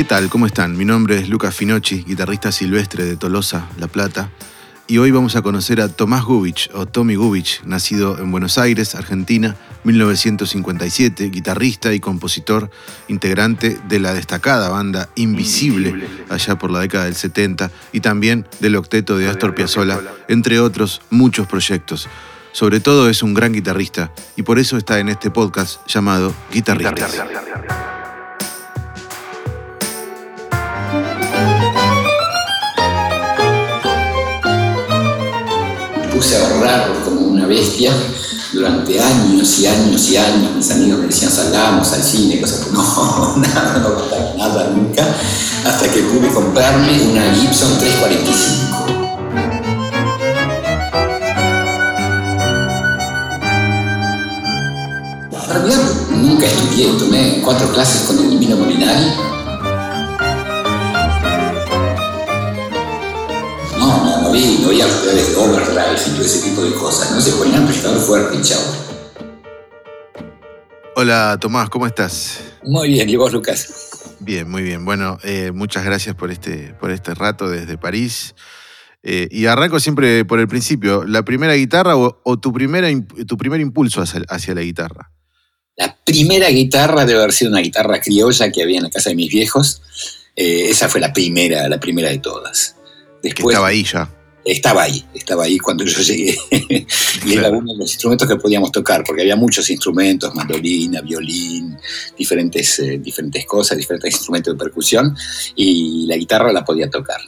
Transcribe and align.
¿Qué 0.00 0.04
tal? 0.04 0.30
¿Cómo 0.30 0.46
están? 0.46 0.78
Mi 0.78 0.86
nombre 0.86 1.18
es 1.18 1.28
Lucas 1.28 1.54
Finocchi, 1.54 2.04
guitarrista 2.04 2.50
silvestre 2.52 3.04
de 3.04 3.18
Tolosa, 3.18 3.68
La 3.78 3.86
Plata, 3.86 4.30
y 4.86 4.96
hoy 4.96 5.10
vamos 5.10 5.36
a 5.36 5.42
conocer 5.42 5.82
a 5.82 5.90
Tomás 5.90 6.24
Gubich, 6.24 6.70
o 6.72 6.86
Tommy 6.86 7.16
Gubich, 7.16 7.60
nacido 7.64 8.18
en 8.18 8.30
Buenos 8.30 8.56
Aires, 8.56 8.94
Argentina, 8.94 9.56
1957, 9.84 11.28
guitarrista 11.28 11.92
y 11.92 12.00
compositor, 12.00 12.70
integrante 13.08 13.78
de 13.90 14.00
la 14.00 14.14
destacada 14.14 14.70
banda 14.70 15.10
Invisible, 15.16 16.08
allá 16.30 16.56
por 16.56 16.70
la 16.70 16.80
década 16.80 17.04
del 17.04 17.14
70, 17.14 17.70
y 17.92 18.00
también 18.00 18.46
del 18.60 18.76
octeto 18.76 19.18
de 19.18 19.28
Astor 19.28 19.54
Piazzolla, 19.54 20.00
entre 20.28 20.60
otros 20.60 21.02
muchos 21.10 21.46
proyectos. 21.46 22.08
Sobre 22.52 22.80
todo 22.80 23.10
es 23.10 23.22
un 23.22 23.34
gran 23.34 23.52
guitarrista 23.52 24.14
y 24.34 24.44
por 24.44 24.58
eso 24.58 24.78
está 24.78 24.98
en 24.98 25.10
este 25.10 25.30
podcast 25.30 25.86
llamado 25.86 26.34
Guitarristas. 26.50 27.20
Puse 36.20 36.36
a 36.36 36.46
ahorrar 36.46 37.02
como 37.02 37.22
una 37.22 37.46
bestia 37.46 37.90
durante 38.52 39.00
años 39.00 39.58
y 39.58 39.66
años 39.66 40.06
y 40.10 40.18
años. 40.18 40.54
Mis 40.54 40.70
amigos 40.70 41.00
me 41.00 41.06
decían, 41.06 41.32
salgamos 41.32 41.90
al 41.94 42.02
cine, 42.02 42.38
cosas 42.42 42.66
no, 42.72 43.36
nada, 43.38 43.78
no 43.78 43.96
gastaba 43.96 44.34
nada 44.36 44.68
nunca, 44.68 45.02
hasta 45.64 45.90
que 45.90 46.02
pude 46.02 46.28
comprarme 46.28 46.92
una 47.10 47.34
Gibson 47.34 47.70
345. 47.78 48.86
En 55.32 55.48
realidad 55.48 55.80
nunca 56.10 56.44
estudié, 56.44 56.92
tomé 56.98 57.40
cuatro 57.42 57.66
clases 57.72 58.02
con 58.02 58.18
el 58.18 58.28
Divino 58.28 58.56
Molinari. 58.56 59.29
No, 64.30 64.36
vi, 64.36 64.58
no 64.62 64.68
vi 64.68 64.80
alrededores 64.80 65.28
de 65.32 65.36
overdrive 65.38 66.00
y 66.06 66.10
todo 66.10 66.24
ese 66.24 66.48
tipo 66.48 66.62
de 66.62 66.72
cosas. 66.74 67.10
No 67.10 67.20
se 67.20 67.32
ponía 67.32 67.54
un 67.54 67.60
amplificador 67.62 67.98
fuerte 67.98 68.36
y 68.36 68.42
chao. 68.42 68.62
Hola 70.94 71.36
Tomás, 71.40 71.68
¿cómo 71.68 71.84
estás? 71.84 72.38
Muy 72.62 72.90
bien, 72.90 73.08
¿y 73.08 73.16
vos, 73.16 73.32
Lucas? 73.32 73.90
Bien, 74.20 74.48
muy 74.48 74.62
bien. 74.62 74.84
Bueno, 74.84 75.18
eh, 75.24 75.50
muchas 75.52 75.84
gracias 75.84 76.14
por 76.14 76.30
este, 76.30 76.74
por 76.74 76.92
este 76.92 77.12
rato 77.12 77.48
desde 77.48 77.76
París. 77.76 78.36
Eh, 79.02 79.26
y 79.32 79.46
arranco 79.46 79.80
siempre 79.80 80.24
por 80.24 80.38
el 80.38 80.46
principio. 80.46 81.02
¿La 81.04 81.24
primera 81.24 81.54
guitarra 81.54 81.96
o, 81.96 82.20
o 82.22 82.38
tu, 82.38 82.52
primera, 82.52 82.86
tu 83.26 83.36
primer 83.36 83.60
impulso 83.60 84.00
hacia, 84.00 84.22
hacia 84.28 84.54
la 84.54 84.60
guitarra? 84.60 85.10
La 85.74 85.98
primera 86.04 86.50
guitarra 86.50 87.04
debe 87.04 87.18
haber 87.18 87.32
sido 87.32 87.50
una 87.50 87.62
guitarra 87.62 88.00
criolla 88.00 88.52
que 88.52 88.62
había 88.62 88.76
en 88.76 88.84
la 88.84 88.90
casa 88.90 89.10
de 89.10 89.16
mis 89.16 89.32
viejos. 89.32 89.82
Eh, 90.36 90.68
esa 90.70 90.88
fue 90.88 91.00
la 91.00 91.12
primera, 91.12 91.68
la 91.68 91.80
primera 91.80 92.10
de 92.10 92.18
todas. 92.18 92.76
Que 93.22 93.30
Después, 93.30 93.54
estaba 93.54 93.66
ahí 93.66 93.82
ya. 93.82 94.08
Estaba 94.44 94.82
ahí, 94.82 95.04
estaba 95.14 95.44
ahí 95.44 95.58
cuando 95.58 95.84
yo 95.84 96.00
llegué. 96.00 96.36
y 97.26 97.34
era 97.34 97.50
uno 97.50 97.72
de 97.72 97.78
los 97.78 97.90
instrumentos 97.92 98.28
que 98.28 98.36
podíamos 98.36 98.72
tocar, 98.72 99.04
porque 99.04 99.22
había 99.22 99.36
muchos 99.36 99.68
instrumentos, 99.70 100.34
mandolina, 100.34 101.00
violín, 101.00 101.76
diferentes, 102.16 102.78
eh, 102.80 102.98
diferentes 102.98 103.44
cosas, 103.46 103.78
diferentes 103.78 104.12
instrumentos 104.12 104.54
de 104.54 104.58
percusión, 104.58 105.16
y 105.54 106.06
la 106.06 106.16
guitarra 106.16 106.52
la 106.52 106.64
podía 106.64 106.88
tocar. 106.88 107.20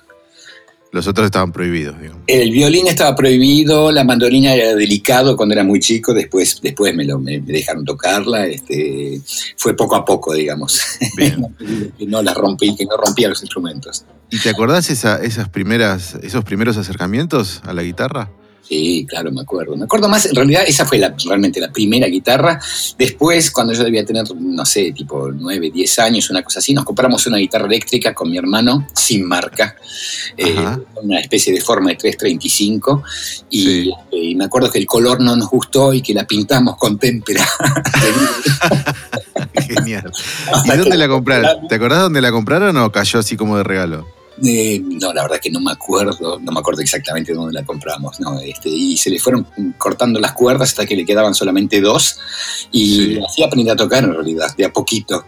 Los 0.93 1.07
otros 1.07 1.25
estaban 1.25 1.53
prohibidos, 1.53 1.99
digamos. 1.99 2.23
El 2.27 2.51
violín 2.51 2.87
estaba 2.87 3.17
prohibido, 3.17 3.91
la 3.91 4.05
mandolina 4.05 4.53
era 4.53 4.75
delicado 4.75 5.39
cuando 5.39 5.55
era 5.55 5.65
muy 5.65 5.81
chico, 5.81 6.13
después, 6.13 6.61
después 6.63 6.95
me, 6.95 7.07
lo, 7.07 7.19
me, 7.19 7.41
dejaron 7.41 7.87
tocarla, 7.87 8.47
este, 8.47 9.19
fue 9.57 9.75
poco 9.75 9.97
a 9.97 10.05
poco, 10.05 10.35
digamos. 10.35 10.81
Que 11.99 12.07
no 12.07 12.23
la 12.23 12.35
rompí, 12.35 12.75
que 12.77 12.85
no 12.85 12.97
rompía 12.97 13.29
los 13.29 13.41
instrumentos. 13.43 14.05
¿Y 14.31 14.39
te 14.39 14.51
acordás 14.51 14.91
esa, 14.91 15.23
esas 15.23 15.49
primeras, 15.49 16.15
esos 16.23 16.45
primeros 16.45 16.77
acercamientos 16.77 17.63
a 17.65 17.73
la 17.73 17.83
guitarra? 17.83 18.31
Sí, 18.73 19.05
claro, 19.07 19.31
me 19.31 19.43
acuerdo. 19.43 19.77
Me 19.77 19.85
acuerdo 19.85 20.09
más, 20.09 20.25
en 20.25 20.35
realidad 20.35 20.63
esa 20.67 20.87
fue 20.87 20.97
la, 20.97 21.15
realmente 21.27 21.61
la 21.61 21.71
primera 21.71 22.07
guitarra. 22.07 22.59
Después, 22.97 23.51
cuando 23.51 23.75
yo 23.75 23.85
debía 23.85 24.03
tener, 24.03 24.25
no 24.35 24.65
sé, 24.65 24.93
tipo 24.93 25.31
9, 25.31 25.71
10 25.71 25.99
años, 25.99 26.31
una 26.31 26.43
cosa 26.43 26.61
así, 26.61 26.73
nos 26.73 26.87
compramos 26.87 27.27
una 27.27 27.37
guitarra 27.37 27.67
eléctrica 27.67 28.15
con 28.15 28.31
mi 28.31 28.39
hermano, 28.39 28.89
sin 28.95 29.29
marca, 29.29 29.77
eh, 30.39 30.57
una 31.03 31.21
especie 31.21 31.53
de 31.53 31.61
forma 31.61 31.91
de 31.91 31.97
335. 31.97 33.03
Y, 33.51 33.63
Sí. 33.63 33.93
este, 33.95 34.17
y 34.17 34.35
me 34.37 34.47
acuerdo 34.47 34.71
que 34.71 34.79
el 34.79 34.87
color 34.87 35.21
no 35.21 35.37
nos 35.37 35.51
gustó 35.51 35.93
y 35.93 36.01
que 36.01 36.15
la 36.15 36.27
pintamos 36.27 36.79
con 36.79 36.99
témpera. 36.99 37.47
Genial. 39.69 40.11
¿Y 40.65 40.77
dónde 40.79 40.97
la 40.97 41.09
compraron? 41.09 41.69
¿Te 41.69 41.75
acordás 41.75 42.01
dónde 42.01 42.23
la 42.23 42.33
compraron 42.33 42.75
o 42.79 42.91
cayó 42.91 43.19
así 43.19 43.37
como 43.37 43.59
de 43.59 43.65
regalo? 43.65 44.07
Eh, 44.45 44.81
no, 44.83 45.13
la 45.13 45.23
verdad 45.23 45.39
que 45.43 45.51
no 45.51 45.61
me 45.61 45.73
acuerdo, 45.73 46.39
no 46.41 46.53
me 46.53 46.61
acuerdo 46.61 46.81
exactamente 46.81 47.35
dónde 47.35 47.53
la 47.53 47.65
compramos, 47.67 48.19
no, 48.21 48.41
este, 48.41 48.69
y 48.71 48.97
se 48.97 49.11
le 49.11 49.19
fueron 49.19 49.47
cortando 49.77 50.19
las 50.21 50.33
cuerdas 50.33 50.71
hasta 50.71 50.87
que 50.87 50.97
le 50.97 51.05
quedaban 51.05 51.35
solamente 51.35 51.81
dos, 51.81 52.19
y 52.71 52.97
Sí. 52.97 53.21
así 53.29 53.43
aprendí 53.43 53.69
a 53.71 53.77
tocar 53.77 54.05
en 54.05 54.15
realidad, 54.15 54.55
de 54.57 54.65
a 54.65 54.73
poquito, 54.73 55.27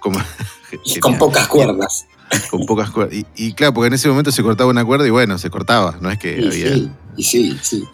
Como- 0.00 0.18
y 0.72 0.76
Genial. 0.78 1.00
con 1.00 1.18
pocas 1.18 1.48
cuerdas. 1.48 2.06
Con 2.50 2.66
pocas 2.66 2.90
cuerdas. 2.90 3.14
Y, 3.14 3.26
y 3.36 3.52
claro, 3.52 3.74
porque 3.74 3.88
en 3.88 3.94
ese 3.94 4.08
momento 4.08 4.30
se 4.32 4.42
cortaba 4.42 4.70
una 4.70 4.84
cuerda 4.84 5.06
y 5.06 5.10
bueno, 5.10 5.38
se 5.38 5.50
cortaba, 5.50 5.96
no 6.00 6.10
es 6.10 6.18
que 6.18 6.38
Y 6.40 6.46
había... 6.46 6.74
sí, 6.74 6.88
y 7.16 7.22
sí, 7.24 7.56
sí. 7.62 7.84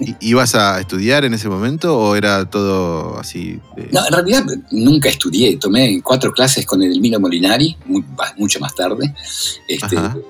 ¿I- 0.00 0.16
¿Ibas 0.20 0.54
a 0.54 0.78
estudiar 0.80 1.24
en 1.24 1.34
ese 1.34 1.48
momento 1.48 1.96
o 1.98 2.14
era 2.16 2.48
todo 2.50 3.18
así? 3.18 3.60
de- 3.76 3.88
No, 3.92 4.04
en 4.06 4.12
realidad 4.12 4.44
nunca 4.70 5.08
estudié, 5.08 5.56
tomé 5.56 6.00
cuatro 6.02 6.32
clases 6.32 6.66
con 6.66 6.82
Edelmiro 6.82 7.18
Molinari, 7.20 7.76
mucho 8.36 8.60
más 8.60 8.74
tarde, 8.74 9.14
este, 9.68 9.96
eh, 9.96 10.20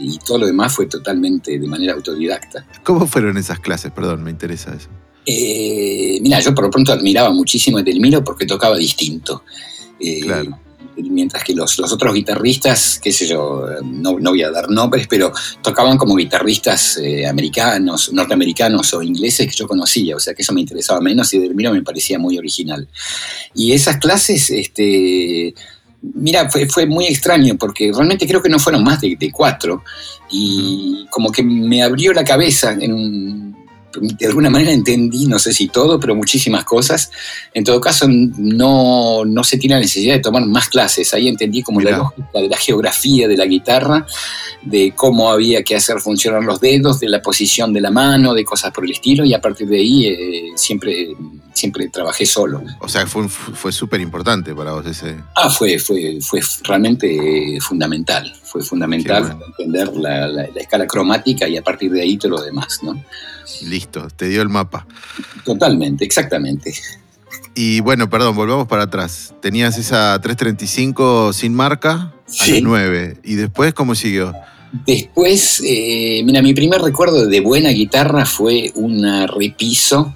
y 0.00 0.18
todo 0.18 0.38
lo 0.38 0.46
demás 0.46 0.72
fue 0.74 0.86
totalmente 0.86 1.58
de 1.58 1.66
manera 1.66 1.94
autodidacta. 1.94 2.66
¿Cómo 2.82 3.06
fueron 3.06 3.36
esas 3.38 3.58
clases? 3.60 3.90
Perdón, 3.92 4.22
me 4.22 4.30
interesa 4.30 4.74
eso. 4.74 4.88
Eh, 5.26 6.18
mira, 6.20 6.38
yo 6.40 6.54
por 6.54 6.64
lo 6.64 6.70
pronto 6.70 6.92
admiraba 6.92 7.30
muchísimo 7.32 7.78
a 7.78 7.80
Edelmiro 7.80 8.22
porque 8.22 8.44
tocaba 8.46 8.76
distinto. 8.76 9.42
Eh, 9.98 10.20
Claro. 10.20 10.58
Mientras 10.96 11.42
que 11.42 11.54
los, 11.54 11.78
otros 11.78 12.14
guitarristas, 12.14 13.00
qué 13.02 13.12
sé 13.12 13.26
yo, 13.26 13.66
no, 13.84 14.18
no 14.18 14.30
voy 14.30 14.42
a 14.42 14.50
dar 14.50 14.70
nombres, 14.70 15.06
pero 15.08 15.32
tocaban 15.62 15.98
como 15.98 16.14
guitarristas 16.16 16.98
eh, 16.98 17.26
americanos, 17.26 18.12
norteamericanos 18.12 18.94
o 18.94 19.02
ingleses 19.02 19.48
que 19.48 19.56
yo 19.56 19.66
conocía, 19.66 20.16
o 20.16 20.20
sea 20.20 20.34
que 20.34 20.42
eso 20.42 20.52
me 20.52 20.60
interesaba 20.60 21.00
menos 21.00 21.32
y 21.34 21.38
Edelmiro 21.38 21.72
me 21.72 21.82
parecía 21.82 22.18
muy 22.18 22.38
original. 22.38 22.88
Y 23.54 23.72
esas 23.72 23.98
clases, 23.98 24.50
este, 24.50 25.54
mira, 26.14 26.50
fue, 26.50 26.66
fue 26.66 26.86
muy 26.86 27.06
extraño 27.06 27.56
porque 27.56 27.92
realmente 27.92 28.26
creo 28.26 28.42
que 28.42 28.48
no 28.48 28.58
fueron 28.58 28.84
más 28.84 29.00
de, 29.00 29.16
de 29.18 29.30
cuatro 29.30 29.82
y 30.30 31.06
como 31.10 31.30
que 31.30 31.42
me 31.42 31.82
abrió 31.82 32.12
la 32.12 32.24
cabeza 32.24 32.72
en 32.72 33.43
de 34.00 34.26
alguna 34.26 34.50
manera 34.50 34.72
entendí, 34.72 35.26
no 35.26 35.38
sé 35.38 35.52
si 35.52 35.68
todo, 35.68 35.98
pero 36.00 36.14
muchísimas 36.14 36.64
cosas. 36.64 37.10
En 37.52 37.64
todo 37.64 37.80
caso, 37.80 38.06
no, 38.08 39.24
no 39.24 39.44
se 39.44 39.58
tiene 39.58 39.76
la 39.76 39.80
necesidad 39.80 40.14
de 40.14 40.20
tomar 40.20 40.44
más 40.46 40.68
clases. 40.68 41.12
Ahí 41.14 41.28
entendí 41.28 41.62
como 41.62 41.78
Mirá. 41.78 41.92
la 41.92 41.98
lógica 41.98 42.40
de 42.40 42.48
la 42.48 42.56
geografía 42.56 43.28
de 43.28 43.36
la 43.36 43.46
guitarra, 43.46 44.06
de 44.62 44.92
cómo 44.94 45.30
había 45.30 45.62
que 45.62 45.76
hacer 45.76 46.00
funcionar 46.00 46.42
los 46.42 46.60
dedos, 46.60 47.00
de 47.00 47.08
la 47.08 47.22
posición 47.22 47.72
de 47.72 47.80
la 47.80 47.90
mano, 47.90 48.34
de 48.34 48.44
cosas 48.44 48.72
por 48.72 48.84
el 48.84 48.92
estilo, 48.92 49.24
y 49.24 49.34
a 49.34 49.40
partir 49.40 49.68
de 49.68 49.76
ahí 49.76 50.06
eh, 50.06 50.44
siempre, 50.56 51.08
siempre 51.52 51.88
trabajé 51.88 52.26
solo. 52.26 52.62
O 52.80 52.88
sea, 52.88 53.06
fue, 53.06 53.28
fue 53.28 53.72
súper 53.72 54.00
importante 54.00 54.54
para 54.54 54.72
vos 54.72 54.86
ese... 54.86 55.16
Ah, 55.34 55.50
fue, 55.50 55.78
fue, 55.78 56.18
fue 56.20 56.40
realmente 56.62 57.56
eh, 57.56 57.60
fundamental. 57.60 58.34
Fue 58.54 58.62
fundamental 58.62 59.36
entender 59.48 59.88
la, 59.96 60.28
la- 60.28 60.46
la 60.46 60.60
escala 60.60 60.86
cromática 60.86 61.48
y 61.48 61.56
a 61.56 61.62
partir 61.64 61.90
de 61.90 62.02
ahí 62.02 62.16
todo 62.16 62.30
lo 62.36 62.40
demás, 62.40 62.78
¿no? 62.84 63.02
Listo, 63.64 64.06
te 64.14 64.28
dio 64.28 64.42
el 64.42 64.48
mapa. 64.48 64.86
Totalmente, 65.44 66.04
exactamente. 66.04 66.72
Y 67.56 67.80
bueno, 67.80 68.08
perdón, 68.08 68.36
volvamos 68.36 68.68
para 68.68 68.84
atrás. 68.84 69.34
Tenías 69.42 69.76
esa 69.76 70.16
335 70.20 71.32
sin 71.32 71.52
marca 71.52 71.90
a 71.92 72.12
Sí. 72.28 72.52
los 72.52 72.62
9. 72.62 73.16
¿Y 73.24 73.34
después 73.34 73.74
cómo 73.74 73.96
siguió? 73.96 74.32
Después, 74.86 75.60
eh, 75.66 76.22
mira, 76.24 76.40
mi 76.40 76.54
primer 76.54 76.80
recuerdo 76.80 77.26
de 77.26 77.40
buena 77.40 77.70
guitarra 77.70 78.24
fue 78.24 78.70
una 78.76 79.26
repiso 79.26 80.14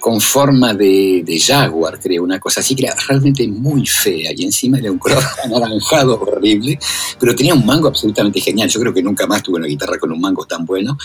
con 0.00 0.20
forma 0.20 0.74
de, 0.74 1.22
de 1.24 1.40
Jaguar, 1.40 1.98
creo, 2.00 2.22
una 2.22 2.38
cosa 2.38 2.60
así 2.60 2.74
que 2.74 2.84
era 2.86 2.94
realmente 3.08 3.46
muy 3.48 3.86
fea 3.86 4.32
y 4.36 4.44
encima 4.44 4.78
era 4.78 4.90
un 4.90 4.98
color 4.98 5.22
anaranjado 5.44 6.20
horrible, 6.20 6.78
pero 7.18 7.34
tenía 7.34 7.54
un 7.54 7.66
mango 7.66 7.88
absolutamente 7.88 8.40
genial. 8.40 8.68
Yo 8.68 8.80
creo 8.80 8.94
que 8.94 9.02
nunca 9.02 9.26
más 9.26 9.42
tuve 9.42 9.58
una 9.58 9.66
guitarra 9.66 9.98
con 9.98 10.12
un 10.12 10.20
mango 10.20 10.46
tan 10.46 10.64
bueno, 10.64 10.96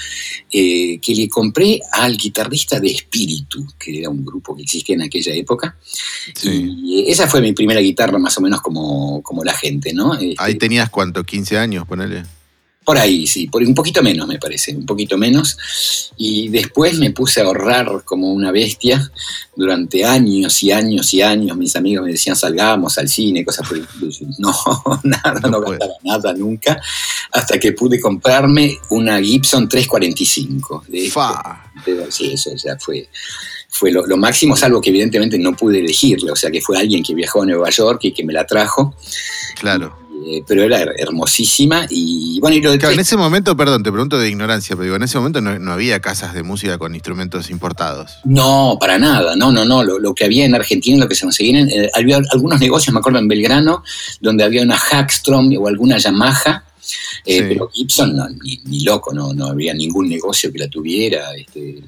eh, 0.51 1.00
que 1.00 1.16
le 1.16 1.28
compré 1.28 1.80
al 1.92 2.18
guitarrista 2.18 2.80
de 2.80 2.92
Espíritu, 2.92 3.66
que 3.78 4.00
era 4.00 4.10
un 4.10 4.24
grupo 4.24 4.56
que 4.56 4.63
existía 4.63 4.96
en 4.96 5.04
aquella 5.04 5.34
época. 5.34 5.75
Sí. 6.36 6.75
Y 6.84 7.12
esa 7.12 7.28
fue 7.28 7.42
mi 7.42 7.54
primera 7.54 7.80
guitarra 7.80 8.18
más 8.19 8.38
o 8.38 8.42
menos 8.42 8.62
como, 8.62 9.22
como 9.24 9.44
la 9.44 9.54
gente, 9.54 9.94
¿no? 9.94 10.13
Este, 10.16 10.36
Ahí 10.38 10.56
tenías 10.56 10.89
cuánto, 10.89 11.24
15 11.24 11.57
años, 11.57 11.88
ponele. 11.88 12.24
Por 12.85 12.97
ahí, 12.97 13.25
sí, 13.27 13.47
por 13.47 13.63
un 13.63 13.74
poquito 13.74 14.03
menos 14.03 14.27
me 14.27 14.38
parece, 14.39 14.75
un 14.75 14.85
poquito 14.85 15.18
menos. 15.18 15.57
Y 16.18 16.50
después 16.50 17.00
me 17.00 17.12
puse 17.12 17.39
a 17.39 17.45
ahorrar 17.45 18.03
como 18.03 18.31
una 18.33 18.51
bestia 18.51 19.09
durante 19.56 20.03
años 20.03 20.62
y 20.63 20.71
años 20.71 21.13
y 21.13 21.21
años. 21.21 21.56
Mis 21.56 21.75
amigos 21.77 22.06
me 22.06 22.12
decían 22.12 22.35
salgamos 22.35 22.97
al 22.97 23.07
cine, 23.07 23.45
cosas 23.45 23.68
por 23.68 23.77
el 23.77 23.88
No, 24.38 24.53
nada, 25.03 25.39
no, 25.44 25.50
no 25.50 25.62
gastaba 25.62 25.94
nada 26.03 26.33
nunca. 26.33 26.81
Hasta 27.31 27.57
que 27.57 27.71
pude 27.71 28.00
comprarme 28.01 28.77
una 28.89 29.19
Gibson 29.21 29.69
345. 29.69 30.83
De, 30.88 31.09
Fa. 31.09 31.71
de- 31.86 32.12
sí, 32.12 32.33
eso 32.33 32.51
ya 32.56 32.77
fue, 32.77 33.07
fue 33.69 33.91
lo, 33.91 34.06
lo 34.06 34.18
máximo, 34.18 34.57
salvo 34.57 34.81
que 34.81 34.89
evidentemente 34.89 35.38
no 35.39 35.56
pude 35.56 35.79
elegirla. 35.79 36.33
O 36.33 36.36
sea 36.36 36.51
que 36.51 36.62
fue 36.62 36.77
alguien 36.77 37.01
que 37.01 37.15
viajó 37.15 37.44
a 37.44 37.45
Nueva 37.45 37.69
York 37.69 38.01
y 38.03 38.12
que 38.13 38.25
me 38.25 38.33
la 38.33 38.45
trajo. 38.45 38.94
Claro. 39.59 40.02
Eh, 40.25 40.44
pero 40.48 40.63
era 40.63 40.80
her- 40.80 40.94
hermosísima. 40.98 41.86
Y 41.89 42.39
bueno, 42.39 42.56
y 42.56 42.62
lo 42.62 42.71
de 42.71 42.77
Claro, 42.80 42.94
en 42.94 43.00
ese 43.01 43.18
momento, 43.18 43.57
perdón, 43.57 43.83
te 43.83 43.92
pregunto 43.92 44.18
de 44.18 44.30
ignorancia, 44.30 44.75
pero 44.75 44.83
digo, 44.83 44.95
en 44.95 45.04
ese 45.04 45.18
momento 45.18 45.42
no, 45.42 45.57
no 45.60 45.71
había 45.74 46.00
casas 46.00 46.33
de 46.33 46.44
música 46.44 46.77
con 46.77 46.94
instrumentos 46.95 47.50
importados. 47.50 48.19
No, 48.24 48.77
para 48.80 48.98
nada, 48.98 49.36
no, 49.36 49.51
no, 49.51 49.65
no. 49.65 49.83
Lo, 49.83 50.00
lo 50.00 50.13
que 50.15 50.24
había 50.25 50.45
en 50.45 50.56
Argentina, 50.56 50.98
lo 51.04 51.10
que 51.10 51.15
se 51.15 51.24
conseguían, 51.25 51.69
eh, 51.69 51.89
había 51.94 52.19
algunos 52.31 52.60
negocios, 52.60 52.94
me 52.94 53.00
acuerdo 53.00 53.19
en 53.19 53.27
Belgrano, 53.27 53.83
donde 54.21 54.44
había 54.44 54.62
una 54.63 54.77
Hackstrom 54.77 55.51
o 55.60 55.68
alguna 55.68 55.98
Yamaha, 55.98 56.63
eh, 57.25 57.39
Sí. 57.39 57.45
pero 57.47 57.69
Gibson 57.69 58.15
no, 58.15 58.27
ni, 58.30 58.59
ni 58.65 58.81
loco, 58.81 59.13
no, 59.13 59.33
no 59.33 59.47
había 59.47 59.74
ningún 59.74 60.09
negocio 60.09 60.51
que 60.51 60.59
la 60.59 60.68
tuviera 60.68 61.33
este, 61.35 61.80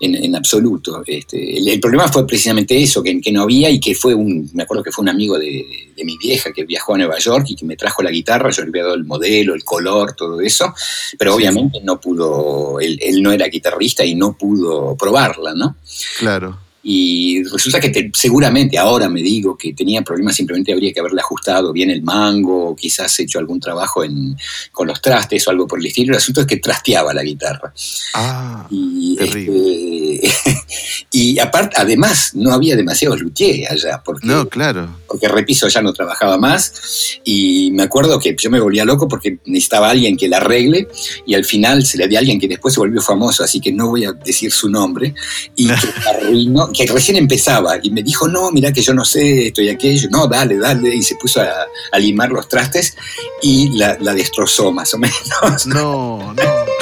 en, 0.00 0.14
en 0.14 0.34
absoluto. 0.36 1.02
Este, 1.06 1.58
el, 1.58 1.68
el 1.68 1.80
problema 1.80 2.08
fue 2.08 2.26
precisamente 2.26 2.80
eso, 2.82 3.02
que, 3.02 3.20
que 3.20 3.32
no 3.32 3.42
había 3.42 3.70
y 3.70 3.78
que 3.80 3.94
fue 3.94 4.14
un, 4.14 4.50
me 4.54 4.62
acuerdo 4.64 4.82
que 4.82 4.92
fue 4.92 5.02
un 5.02 5.08
amigo 5.08 5.38
de, 5.38 5.64
de 5.96 6.04
mi 6.04 6.16
vieja 6.18 6.52
que 6.52 6.64
viajó 6.64 6.94
a 6.94 6.98
Nueva 6.98 7.18
York 7.18 7.46
y 7.48 7.56
que 7.56 7.64
me 7.64 7.76
trajo 7.76 8.02
la 8.02 8.10
guitarra, 8.10 8.50
yo 8.50 8.62
le 8.62 8.68
había 8.68 8.82
dado 8.84 8.94
el 8.94 9.04
modelo, 9.04 9.54
el 9.54 9.64
color, 9.64 10.14
todo 10.14 10.40
eso, 10.40 10.72
pero 11.18 11.32
Sí. 11.32 11.36
obviamente 11.38 11.80
no 11.82 12.00
pudo, 12.00 12.80
él, 12.80 12.98
él 13.02 13.22
no 13.22 13.32
era 13.32 13.46
guitarrista 13.48 14.04
y 14.04 14.14
no 14.14 14.36
pudo 14.36 14.96
probarla, 14.96 15.54
¿no? 15.54 15.76
Claro. 16.18 16.58
Y 16.88 17.42
resulta 17.42 17.80
que 17.80 17.88
te- 17.90 18.12
seguramente 18.14 18.78
ahora 18.78 19.08
me 19.08 19.20
digo 19.20 19.58
que 19.58 19.72
tenía 19.74 20.02
problemas, 20.02 20.36
simplemente 20.36 20.72
habría 20.72 20.92
que 20.92 21.00
haberle 21.00 21.20
ajustado 21.20 21.72
bien 21.72 21.90
el 21.90 22.02
mango, 22.02 22.68
o 22.68 22.76
quizás 22.76 23.18
hecho 23.18 23.40
algún 23.40 23.58
trabajo 23.58 24.04
en, 24.04 24.36
con 24.70 24.86
los 24.86 25.02
trastes 25.02 25.48
o 25.48 25.50
algo 25.50 25.66
por 25.66 25.80
el 25.80 25.86
estilo. 25.86 26.12
El 26.12 26.18
asunto 26.18 26.42
es 26.42 26.46
que 26.46 26.58
trasteaba 26.58 27.12
la 27.12 27.24
guitarra. 27.24 27.72
Ah, 28.14 28.68
Y, 28.70 29.16
Terrible. 29.16 30.20
este, 30.22 30.56
y 31.10 31.38
aparte, 31.40 31.74
además, 31.76 32.30
no 32.34 32.52
había 32.52 32.76
demasiados 32.76 33.20
luthiers 33.20 33.68
allá, 33.70 34.00
porque, 34.04 34.24
no, 34.24 34.48
claro. 34.48 34.88
porque 35.08 35.26
Repiso 35.26 35.66
ya 35.66 35.82
no 35.82 35.92
trabajaba 35.92 36.38
más. 36.38 37.18
Y 37.24 37.70
me 37.72 37.82
acuerdo 37.82 38.20
que 38.20 38.36
yo 38.38 38.48
me 38.48 38.60
volvía 38.60 38.84
loco 38.84 39.08
porque 39.08 39.38
necesitaba 39.46 39.90
alguien 39.90 40.16
que 40.16 40.28
la 40.28 40.36
arregle, 40.36 40.86
y 41.26 41.34
al 41.34 41.44
final 41.44 41.84
se 41.84 41.98
le 41.98 42.06
dio 42.06 42.18
a 42.18 42.20
alguien 42.20 42.38
que 42.38 42.46
después 42.46 42.74
se 42.74 42.80
volvió 42.80 43.00
famoso, 43.02 43.42
así 43.42 43.60
que 43.60 43.72
no 43.72 43.88
voy 43.88 44.04
a 44.04 44.12
decir 44.12 44.52
su 44.52 44.68
nombre, 44.70 45.14
y 45.56 45.66
que 45.66 45.74
arruinó, 46.08 46.70
que 46.76 46.92
recién 46.92 47.16
empezaba, 47.16 47.78
y 47.82 47.90
me 47.90 48.02
dijo, 48.02 48.28
no, 48.28 48.50
mira 48.50 48.72
que 48.72 48.82
yo 48.82 48.92
no 48.92 49.04
sé 49.04 49.46
esto 49.46 49.62
y 49.62 49.68
aquello, 49.68 50.08
no, 50.10 50.26
dale, 50.26 50.58
dale, 50.58 50.94
y 50.94 51.02
se 51.02 51.16
puso 51.16 51.40
a, 51.40 51.98
limar 51.98 52.30
los 52.30 52.48
trastes 52.48 52.96
y 53.40 53.70
la, 53.70 53.96
la 54.00 54.12
destrozó 54.12 54.70
más 54.70 54.92
o 54.94 54.98
menos. 54.98 55.66
No, 55.66 56.34
no. 56.34 56.75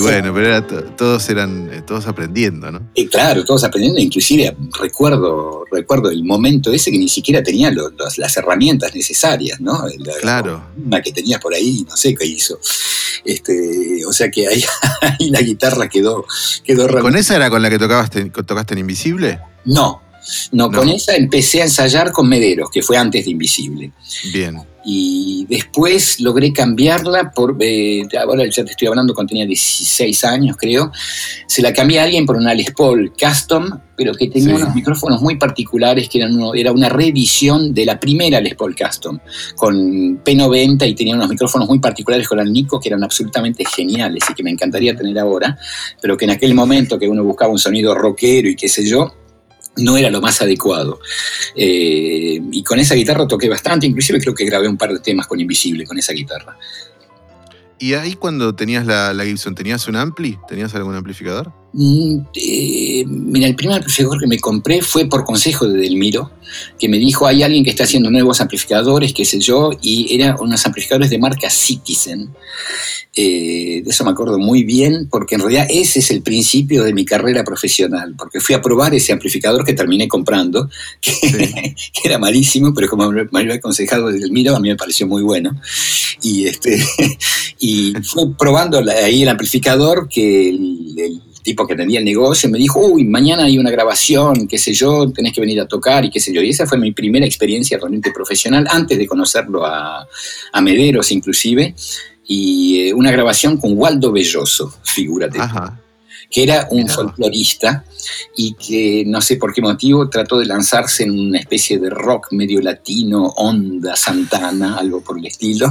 Y 0.00 0.02
bueno, 0.02 0.34
pero 0.34 0.46
era 0.46 0.66
to- 0.66 0.82
todos 0.96 1.28
eran, 1.28 1.70
eh, 1.72 1.82
todos 1.86 2.06
aprendiendo, 2.06 2.70
¿no? 2.72 2.90
Y 2.94 3.06
claro, 3.06 3.44
todos 3.44 3.64
aprendiendo, 3.64 4.00
inclusive 4.00 4.56
recuerdo, 4.80 5.64
recuerdo 5.70 6.10
el 6.10 6.24
momento 6.24 6.72
ese 6.72 6.90
que 6.90 6.98
ni 6.98 7.08
siquiera 7.08 7.42
tenía 7.42 7.70
lo- 7.70 7.90
los- 7.90 8.18
las 8.18 8.36
herramientas 8.36 8.94
necesarias, 8.94 9.60
¿no? 9.60 9.84
La, 9.98 10.12
Claro. 10.20 10.62
Una 10.84 11.00
que 11.00 11.12
tenía 11.12 11.38
por 11.38 11.54
ahí, 11.54 11.84
no 11.88 11.96
sé 11.96 12.14
qué 12.14 12.26
hizo. 12.26 12.58
Este, 13.24 14.04
o 14.06 14.12
sea 14.12 14.30
que 14.30 14.48
ahí, 14.48 14.62
ahí 15.20 15.30
la 15.30 15.40
guitarra 15.42 15.88
quedó, 15.88 16.24
quedó 16.64 16.88
¿Con 17.00 17.16
esa 17.16 17.36
era 17.36 17.50
con 17.50 17.62
la 17.62 17.70
que 17.70 17.78
tocabas, 17.78 18.10
tocaste 18.46 18.74
en 18.74 18.78
Invisible? 18.78 19.40
No, 19.64 20.02
no, 20.52 20.68
No. 20.68 20.78
con 20.78 20.88
esa 20.88 21.14
empecé 21.16 21.60
a 21.60 21.64
ensayar 21.64 22.12
con 22.12 22.28
Mederos, 22.28 22.70
que 22.70 22.82
fue 22.82 22.96
antes 22.96 23.24
de 23.24 23.30
Invisible. 23.30 23.92
Bien. 24.32 24.58
Y 24.82 25.44
después 25.48 26.20
logré 26.20 26.54
cambiarla 26.54 27.32
por, 27.32 27.54
eh, 27.60 28.02
ahora 28.18 28.44
ya 28.50 28.64
te 28.64 28.70
estoy 28.70 28.88
hablando 28.88 29.12
cuando 29.12 29.28
tenía 29.28 29.44
16 29.44 30.24
años 30.24 30.56
creo, 30.58 30.90
se 31.46 31.60
la 31.60 31.70
cambié 31.74 32.00
a 32.00 32.04
alguien 32.04 32.24
por 32.24 32.36
una 32.36 32.54
Les 32.54 32.70
Paul 32.70 33.12
Custom, 33.12 33.68
pero 33.94 34.14
que 34.14 34.28
tenía 34.28 34.56
Sí. 34.56 34.62
unos 34.62 34.74
micrófonos 34.74 35.20
muy 35.20 35.36
particulares, 35.36 36.08
que 36.08 36.16
eran 36.20 36.34
uno- 36.34 36.54
era 36.54 36.72
una 36.72 36.88
reedición 36.88 37.74
de 37.74 37.84
la 37.84 38.00
primera 38.00 38.40
Les 38.40 38.54
Paul 38.54 38.74
Custom, 38.74 39.18
con 39.54 40.24
P90 40.24 40.86
y 40.86 40.94
tenía 40.94 41.14
unos 41.14 41.28
micrófonos 41.28 41.68
muy 41.68 41.78
particulares 41.78 42.26
con 42.26 42.40
el 42.40 42.50
Nico 42.50 42.80
que 42.80 42.88
eran 42.88 43.04
absolutamente 43.04 43.64
geniales 43.66 44.22
y 44.30 44.34
que 44.34 44.42
me 44.42 44.50
encantaría 44.50 44.96
tener 44.96 45.18
ahora, 45.18 45.58
pero 46.00 46.16
que 46.16 46.24
en 46.24 46.30
aquel 46.30 46.54
momento 46.54 46.98
que 46.98 47.06
uno 47.06 47.22
buscaba 47.22 47.52
un 47.52 47.58
sonido 47.58 47.94
rockero 47.94 48.48
y 48.48 48.56
qué 48.56 48.68
sé 48.70 48.86
yo, 48.86 49.14
no 49.76 49.96
era 49.96 50.10
lo 50.10 50.20
más 50.20 50.40
adecuado. 50.42 51.00
Eh, 51.54 52.40
y 52.50 52.62
con 52.62 52.78
esa 52.78 52.94
guitarra 52.94 53.26
toqué 53.26 53.48
bastante, 53.48 53.86
inclusive 53.86 54.20
creo 54.20 54.34
que 54.34 54.44
grabé 54.44 54.68
un 54.68 54.76
par 54.76 54.92
de 54.92 55.00
temas 55.00 55.26
con 55.26 55.40
Invisible, 55.40 55.86
con 55.86 55.98
esa 55.98 56.12
guitarra. 56.12 56.58
¿Y 57.78 57.94
ahí 57.94 58.14
cuando 58.14 58.54
tenías 58.54 58.84
la, 58.86 59.14
la 59.14 59.24
Gibson, 59.24 59.54
tenías 59.54 59.88
un 59.88 59.96
ampli? 59.96 60.38
¿Tenías 60.48 60.74
algún 60.74 60.94
amplificador? 60.94 61.52
Mm, 61.72 62.18
eh, 62.34 63.04
mira, 63.06 63.46
el 63.46 63.54
primer 63.54 63.76
amplificador 63.76 64.18
que 64.18 64.26
me 64.26 64.38
compré 64.38 64.82
fue 64.82 65.06
por 65.06 65.24
consejo 65.24 65.68
de 65.68 65.78
Delmiro, 65.78 66.30
que 66.78 66.88
me 66.88 66.98
dijo, 66.98 67.26
hay 67.26 67.44
alguien 67.44 67.62
que 67.62 67.70
está 67.70 67.84
haciendo 67.84 68.10
nuevos 68.10 68.40
amplificadores, 68.40 69.12
qué 69.12 69.24
sé 69.24 69.38
yo, 69.38 69.70
y 69.80 70.12
eran 70.14 70.36
unos 70.40 70.66
amplificadores 70.66 71.10
de 71.10 71.18
marca 71.18 71.48
Citizen. 71.48 72.30
Eh, 73.14 73.82
de 73.84 73.90
eso 73.90 74.04
me 74.04 74.10
acuerdo 74.10 74.38
muy 74.38 74.64
bien, 74.64 75.08
porque 75.10 75.36
en 75.36 75.42
realidad 75.42 75.66
ese 75.70 76.00
es 76.00 76.10
el 76.10 76.22
principio 76.22 76.82
de 76.82 76.92
mi 76.92 77.04
carrera 77.04 77.44
profesional, 77.44 78.14
porque 78.16 78.40
fui 78.40 78.54
a 78.54 78.62
probar 78.62 78.94
ese 78.94 79.12
amplificador 79.12 79.64
que 79.64 79.72
terminé 79.72 80.08
comprando, 80.08 80.68
que, 81.00 81.12
que 81.20 82.08
era 82.08 82.18
malísimo, 82.18 82.74
pero 82.74 82.88
como 82.88 83.10
me 83.12 83.28
me 83.30 83.40
había 83.40 83.54
aconsejado 83.54 84.08
Delmiro, 84.08 84.56
a 84.56 84.60
mí 84.60 84.68
me 84.68 84.76
pareció 84.76 85.06
muy 85.06 85.22
bueno. 85.22 85.60
Y, 86.22 86.46
este, 86.46 86.82
y 87.60 87.92
fue 88.02 88.34
probando 88.36 88.82
ahí 89.04 89.22
el 89.22 89.28
amplificador 89.28 90.08
que 90.08 90.48
el, 90.48 90.94
el 90.96 91.29
tipo 91.42 91.66
que 91.66 91.76
tenía 91.76 91.98
el 91.98 92.04
negocio 92.04 92.48
me 92.48 92.58
dijo, 92.58 92.80
uy, 92.80 93.04
mañana 93.04 93.44
hay 93.44 93.58
una 93.58 93.70
grabación, 93.70 94.46
qué 94.46 94.58
sé 94.58 94.72
yo, 94.72 95.10
tenés 95.10 95.32
que 95.32 95.40
venir 95.40 95.60
a 95.60 95.66
tocar 95.66 96.04
y 96.04 96.10
qué 96.10 96.20
sé 96.20 96.32
yo. 96.32 96.42
Y 96.42 96.50
esa 96.50 96.66
fue 96.66 96.78
mi 96.78 96.92
primera 96.92 97.26
experiencia 97.26 97.78
realmente 97.78 98.12
profesional, 98.12 98.66
antes 98.70 98.98
de 98.98 99.06
conocerlo 99.06 99.64
a, 99.64 100.06
a 100.52 100.60
Mederos 100.60 101.10
inclusive, 101.12 101.74
y 102.26 102.88
eh, 102.88 102.94
una 102.94 103.10
grabación 103.10 103.56
con 103.56 103.76
Waldo 103.76 104.12
Belloso, 104.12 104.72
figúrate 104.84 105.40
Ajá. 105.40 105.80
Que 106.30 106.42
era 106.44 106.68
un 106.70 106.82
Mirá. 106.84 106.94
folclorista 106.94 107.84
y 108.36 108.54
que 108.54 109.04
no 109.06 109.20
sé 109.20 109.36
por 109.36 109.52
qué 109.52 109.60
motivo 109.60 110.08
trató 110.08 110.38
de 110.38 110.46
lanzarse 110.46 111.02
en 111.02 111.18
una 111.18 111.38
especie 111.38 111.78
de 111.78 111.90
rock 111.90 112.28
medio 112.32 112.60
latino, 112.60 113.24
onda 113.36 113.96
Santana, 113.96 114.76
algo 114.78 115.00
por 115.02 115.18
el 115.18 115.26
estilo. 115.26 115.68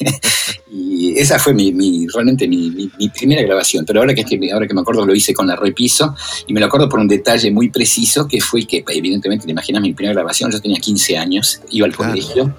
y 0.72 1.18
esa 1.18 1.38
fue 1.38 1.52
mi, 1.54 1.72
mi- 1.72 2.06
realmente 2.08 2.46
mi, 2.48 2.70
mi- 2.70 2.90
mi 2.98 3.08
primera 3.10 3.42
grabación. 3.42 3.84
Pero 3.84 4.00
ahora 4.00 4.14
que, 4.14 4.24
ahora 4.52 4.66
que 4.66 4.74
me 4.74 4.80
acuerdo 4.80 5.04
lo 5.04 5.14
hice 5.14 5.34
con 5.34 5.46
la 5.46 5.56
repiso 5.56 6.14
y 6.46 6.52
me 6.52 6.60
lo 6.60 6.66
acuerdo 6.66 6.88
por 6.88 6.98
un 7.00 7.08
detalle 7.08 7.50
muy 7.50 7.70
preciso 7.70 8.26
que 8.26 8.40
fue 8.40 8.64
que 8.66 8.84
evidentemente 8.88 9.44
te 9.46 9.52
imaginas 9.52 9.82
mi 9.82 9.92
primera 9.92 10.14
grabación, 10.14 10.50
yo 10.50 10.60
tenía 10.60 10.78
15 10.80 11.16
años, 11.18 11.60
iba 11.70 11.86
al 11.86 11.94
Claro. 11.94 12.12
colegio, 12.12 12.56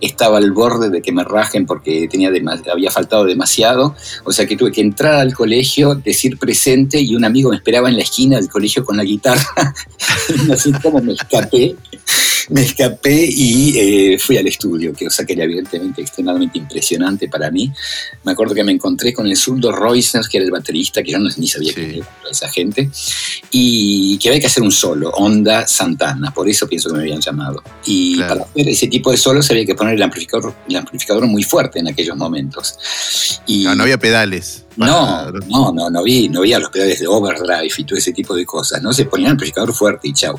estaba 0.00 0.38
al 0.38 0.50
borde 0.52 0.90
de 0.90 1.02
que 1.02 1.12
me 1.12 1.22
rajen 1.24 1.66
porque 1.66 2.08
tenía 2.08 2.30
había 2.72 2.90
faltado 2.90 3.24
demasiado, 3.24 3.94
o 4.24 4.32
sea 4.32 4.46
que 4.46 4.56
tuve 4.56 4.72
que 4.72 4.80
entrar 4.80 5.14
al 5.16 5.34
colegio, 5.34 5.94
decir 5.94 6.38
presente 6.38 6.79
y 6.88 7.14
un 7.14 7.24
amigo 7.24 7.50
me 7.50 7.56
esperaba 7.56 7.88
en 7.88 7.96
la 7.96 8.02
esquina 8.02 8.36
del 8.36 8.48
colegio 8.48 8.84
con 8.84 8.96
la 8.96 9.04
guitarra. 9.04 9.74
no 10.46 10.56
sé 10.56 10.70
cómo 10.82 11.00
me 11.02 11.12
escapé. 11.14 11.76
Me 12.48 12.62
escapé 12.62 13.28
y 13.30 13.78
eh, 13.78 14.18
fui 14.18 14.36
al 14.36 14.46
estudio, 14.48 14.92
que 14.92 15.04
cosa 15.04 15.24
que 15.24 15.34
era 15.34 15.44
evidentemente 15.44 16.00
extremadamente 16.02 16.58
impresionante 16.58 17.28
para 17.28 17.48
mí. 17.50 17.70
Me 18.24 18.32
acuerdo 18.32 18.54
que 18.54 18.64
me 18.64 18.72
encontré 18.72 19.12
con 19.12 19.26
el 19.28 19.36
zurdo 19.36 19.70
Reusner, 19.70 20.24
que 20.28 20.38
era 20.38 20.46
el 20.46 20.50
baterista, 20.50 21.00
que 21.02 21.12
yo 21.12 21.18
no, 21.20 21.30
ni 21.36 21.46
sabía 21.46 21.68
Sí. 21.68 21.74
quién 21.76 21.90
era 21.96 22.06
esa 22.28 22.48
gente, 22.48 22.90
y 23.52 24.18
que 24.18 24.30
había 24.30 24.40
que 24.40 24.46
hacer 24.48 24.64
un 24.64 24.72
solo, 24.72 25.10
Onda 25.10 25.68
Santana, 25.68 26.32
por 26.34 26.48
eso 26.48 26.66
pienso 26.66 26.88
que 26.88 26.96
me 26.96 27.02
habían 27.02 27.20
llamado. 27.20 27.62
Y 27.86 28.16
Claro. 28.16 28.40
para 28.40 28.50
hacer 28.50 28.68
ese 28.68 28.88
tipo 28.88 29.12
de 29.12 29.16
solos 29.16 29.48
había 29.50 29.64
que 29.64 29.76
poner 29.76 29.94
el 29.94 30.02
amplificador, 30.02 30.52
el 30.68 30.74
amplificador 30.76 31.26
muy 31.28 31.44
fuerte 31.44 31.78
en 31.78 31.86
aquellos 31.88 32.16
momentos. 32.16 32.74
Y, 33.46 33.62
No, 33.62 33.76
no 33.76 33.84
había 33.84 33.98
pedales. 33.98 34.64
No, 34.76 35.30
no, 35.32 35.72
no, 35.72 35.90
no 35.90 36.02
vi, 36.02 36.28
no 36.28 36.42
vi 36.42 36.52
a 36.52 36.58
los 36.58 36.70
pedales 36.70 37.00
de 37.00 37.06
overdrive 37.06 37.70
y 37.76 37.84
todo 37.84 37.98
ese 37.98 38.12
tipo 38.12 38.34
de 38.34 38.46
cosas, 38.46 38.80
¿no? 38.82 38.92
Se 38.92 39.04
ponían 39.04 39.26
el 39.26 39.32
amplificador 39.32 39.74
fuerte 39.74 40.08
y 40.08 40.12
chau. 40.12 40.38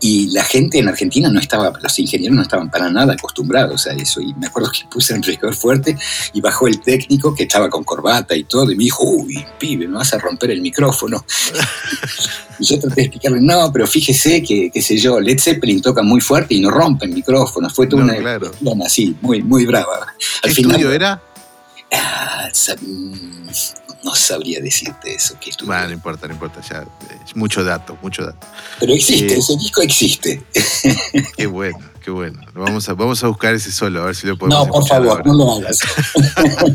Y 0.00 0.30
la 0.30 0.44
gente 0.44 0.78
en 0.78 0.88
Argentina 0.88 1.28
no 1.28 1.40
estaba, 1.40 1.72
los 1.80 1.98
ingenieros 1.98 2.36
no 2.36 2.42
estaban 2.42 2.70
para 2.70 2.88
nada 2.90 3.14
acostumbrados 3.14 3.86
a 3.86 3.92
eso. 3.92 4.20
Y 4.20 4.34
me 4.34 4.46
acuerdo 4.46 4.70
que 4.70 4.86
puse 4.90 5.12
el 5.12 5.16
amplificador 5.16 5.54
fuerte 5.54 5.96
y 6.32 6.40
bajó 6.40 6.68
el 6.68 6.80
técnico 6.80 7.34
que 7.34 7.42
estaba 7.44 7.68
con 7.68 7.84
corbata 7.84 8.36
y 8.36 8.44
todo 8.44 8.70
y 8.70 8.76
me 8.76 8.84
dijo, 8.84 9.04
uy, 9.04 9.44
pibe, 9.58 9.88
me 9.88 9.96
vas 9.96 10.14
a 10.14 10.18
romper 10.18 10.52
el 10.52 10.60
micrófono. 10.60 11.24
y 12.58 12.64
yo 12.64 12.78
traté 12.78 12.94
de 12.96 13.02
explicarle, 13.02 13.40
no, 13.40 13.70
pero 13.72 13.86
fíjese 13.86 14.42
que, 14.42 14.70
qué 14.72 14.80
sé 14.80 14.96
yo, 14.96 15.18
Led 15.20 15.38
Zeppelin 15.40 15.82
toca 15.82 16.02
muy 16.02 16.20
fuerte 16.20 16.54
y 16.54 16.60
no 16.60 16.70
rompen 16.70 17.12
micrófonos. 17.12 17.74
Fue 17.74 17.86
toda 17.86 18.04
una 18.04 18.14
claro. 18.14 18.52
así, 18.84 19.16
muy, 19.20 19.42
muy 19.42 19.66
brava. 19.66 20.06
Al 20.42 20.50
¿Qué 20.50 20.54
final, 20.54 20.72
estudio 20.72 20.92
era? 20.92 21.20
Ah, 21.92 22.48
no 24.04 24.14
sabría 24.14 24.60
decirte 24.60 25.14
eso. 25.14 25.36
Que 25.40 25.50
bueno, 25.64 25.86
no 25.86 25.92
importa, 25.92 26.26
no 26.26 26.34
importa, 26.34 26.60
ya 26.68 26.84
es 27.24 27.36
mucho 27.36 27.62
dato, 27.62 27.96
mucho 28.02 28.24
dato. 28.24 28.46
Pero 28.80 28.92
existe, 28.92 29.34
eh, 29.34 29.38
ese 29.38 29.56
disco 29.56 29.82
existe. 29.82 30.42
Qué 31.36 31.46
bueno, 31.46 31.78
qué 32.04 32.10
bueno. 32.10 32.40
Vamos 32.54 32.88
a, 32.88 32.94
vamos 32.94 33.22
a 33.22 33.28
buscar 33.28 33.54
ese 33.54 33.70
solo, 33.70 34.02
a 34.02 34.06
ver 34.06 34.16
si 34.16 34.26
lo 34.26 34.36
podemos 34.36 34.66
No, 34.66 34.72
por 34.72 34.86
favor, 34.86 35.24
no 35.24 35.34
lo 35.34 35.52
hagas. 35.52 35.80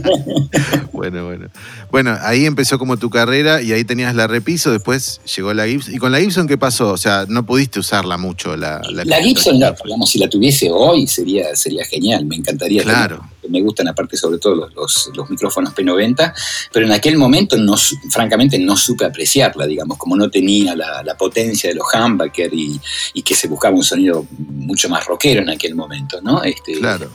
bueno, 0.93 1.25
bueno. 1.25 1.49
Bueno, 1.91 2.17
ahí 2.21 2.45
empezó 2.45 2.79
como 2.79 2.97
tu 2.97 3.09
carrera 3.09 3.61
y 3.61 3.73
ahí 3.73 3.83
tenías 3.83 4.15
la 4.15 4.27
repiso, 4.27 4.71
después 4.71 5.19
llegó 5.35 5.53
la 5.53 5.67
Gibson. 5.67 5.93
¿Y 5.93 5.97
con 5.97 6.11
la 6.11 6.19
Gibson 6.19 6.47
qué 6.47 6.57
pasó? 6.57 6.91
O 6.91 6.97
sea, 6.97 7.25
no 7.27 7.45
pudiste 7.45 7.79
usarla 7.79 8.17
mucho. 8.17 8.55
La, 8.55 8.81
la, 8.89 9.03
la 9.03 9.21
Gibson, 9.21 9.59
digamos, 9.83 10.09
si 10.09 10.19
la 10.19 10.29
tuviese 10.29 10.69
hoy 10.71 11.07
sería, 11.07 11.55
sería 11.55 11.85
genial, 11.85 12.25
me 12.25 12.35
encantaría. 12.37 12.83
Claro 12.83 13.27
me 13.49 13.61
gustan 13.61 13.87
aparte 13.87 14.17
sobre 14.17 14.37
todo 14.37 14.69
los, 14.75 15.11
los, 15.13 15.29
micrófonos 15.29 15.73
P90, 15.73 16.33
pero 16.71 16.85
en 16.85 16.91
aquel 16.91 17.17
momento 17.17 17.57
no, 17.57 17.75
francamente 18.09 18.57
no 18.59 18.77
supe 18.77 19.05
apreciarla, 19.05 19.65
digamos, 19.65 19.97
como 19.97 20.15
no 20.15 20.29
tenía 20.29 20.75
la, 20.75 21.03
la 21.03 21.15
potencia 21.15 21.69
de 21.69 21.75
los 21.75 21.87
humbucker 21.93 22.53
y, 22.53 22.79
y, 23.13 23.21
que 23.21 23.35
se 23.35 23.47
buscaba 23.47 23.75
un 23.75 23.83
sonido 23.83 24.25
mucho 24.37 24.89
más 24.89 25.05
rockero 25.05 25.41
en 25.41 25.49
aquel 25.49 25.75
momento, 25.75 26.21
¿no? 26.21 26.43
Este, 26.43 26.73
claro. 26.73 27.09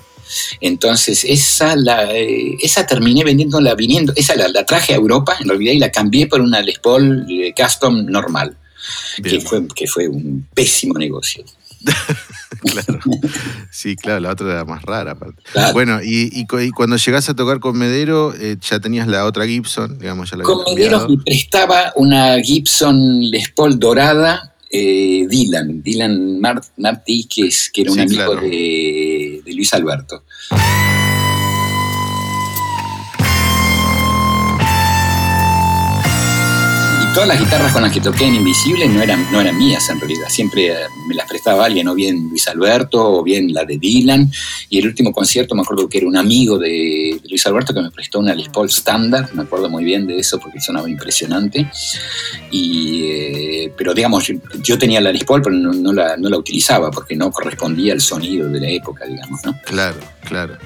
Entonces, 0.61 1.25
esa, 1.25 1.77
la, 1.77 2.12
eh, 2.15 2.57
esa 2.61 2.87
terminé 2.87 3.25
vendiéndola, 3.25 3.75
viniendo, 3.75 4.12
esa 4.17 4.35
la, 4.35 4.49
la, 4.49 4.65
traje 4.65 4.93
a 4.93 4.97
Europa 4.97 5.37
en 5.41 5.49
realidad 5.49 5.73
y 5.73 5.79
la 5.79 5.91
cambié 5.91 6.27
por 6.27 6.41
una 6.41 6.61
Les 6.61 6.79
Paul 6.79 7.27
eh, 7.29 7.53
Custom 7.57 8.07
normal, 8.07 8.57
que 9.23 9.41
fue, 9.41 9.67
que 9.75 9.87
fue 9.87 10.09
un 10.09 10.47
pésimo 10.55 10.95
negocio. 10.95 11.45
claro. 12.61 13.01
Sí, 13.71 13.97
claro, 13.97 14.21
la 14.21 14.31
otra 14.31 14.51
era 14.51 14.65
más 14.65 14.83
rara 14.83 15.12
aparte. 15.12 15.43
Bueno, 15.73 16.01
y, 16.03 16.47
cuando 16.75 16.97
llegás 16.97 17.29
a 17.29 17.35
tocar 17.35 17.61
con 17.61 17.77
Medero, 17.77 18.35
eh, 18.35 18.57
ya 18.61 18.81
tenías 18.81 19.09
la 19.09 19.25
otra 19.25 19.47
Gibson, 19.47 19.99
digamos, 19.99 20.31
ya 20.31 20.37
la 20.37 20.45
Con 20.45 20.62
Medero 20.65 21.09
me 21.09 21.19
prestaba 21.19 21.93
una 21.97 22.41
Gibson 22.41 23.21
Les 23.31 23.51
Paul 23.51 23.79
dorada, 23.79 24.55
eh, 24.71 25.27
Dylan, 25.29 25.83
Dylan 25.83 26.41
Martí, 26.77 27.25
que, 27.25 27.49
es, 27.49 27.71
que 27.73 27.83
era 27.83 27.93
un 27.93 28.01
amigo 28.01 28.37
de, 28.37 29.43
de 29.45 29.55
Luis 29.55 29.73
Alberto. 29.75 30.25
Todas 37.14 37.28
las 37.28 37.38
guitarras 37.38 37.73
con 37.73 37.83
las 37.83 37.92
que 37.92 38.00
toqué 38.00 38.26
en 38.26 38.37
Invisible 38.37 38.88
no 38.88 39.02
eran, 39.02 39.31
no 39.31 39.40
eran 39.40 39.59
mías 39.59 39.88
en 39.90 40.00
realidad, 40.00 40.28
siempre 40.28 40.69
eh, 40.69 40.87
me 41.07 41.14
las 41.14 41.28
prestaba 41.28 41.64
alguien, 41.66 41.87
o 41.88 41.95
bien 41.95 42.28
Luis 42.31 42.49
Alberto, 42.49 43.19
o 43.19 43.23
bien 43.23 43.52
la 43.52 43.64
de 43.64 43.76
Dylan, 43.76 44.31
y 44.71 44.78
el 44.78 44.87
último 44.87 45.12
concierto 45.12 45.54
me 45.54 45.61
acuerdo 45.62 45.88
que 45.88 45.99
era 45.99 46.07
un 46.07 46.16
amigo 46.16 46.59
de, 46.59 47.21
Luis 47.28 47.47
Alberto 47.47 47.75
que 47.75 47.83
me 47.83 47.90
prestó 47.90 48.19
una 48.19 48.35
Les 48.35 48.49
Paul 48.49 48.69
Standard, 48.69 49.33
me 49.35 49.42
acuerdo 49.42 49.69
muy 49.69 49.85
bien 49.85 50.07
de 50.07 50.19
eso 50.19 50.38
porque 50.38 50.61
sonaba 50.61 50.88
impresionante, 50.88 51.71
y, 52.50 53.02
eh, 53.04 53.73
pero 53.76 53.92
digamos, 53.92 54.33
yo 54.62 54.78
tenía 54.78 55.00
la 55.00 55.12
Les 55.12 55.25
Paul 55.25 55.42
pero 55.42 55.54
no, 55.54 55.92
la, 55.92 56.16
no 56.16 56.31
la 56.31 56.38
utilizaba 56.38 56.90
porque 56.90 57.14
no 57.14 57.31
correspondía 57.31 57.92
al 57.92 58.00
sonido 58.00 58.49
de 58.49 58.61
la 58.61 58.69
época, 58.69 59.04
digamos, 59.04 59.45
¿no? 59.45 59.59
Claro, 59.66 59.99
claro. 60.25 60.57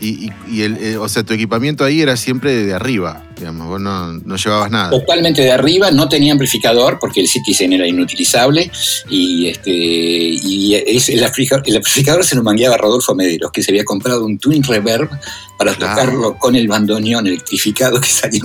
Y, 0.00 0.62
el, 0.62 0.78
eh, 0.78 0.96
o 0.96 1.08
sea, 1.08 1.22
tu 1.24 1.34
equipamiento 1.34 1.84
ahí 1.84 2.00
era 2.00 2.16
siempre 2.16 2.64
de 2.64 2.72
arriba, 2.72 3.22
digamos, 3.36 3.68
vos 3.68 3.80
no, 3.80 4.36
llevabas 4.36 4.70
nada. 4.70 4.90
Totalmente 4.90 5.42
de 5.42 5.52
arriba, 5.52 5.90
no 5.90 6.08
tenía 6.08 6.32
amplificador 6.32 6.98
porque 6.98 7.20
el 7.20 7.28
Citizen 7.28 7.74
era 7.74 7.86
inutilizable 7.86 8.70
y, 9.10 9.48
este, 9.48 9.70
y 9.70 10.74
el, 10.74 11.24
amplificador, 11.24 12.24
se 12.24 12.34
lo 12.34 12.42
mangueaba 12.42 12.76
a 12.76 12.78
Rodolfo 12.78 13.14
Mederos, 13.14 13.52
que 13.52 13.62
se 13.62 13.72
había 13.72 13.84
comprado 13.84 14.24
un 14.24 14.38
Twin 14.38 14.62
Reverb 14.62 15.10
para 15.58 15.74
tocarlo 15.74 16.38
con 16.38 16.56
el 16.56 16.66
bandoneón 16.66 17.26
electrificado 17.26 18.00
que 18.00 18.08
salió 18.08 18.42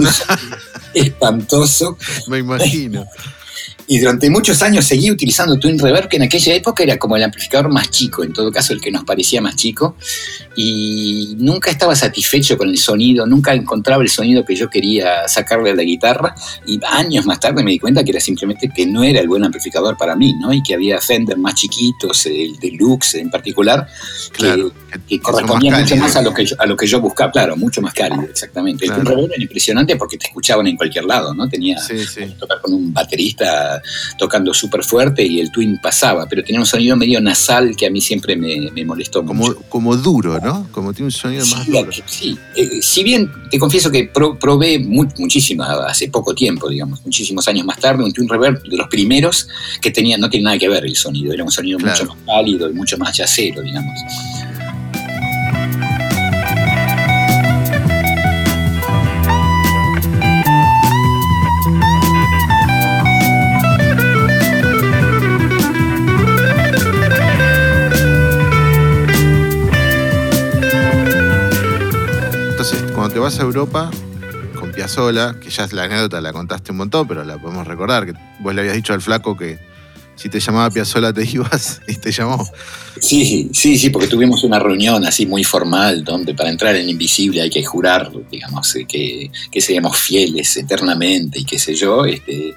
espantoso. 0.93 1.97
Me 2.27 2.39
imagino. 2.39 3.05
Y 3.87 3.99
durante 3.99 4.29
muchos 4.29 4.61
años 4.63 4.85
seguí 4.85 5.11
utilizando 5.11 5.59
Twin 5.59 5.77
Reverb, 5.77 6.09
que 6.09 6.17
en 6.17 6.23
aquella 6.23 6.55
época 6.55 6.83
era 6.83 6.97
como 6.97 7.15
el 7.15 7.23
amplificador 7.23 7.71
más 7.71 7.91
chico, 7.91 8.23
en 8.23 8.33
todo 8.33 8.51
caso 8.51 8.73
el 8.73 8.81
que 8.81 8.91
nos 8.91 9.03
parecía 9.03 9.41
más 9.41 9.55
chico. 9.55 9.95
Y 10.55 11.35
nunca 11.37 11.69
estaba 11.69 11.95
satisfecho 11.95 12.57
con 12.57 12.69
el 12.69 12.77
sonido, 12.77 13.27
nunca 13.27 13.53
encontraba 13.53 14.01
el 14.01 14.09
sonido 14.09 14.43
que 14.43 14.55
yo 14.55 14.69
quería 14.69 15.27
sacarle 15.27 15.71
a 15.71 15.75
la 15.75 15.83
guitarra. 15.83 16.35
Y 16.65 16.79
años 16.83 17.25
más 17.25 17.39
tarde 17.39 17.63
me 17.63 17.71
di 17.71 17.79
cuenta 17.79 18.03
que 18.03 18.11
era 18.11 18.19
simplemente 18.19 18.69
que 18.75 18.87
no 18.87 19.03
era 19.03 19.19
el 19.19 19.27
buen 19.27 19.43
amplificador 19.43 19.97
para 19.97 20.15
mí, 20.15 20.33
¿no? 20.39 20.51
Y 20.51 20.63
que 20.63 20.73
había 20.73 20.99
Fender 20.99 21.37
más 21.37 21.55
chiquitos, 21.55 22.25
el 22.25 22.57
Deluxe 22.57 23.15
en 23.15 23.29
particular, 23.29 23.87
que, 24.33 25.19
correspondía 25.19 25.77
mucho 25.77 25.95
más 25.97 26.15
a 26.15 26.21
lo, 26.21 26.33
que 26.33 26.45
yo, 26.45 26.55
a 26.59 26.65
lo 26.65 26.75
que 26.75 26.87
yo 26.87 26.99
buscaba. 26.99 27.31
Claro, 27.31 27.55
mucho 27.55 27.81
más 27.81 27.93
cálido, 27.93 28.23
exactamente. 28.23 28.85
El 28.85 28.93
Twin 28.93 29.05
Reverb 29.05 29.31
era 29.33 29.43
impresionante 29.43 29.95
porque 29.95 30.17
te 30.17 30.27
escuchaban 30.27 30.65
en 30.65 30.75
cualquier 30.75 31.05
lado, 31.05 31.33
¿no? 31.33 31.47
Tenía 31.47 31.77
que 31.87 32.27
tocar 32.39 32.61
con 32.61 32.73
un 32.73 32.93
baterista 32.93 33.74
tocando 34.17 34.53
súper 34.53 34.83
fuerte 34.83 35.25
y 35.25 35.39
el 35.39 35.51
twin 35.51 35.79
pasaba, 35.81 36.27
pero 36.27 36.43
tenía 36.43 36.59
un 36.59 36.65
sonido 36.65 36.95
medio 36.95 37.21
nasal 37.21 37.75
que 37.75 37.85
a 37.85 37.89
mí 37.89 38.01
siempre 38.01 38.35
me, 38.35 38.71
molestó 38.85 39.25
como, 39.25 39.47
mucho. 39.47 39.61
Como 39.69 39.95
duro, 39.95 40.39
¿no? 40.39 40.67
Como 40.71 40.93
tiene 40.93 41.07
un 41.07 41.11
sonido 41.11 41.45
más 41.45 41.65
duro. 41.65 41.91
Sí, 42.05 42.37
eh, 42.55 42.81
si 42.81 43.03
bien 43.03 43.31
te 43.49 43.59
confieso 43.59 43.91
que 43.91 44.05
probé 44.05 44.79
muchísimo, 44.79 45.63
hace 45.63 46.09
poco 46.09 46.33
tiempo, 46.33 46.69
digamos, 46.69 47.03
muchísimos 47.03 47.47
años 47.47 47.65
más 47.65 47.79
tarde, 47.79 48.03
un 48.03 48.13
twin 48.13 48.27
reverb 48.27 48.61
de 48.63 48.77
los 48.77 48.87
primeros 48.87 49.47
que 49.81 49.91
tenía, 49.91 50.17
no 50.17 50.29
tiene 50.29 50.45
nada 50.45 50.57
que 50.57 50.69
ver 50.69 50.85
el 50.85 50.95
sonido, 50.95 51.33
era 51.33 51.43
un 51.43 51.51
sonido 51.51 51.79
mucho 51.79 52.05
más 52.05 52.17
cálido 52.25 52.69
y 52.69 52.73
mucho 52.73 52.97
más 52.97 53.17
yacero, 53.17 53.61
digamos. 53.61 53.93
Vas 73.25 73.39
a 73.39 73.41
Europa 73.41 73.89
con 74.59 74.71
Piazzola, 74.71 75.35
que 75.41 75.49
ya 75.49 75.63
es 75.63 75.73
la 75.73 75.85
anécdota, 75.85 76.21
la 76.21 76.31
contaste 76.31 76.69
un 76.69 76.77
montón, 76.77 77.07
pero 77.07 77.23
la 77.23 77.39
podemos 77.39 77.65
recordar, 77.65 78.05
que 78.05 78.13
vos 78.39 78.53
le 78.53 78.61
habías 78.61 78.75
dicho 78.75 78.93
al 78.93 79.01
flaco 79.01 79.35
que 79.35 79.57
si 80.15 80.29
te 80.29 80.39
llamaba 80.39 80.69
Piazzola 80.69 81.11
te 81.11 81.23
ibas 81.33 81.81
y 81.87 81.95
te 81.95 82.11
llamó. 82.11 82.47
Sí, 82.99 83.49
sí, 83.51 83.79
sí, 83.79 83.89
porque 83.89 84.07
tuvimos 84.07 84.43
una 84.43 84.59
reunión 84.59 85.03
así 85.05 85.25
muy 85.25 85.43
formal 85.43 86.03
donde 86.03 86.35
para 86.35 86.51
entrar 86.51 86.75
en 86.75 86.87
Invisible 86.87 87.41
hay 87.41 87.49
que 87.49 87.63
jurar, 87.63 88.11
digamos, 88.29 88.71
que, 88.87 89.31
que 89.51 89.59
seamos 89.59 89.97
fieles 89.97 90.55
eternamente 90.57 91.39
y 91.39 91.45
qué 91.45 91.57
sé 91.57 91.73
yo. 91.73 92.05
Este, 92.05 92.53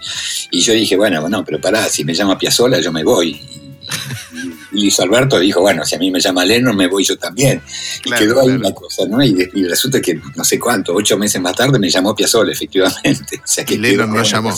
y 0.51 0.61
yo 0.61 0.75
dije, 0.75 0.97
bueno, 0.97 1.23
bueno, 1.23 1.43
pero 1.47 1.59
pará, 1.63 1.89
si 1.89 2.05
me 2.05 2.13
llama 2.13 2.37
Piazzola 2.37 2.79
yo 2.81 2.93
me 2.93 3.05
voy. 3.05 3.41
Y 4.73 4.83
Luis 4.83 5.01
Alberto 5.01 5.39
dijo, 5.39 5.61
bueno, 5.61 5.85
si 5.85 5.95
a 5.95 5.99
mí 5.99 6.11
me 6.11 6.21
llama 6.21 6.45
Lennon, 6.45 6.77
me 6.77 6.89
voy 6.89 7.05
yo 7.05 7.17
también. 7.17 7.63
y 8.05 8.11
quedó 8.11 8.41
ahí 8.41 8.49
una 8.49 8.73
cosa, 8.73 9.07
¿no? 9.07 9.23
Y, 9.23 9.35
resulta 9.65 10.01
que 10.01 10.21
no 10.37 10.45
sé 10.45 10.59
cuánto, 10.59 10.95
ocho 10.95 11.17
meses 11.17 11.41
más 11.41 11.55
tarde 11.55 11.79
me 11.79 11.91
llamó 11.91 12.15
Piazzolla, 12.15 12.53
efectivamente. 12.53 13.41
O 13.49 13.51
sea, 13.51 13.65
que 13.65 13.75
y 13.75 13.79
Lennon 13.79 14.13
no 14.13 14.23
llamó. 14.23 14.55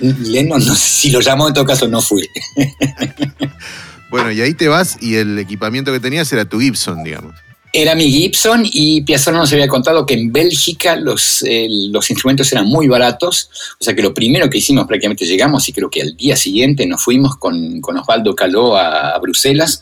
Lennon, 0.00 0.60
si 0.60 1.10
lo 1.10 1.20
llamó, 1.20 1.48
en 1.48 1.54
todo 1.54 1.64
caso 1.64 1.86
no 1.88 2.00
fui. 2.00 2.28
bueno, 4.10 4.32
y 4.32 4.40
ahí 4.40 4.54
te 4.54 4.68
vas 4.68 4.96
y 5.00 5.16
el 5.16 5.38
equipamiento 5.38 5.92
que 5.92 6.00
tenías 6.00 6.32
era 6.32 6.44
tu 6.44 6.58
Gibson, 6.58 7.04
digamos. 7.04 7.34
Era 7.72 7.94
mi 7.94 8.10
Gibson 8.10 8.62
y 8.64 9.02
Piazzolla 9.02 9.38
nos 9.38 9.52
había 9.52 9.68
contado 9.68 10.04
que 10.04 10.14
en 10.14 10.32
Bélgica 10.32 10.96
los, 10.96 11.44
eh, 11.46 11.68
los 11.70 12.10
instrumentos 12.10 12.50
eran 12.50 12.66
muy 12.66 12.88
baratos, 12.88 13.48
o 13.78 13.84
sea 13.84 13.94
que 13.94 14.02
lo 14.02 14.12
primero 14.12 14.50
que 14.50 14.58
hicimos 14.58 14.86
prácticamente 14.88 15.24
llegamos 15.24 15.68
y 15.68 15.72
creo 15.72 15.88
que 15.88 16.02
al 16.02 16.16
día 16.16 16.36
siguiente 16.36 16.84
nos 16.86 17.02
fuimos 17.02 17.36
con, 17.36 17.80
con 17.80 17.96
Osvaldo 17.96 18.34
Caló 18.34 18.76
a, 18.76 19.16
Bruselas 19.20 19.80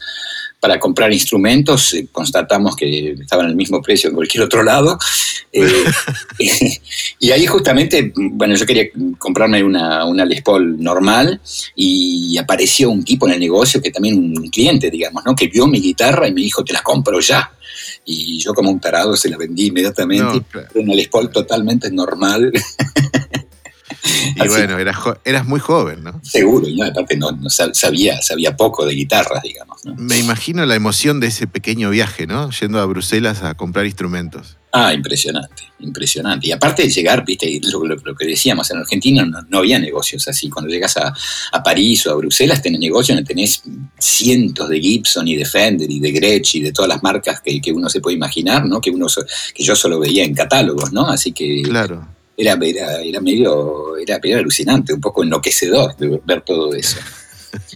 para 0.61 0.79
comprar 0.79 1.13
instrumentos, 1.13 1.95
eh, 1.95 2.09
constatamos 2.13 2.77
que 2.77 3.13
estaban 3.13 3.47
al 3.47 3.57
mismo 3.57 3.81
precio 3.81 4.11
en 4.11 4.17
cualquier 4.17 4.45
otro 4.45 4.63
lado. 4.63 4.99
Eh, 5.51 5.85
y 7.21 7.31
ahí 7.31 7.47
justamente, 7.47 8.13
bueno, 8.15 8.55
yo 8.55 8.67
quería 8.67 8.85
comprarme 9.19 9.63
una, 9.63 10.05
una 10.05 10.27
Les 10.27 10.43
Paul 10.43 10.83
normal 10.83 11.41
y 11.75 12.37
apareció 12.37 12.91
un 12.91 13.03
tipo 13.03 13.27
en 13.29 13.35
el 13.35 13.41
negocio 13.41 13.81
que 13.81 13.91
también 13.91 14.19
un 14.19 14.49
cliente, 14.51 14.91
digamos, 14.91 15.25
¿no? 15.25 15.35
que 15.35 15.47
vio 15.47 15.67
mi 15.67 15.81
guitarra 15.81 16.29
y 16.29 16.35
me 16.35 16.43
dijo, 16.43 16.63
te 16.65 16.75
la 16.75 16.83
compro 16.83 17.21
ya 17.21 17.51
y 18.11 18.39
yo 18.39 18.55
como 18.55 18.71
un 18.71 18.81
tarado 18.81 19.15
se 19.17 19.29
la 19.29 19.37
vendí 19.37 19.67
inmediatamente. 19.67 20.25
No, 20.25 20.43
claro. 20.43 20.69
Les 20.75 21.09
Paul 21.09 21.31
totalmente 21.31 21.91
normal. 21.91 22.51
Y 24.37 24.41
Así- 24.41 24.49
bueno, 24.49 24.79
eras, 24.79 24.97
eras 25.25 25.47
muy 25.47 25.61
joven, 25.61 26.05
¿no? 26.05 26.21
Seguro, 26.23 26.69
y 26.69 26.77
no, 26.77 26.85
aparte 26.87 27.17
no, 27.17 27.33
no 27.33 27.49
sab- 27.49 27.75
sabía, 27.75 28.21
sabía 28.23 28.57
poco 28.57 28.85
de 28.87 28.95
guitarras, 28.95 29.43
digamos. 29.43 29.85
¿no? 29.85 29.95
Me 29.97 30.19
imagino 30.19 30.65
la 30.67 30.75
emoción 30.75 31.21
de 31.21 31.29
ese 31.29 31.47
pequeño 31.47 31.91
viaje, 31.91 32.27
¿no? 32.27 32.51
Yendo 32.51 32.81
a 32.81 32.87
Bruselas 32.87 33.43
a 33.43 33.55
comprar 33.55 33.87
instrumentos. 33.87 34.57
Ah, 34.71 34.93
impresionante, 34.93 35.63
impresionante. 35.81 36.47
Y 36.49 36.53
aparte 36.53 36.83
de 36.83 36.91
llegar, 36.91 37.25
viste, 37.25 37.59
lo, 37.73 37.85
lo- 37.87 37.97
lo 37.97 38.15
que 38.15 38.27
decíamos, 38.27 38.71
en 38.71 38.77
Argentina 38.79 39.25
no, 39.25 39.41
no 39.49 39.59
había 39.59 39.79
negocios 39.79 40.29
así. 40.29 40.51
Cuando 40.51 40.71
llegas 40.71 40.97
a, 40.99 41.13
a 41.53 41.63
París 41.63 42.07
o 42.07 42.13
a 42.13 42.17
Bruselas, 42.17 42.61
tenés 42.61 42.79
negocios 42.81 43.17
donde 43.17 43.27
tenés 43.27 43.63
cientos 43.99 44.69
de 44.69 44.81
Gibson 44.81 45.27
y 45.27 45.37
de 45.37 45.45
Fender 45.47 45.91
y 45.91 46.01
de 46.01 46.13
Gretsch 46.13 46.57
y 46.57 46.61
de 46.61 46.73
todas 46.73 46.89
las 46.91 47.03
marcas 47.03 47.41
que, 47.41 47.61
que 47.61 47.73
uno 47.73 47.89
se 47.89 48.01
puede 48.01 48.17
imaginar, 48.17 48.67
¿no? 48.67 48.81
Que, 48.81 48.91
uno, 48.91 49.09
so- 49.09 49.25
que 49.55 49.63
yo 49.65 49.75
solo 49.75 49.99
veía 49.99 50.25
en 50.25 50.35
catálogos, 50.35 50.93
¿no? 50.93 51.07
Así 51.09 51.33
que 51.33 51.63
Claro. 51.63 52.07
Era, 52.39 52.57
era, 52.63 53.03
era 53.03 53.21
medio, 53.21 53.97
era, 53.99 54.19
era 54.23 54.39
alucinante, 54.39 54.95
un 54.95 55.01
poco 55.03 55.23
enloquecedor 55.25 55.95
de 55.97 56.21
ver 56.25 56.41
todo 56.43 56.73
eso. 56.75 56.97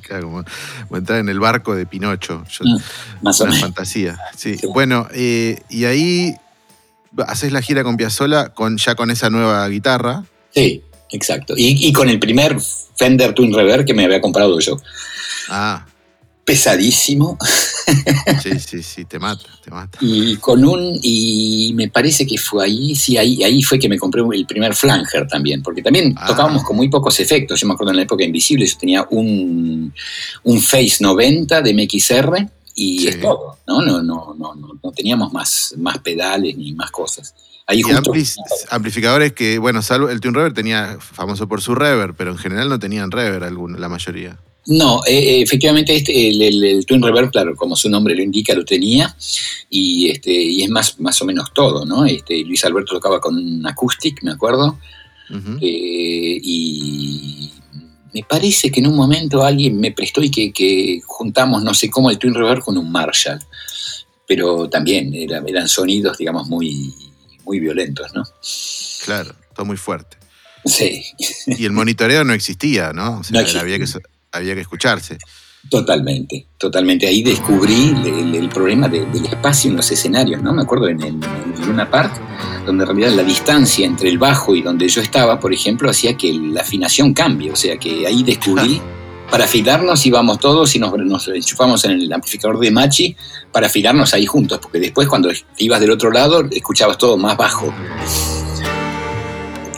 Claro, 0.02 0.24
como, 0.26 0.44
como 0.88 0.98
entrar 0.98 1.18
en 1.20 1.30
el 1.30 1.40
barco 1.40 1.74
de 1.74 1.86
Pinocho. 1.86 2.44
Yo- 2.50 2.64
Mm, 2.64 2.76
Más 3.22 3.40
o 3.40 3.46
menos. 3.46 3.60
fantasía. 3.60 4.18
Sí. 4.36 4.56
Sí. 4.58 4.66
Bueno, 4.66 5.08
eh, 5.14 5.58
y 5.70 5.86
ahí 5.86 6.34
haces 7.26 7.52
la 7.52 7.62
gira 7.62 7.82
con 7.82 7.96
Piazzolla 7.96 8.50
con, 8.50 8.76
ya 8.76 8.94
con 8.94 9.10
esa 9.10 9.30
nueva 9.30 9.66
guitarra. 9.68 10.24
Sí, 10.54 10.82
exacto. 11.10 11.54
Y, 11.56 11.86
y 11.88 11.92
con 11.94 12.10
el 12.10 12.18
primer 12.18 12.56
Fender 12.96 13.32
Twin 13.32 13.54
Reverb 13.54 13.86
que 13.86 13.94
me 13.94 14.04
había 14.04 14.20
comprado 14.20 14.58
yo. 14.60 14.78
Ah, 15.48 15.86
Pesadísimo. 16.44 17.38
sí, 18.42 18.58
sí, 18.58 18.82
sí, 18.82 19.04
te 19.04 19.18
mata, 19.18 19.44
te 19.64 19.70
mata. 19.70 19.98
Y 20.00 20.36
con 20.36 20.64
un, 20.64 20.98
y 21.02 21.72
me 21.74 21.88
parece 21.88 22.26
que 22.26 22.38
fue 22.38 22.64
ahí, 22.64 22.94
sí, 22.94 23.16
ahí, 23.16 23.42
ahí 23.42 23.62
fue 23.62 23.78
que 23.78 23.88
me 23.88 23.98
compré 23.98 24.22
el 24.34 24.46
primer 24.46 24.74
flanger 24.74 25.26
también, 25.28 25.62
porque 25.62 25.82
también 25.82 26.14
Ah. 26.16 26.26
tocábamos 26.28 26.62
con 26.64 26.76
muy 26.76 26.88
pocos 26.88 27.18
efectos. 27.20 27.60
Yo 27.60 27.66
me 27.66 27.74
acuerdo 27.74 27.90
en 27.92 27.96
la 27.98 28.02
época 28.02 28.24
Invisible, 28.24 28.66
yo 28.66 28.76
tenía 28.78 29.06
un, 29.10 29.92
un 30.44 30.60
Face 30.60 30.96
90 31.00 31.62
de 31.62 31.74
MXR 31.74 32.48
y 32.74 33.00
Sí. 33.00 33.08
es 33.08 33.20
todo, 33.20 33.58
¿no? 33.66 33.82
No, 33.82 34.02
no, 34.02 34.34
no, 34.38 34.54
no, 34.54 34.78
no 34.82 34.92
teníamos 34.92 35.32
más, 35.32 35.74
más 35.78 35.98
pedales 35.98 36.56
ni 36.56 36.72
más 36.72 36.90
cosas. 36.90 37.34
Ahí 37.66 37.78
Y 37.78 37.82
justo. 37.82 38.12
amplis- 38.12 38.36
amplificadores 38.70 39.32
que, 39.32 39.58
bueno, 39.58 39.82
salvo 39.82 40.08
el 40.08 40.20
Twin 40.20 40.34
Reverb 40.34 40.52
tenía 40.54 40.96
famoso 41.00 41.46
por 41.48 41.62
su 41.62 41.74
reverb, 41.74 42.14
pero 42.16 42.32
en 42.32 42.38
general 42.38 42.68
no 42.68 42.78
tenían 42.78 43.10
reverb 43.10 43.44
alguno, 43.44 43.78
la 43.78 43.88
mayoría. 43.88 44.38
No, 44.66 45.00
eh, 45.06 45.12
eh, 45.18 45.42
efectivamente 45.42 45.94
este, 45.96 46.28
el, 46.28 46.40
el- 46.40 46.64
el 46.64 46.86
Twin 46.86 47.02
Reverb, 47.02 47.30
claro, 47.32 47.56
como 47.56 47.74
su 47.74 47.88
nombre 47.90 48.14
lo 48.14 48.22
indica, 48.22 48.54
lo 48.54 48.64
tenía 48.64 49.14
y, 49.68 50.08
este, 50.10 50.32
y 50.32 50.62
es 50.62 50.70
más, 50.70 51.00
más 51.00 51.20
o 51.20 51.24
menos 51.24 51.52
todo, 51.52 51.84
¿no? 51.84 52.04
Este, 52.06 52.44
Luis 52.44 52.64
Alberto 52.64 52.94
tocaba 52.94 53.20
con 53.20 53.36
un 53.36 53.66
acoustic, 53.66 54.22
me 54.22 54.30
acuerdo, 54.32 54.78
eh, 55.60 56.38
y 56.42 57.50
me 58.14 58.22
parece 58.22 58.70
que 58.70 58.80
en 58.80 58.86
un 58.88 58.94
momento 58.96 59.42
alguien 59.42 59.80
me 59.80 59.90
prestó 59.90 60.22
y 60.22 60.30
que, 60.30 60.52
que 60.52 61.00
juntamos, 61.04 61.64
no 61.64 61.74
sé 61.74 61.90
cómo, 61.90 62.10
el 62.10 62.18
Twin 62.18 62.34
Reverb 62.34 62.60
con 62.62 62.78
un 62.78 62.90
Marshall, 62.92 63.40
pero 64.28 64.68
también 64.68 65.12
era- 65.14 65.42
eran 65.46 65.68
sonidos, 65.68 66.18
digamos, 66.18 66.46
muy, 66.48 66.94
muy 67.44 67.58
violentos, 67.58 68.12
¿no? 68.14 68.22
Claro, 69.04 69.34
todo 69.56 69.66
muy 69.66 69.76
fuerte. 69.76 70.18
Sí, 70.64 71.02
Y 71.46 71.64
el 71.64 71.72
monitoreo 71.72 72.22
no 72.24 72.32
existía, 72.32 72.92
¿no? 72.92 73.18
O 73.18 73.24
sea, 73.24 73.32
No 73.32 73.38
era- 73.40 73.48
existía. 73.48 73.60
había, 73.62 73.78
que, 73.78 73.86
había 74.32 74.54
que 74.54 74.62
escucharse. 74.62 75.18
Totalmente, 75.70 76.48
totalmente. 76.58 77.06
Ahí 77.06 77.22
descubrí 77.22 77.94
el, 78.34 78.48
problema 78.48 78.88
de- 78.88 79.06
del 79.06 79.26
espacio 79.26 79.70
en 79.70 79.76
los 79.76 79.90
escenarios, 79.92 80.42
¿no? 80.42 80.52
Me 80.52 80.62
acuerdo 80.62 80.88
en, 80.88 81.00
el 81.00 81.14
en 81.14 81.66
Luna 81.66 81.88
Park, 81.88 82.12
donde 82.66 82.82
en 82.82 82.88
realidad 82.88 83.12
la 83.16 83.22
distancia 83.22 83.86
entre 83.86 84.08
el 84.08 84.18
bajo 84.18 84.56
y 84.56 84.62
donde 84.62 84.88
yo 84.88 85.00
estaba, 85.00 85.38
por 85.38 85.52
ejemplo, 85.54 85.88
hacía 85.88 86.16
que 86.16 86.32
la 86.32 86.62
afinación 86.62 87.14
cambie. 87.14 87.52
O 87.52 87.56
sea 87.56 87.76
que 87.76 88.06
ahí 88.06 88.24
descubrí, 88.24 88.80
para 89.30 89.44
afilarnos 89.44 90.04
íbamos 90.04 90.40
todos 90.40 90.74
y 90.74 90.80
nos, 90.80 90.92
nos 90.98 91.28
enchufamos 91.28 91.84
en 91.84 91.92
el 91.92 92.12
amplificador 92.12 92.58
de 92.58 92.70
Machi 92.72 93.16
para 93.52 93.68
afilarnos 93.68 94.12
ahí 94.14 94.26
juntos, 94.26 94.58
porque 94.60 94.80
después 94.80 95.06
cuando 95.06 95.30
ibas 95.58 95.80
del 95.80 95.92
otro 95.92 96.10
lado 96.10 96.44
escuchabas 96.50 96.98
todo 96.98 97.16
más 97.16 97.36
bajo. 97.36 97.72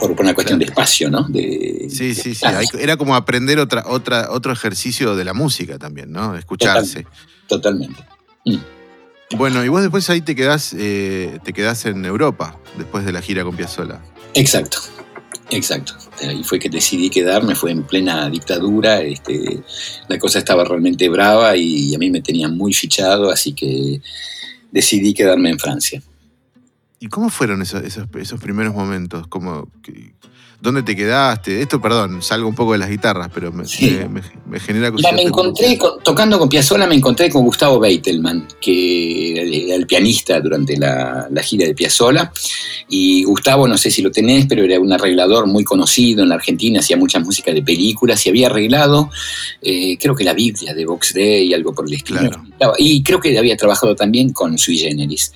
Por, 0.07 0.15
por 0.15 0.25
una 0.25 0.33
cuestión 0.33 0.59
de 0.59 0.65
espacio, 0.65 1.09
¿no? 1.09 1.23
De, 1.23 1.87
Sí, 1.89 2.09
de 2.09 2.15
sí, 2.15 2.35
sí. 2.35 2.45
era 2.79 2.97
como 2.97 3.15
aprender 3.15 3.59
otra, 3.59 3.83
otra, 3.87 4.31
otro 4.31 4.51
ejercicio 4.51 5.15
de 5.15 5.25
la 5.25 5.33
música 5.33 5.77
también, 5.77 6.11
¿no? 6.11 6.35
Escucharse. 6.35 7.05
Totalmente. 7.47 8.03
Bueno, 9.37 9.65
y 9.65 9.69
vos 9.69 9.81
después 9.81 10.09
ahí 10.09 10.21
te 10.21 10.35
quedás, 10.35 10.75
eh, 10.77 11.39
te 11.43 11.53
quedás 11.53 11.85
en 11.85 12.05
Europa, 12.05 12.59
después 12.77 13.05
de 13.05 13.11
la 13.11 13.21
gira 13.21 13.43
con 13.43 13.55
Piazzolla. 13.55 13.99
Exacto, 14.33 14.77
exacto. 15.49 15.95
Ahí 16.21 16.43
fue 16.43 16.59
que 16.59 16.69
decidí 16.69 17.09
quedarme, 17.09 17.55
fue 17.55 17.71
en 17.71 17.83
plena 17.83 18.29
dictadura, 18.29 19.01
este, 19.01 19.61
la 20.07 20.19
cosa 20.19 20.39
estaba 20.39 20.63
realmente 20.63 21.09
brava 21.09 21.57
y 21.57 21.95
a 21.95 21.97
mí 21.97 22.11
me 22.11 22.21
tenían 22.21 22.55
muy 22.55 22.73
fichado, 22.73 23.31
así 23.31 23.53
que 23.53 23.99
decidí 24.71 25.13
quedarme 25.13 25.49
en 25.49 25.59
Francia. 25.59 26.01
¿Y 26.99 27.07
cómo 27.07 27.29
fueron 27.29 27.61
esos, 27.61 27.83
esos, 27.83 28.07
primeros 28.39 28.73
momentos? 28.73 29.27
¿Cómo, 29.27 29.69
que- 29.81 30.15
¿Dónde 30.61 30.83
te 30.83 30.95
quedaste? 30.95 31.61
Esto, 31.61 31.79
perdón, 31.81 32.21
salgo 32.21 32.47
un 32.47 32.55
poco 32.55 32.71
de 32.73 32.79
las 32.79 32.89
guitarras, 32.89 33.29
pero 33.33 33.51
me, 33.51 33.65
Sí. 33.65 33.91
me- 33.91 34.07
me- 34.09 34.21
me 34.47 34.59
genera 34.59 34.89
curiosidad. 34.91 35.15
me 35.15 35.21
encontré, 35.23 35.77
con- 35.77 35.99
tocando 36.01 36.39
con 36.39 36.49
Piazzolla, 36.49 36.87
me 36.87 36.95
encontré 36.95 37.29
con 37.29 37.43
Gustavo 37.43 37.79
Beitelman, 37.79 38.47
que 38.59 39.65
era 39.65 39.75
el 39.75 39.85
pianista 39.85 40.39
durante 40.39 40.77
la, 40.77 41.27
la 41.31 41.43
gira 41.43 41.65
de 41.67 41.75
Piazzolla. 41.75 42.31
Y 42.89 43.23
Gustavo, 43.23 43.67
no 43.67 43.77
sé 43.77 43.89
si 43.91 44.01
lo 44.01 44.11
tenés, 44.11 44.45
pero 44.47 44.63
era 44.63 44.79
un 44.79 44.91
arreglador 44.93 45.47
muy 45.47 45.63
conocido 45.63 46.23
en 46.23 46.29
la 46.29 46.35
Argentina, 46.35 46.79
hacía 46.79 46.97
mucha 46.97 47.19
música 47.19 47.51
de 47.51 47.61
películas 47.61 48.25
y 48.25 48.29
había 48.29 48.47
arreglado, 48.47 49.09
eh, 49.61 49.97
creo 49.99 50.15
que 50.15 50.23
la 50.23 50.33
Biblia 50.33 50.73
de 50.73 50.85
Vox 50.85 51.13
Day 51.13 51.47
y 51.47 51.53
algo 51.53 51.73
por 51.73 51.87
el 51.87 51.93
estilo. 51.93 52.19
Claro. 52.19 52.43
Y 52.77 53.03
creo 53.03 53.19
que 53.19 53.37
había 53.37 53.57
trabajado 53.57 53.95
también 53.95 54.31
con 54.31 54.57
Sui 54.57 54.77
Generis. 54.77 55.31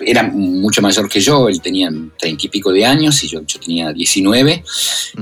Era 0.00 0.22
mucho 0.22 0.80
mayor 0.82 1.08
que 1.08 1.20
yo, 1.20 1.48
él 1.48 1.60
tenía 1.60 1.90
treinta 2.18 2.46
y 2.46 2.48
pico 2.48 2.72
de 2.72 2.84
años 2.84 3.22
y 3.24 3.28
yo, 3.28 3.40
yo 3.46 3.58
tenía 3.60 3.92
19. 3.92 4.62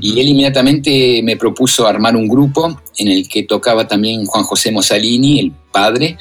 Y 0.00 0.20
él 0.20 0.28
inmediatamente 0.28 1.20
me 1.22 1.36
propuso 1.36 1.86
armar 1.86 2.16
un 2.16 2.28
grupo 2.28 2.80
en 2.98 3.08
el 3.08 3.28
que 3.28 3.44
tocaba 3.44 3.86
también 3.86 4.26
Juan 4.26 4.44
José 4.44 4.70
Mosalini, 4.70 5.40
el 5.40 5.52
padre, 5.70 6.16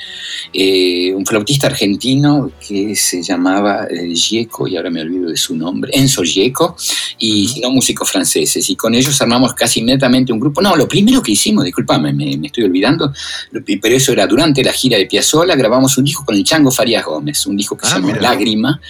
eh, 0.53 1.13
un 1.15 1.25
flautista 1.25 1.67
argentino 1.67 2.51
que 2.65 2.95
se 2.95 3.23
llamaba 3.23 3.87
eh, 3.89 4.13
Gieco, 4.13 4.67
y 4.67 4.77
ahora 4.77 4.89
me 4.89 5.01
olvido 5.01 5.29
de 5.29 5.37
su 5.37 5.55
nombre, 5.55 5.91
Enzo 5.93 6.21
Gieco, 6.23 6.75
y 7.17 7.59
no 7.61 7.71
músicos 7.71 8.11
franceses. 8.11 8.69
Y 8.69 8.75
con 8.75 8.93
ellos 8.93 9.19
armamos 9.21 9.53
casi 9.53 9.79
inmediatamente 9.79 10.31
un 10.31 10.39
grupo. 10.39 10.61
No, 10.61 10.75
lo 10.75 10.87
primero 10.87 11.21
que 11.21 11.31
hicimos, 11.31 11.65
discúlpame, 11.65 12.13
me, 12.13 12.37
me 12.37 12.47
estoy 12.47 12.65
olvidando, 12.65 13.11
pero 13.81 13.95
eso 13.95 14.11
era 14.11 14.27
durante 14.27 14.63
la 14.63 14.73
gira 14.73 14.97
de 14.97 15.05
Piazzolla, 15.05 15.55
grabamos 15.55 15.97
un 15.97 16.03
disco 16.03 16.23
con 16.25 16.35
el 16.35 16.43
Chango 16.43 16.69
Farías 16.69 17.05
Gómez, 17.05 17.45
un 17.47 17.57
disco 17.57 17.75
que 17.75 17.87
Ah, 17.87 17.95
se 17.95 18.01
llama. 18.01 18.17
Lágrima, 18.17 18.81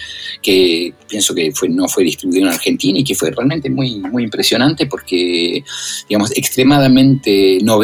que 0.42 0.92
pienso 1.08 1.34
que 1.34 1.52
fue, 1.52 1.68
no 1.68 1.88
fue 1.88 2.04
distribuido 2.04 2.46
en 2.46 2.52
Argentina 2.52 2.98
y 2.98 3.04
que 3.04 3.14
fue 3.14 3.30
realmente 3.30 3.70
muy, 3.70 4.00
muy 4.00 4.24
impresionante 4.24 4.86
porque, 4.86 5.64
digamos, 6.08 6.32
extremadamente 6.36 7.58
novedoso 7.62 7.77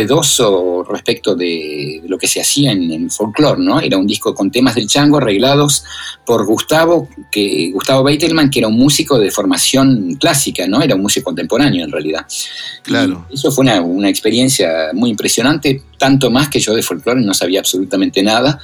respecto 0.89 1.35
de 1.35 2.03
lo 2.07 2.19
que 2.19 2.27
se 2.27 2.41
hacía 2.41 2.73
en, 2.73 2.91
en 2.91 3.11
folclore, 3.11 3.61
¿no? 3.63 3.81
Era 3.81 3.97
un 3.97 4.07
disco 4.07 4.35
con 4.35 4.51
temas 4.51 4.75
del 4.75 4.87
chango 4.87 5.19
arreglados 5.19 5.85
por 6.25 6.45
Gustavo, 6.47 7.09
que, 7.31 7.71
Gustavo 7.73 8.03
Beitelman, 8.05 8.51
que 8.51 8.61
era 8.61 8.69
un 8.69 8.77
músico 8.77 9.19
de 9.19 9.31
formación 9.31 10.17
clásica, 10.21 10.67
¿no? 10.67 10.83
Era 10.83 10.95
un 10.95 11.03
músico 11.03 11.25
contemporáneo 11.25 11.85
en 11.85 11.93
realidad. 11.93 12.27
Claro. 12.83 13.27
Y 13.31 13.35
eso 13.35 13.51
fue 13.51 13.63
una, 13.63 13.81
una 13.81 14.09
experiencia 14.09 14.91
muy 14.93 15.11
impresionante, 15.11 15.83
tanto 15.99 16.31
más 16.31 16.49
que 16.49 16.61
yo 16.61 16.75
de 16.75 16.83
folclore 16.83 17.21
no 17.21 17.35
sabía 17.35 17.61
absolutamente 17.61 18.23
nada. 18.23 18.59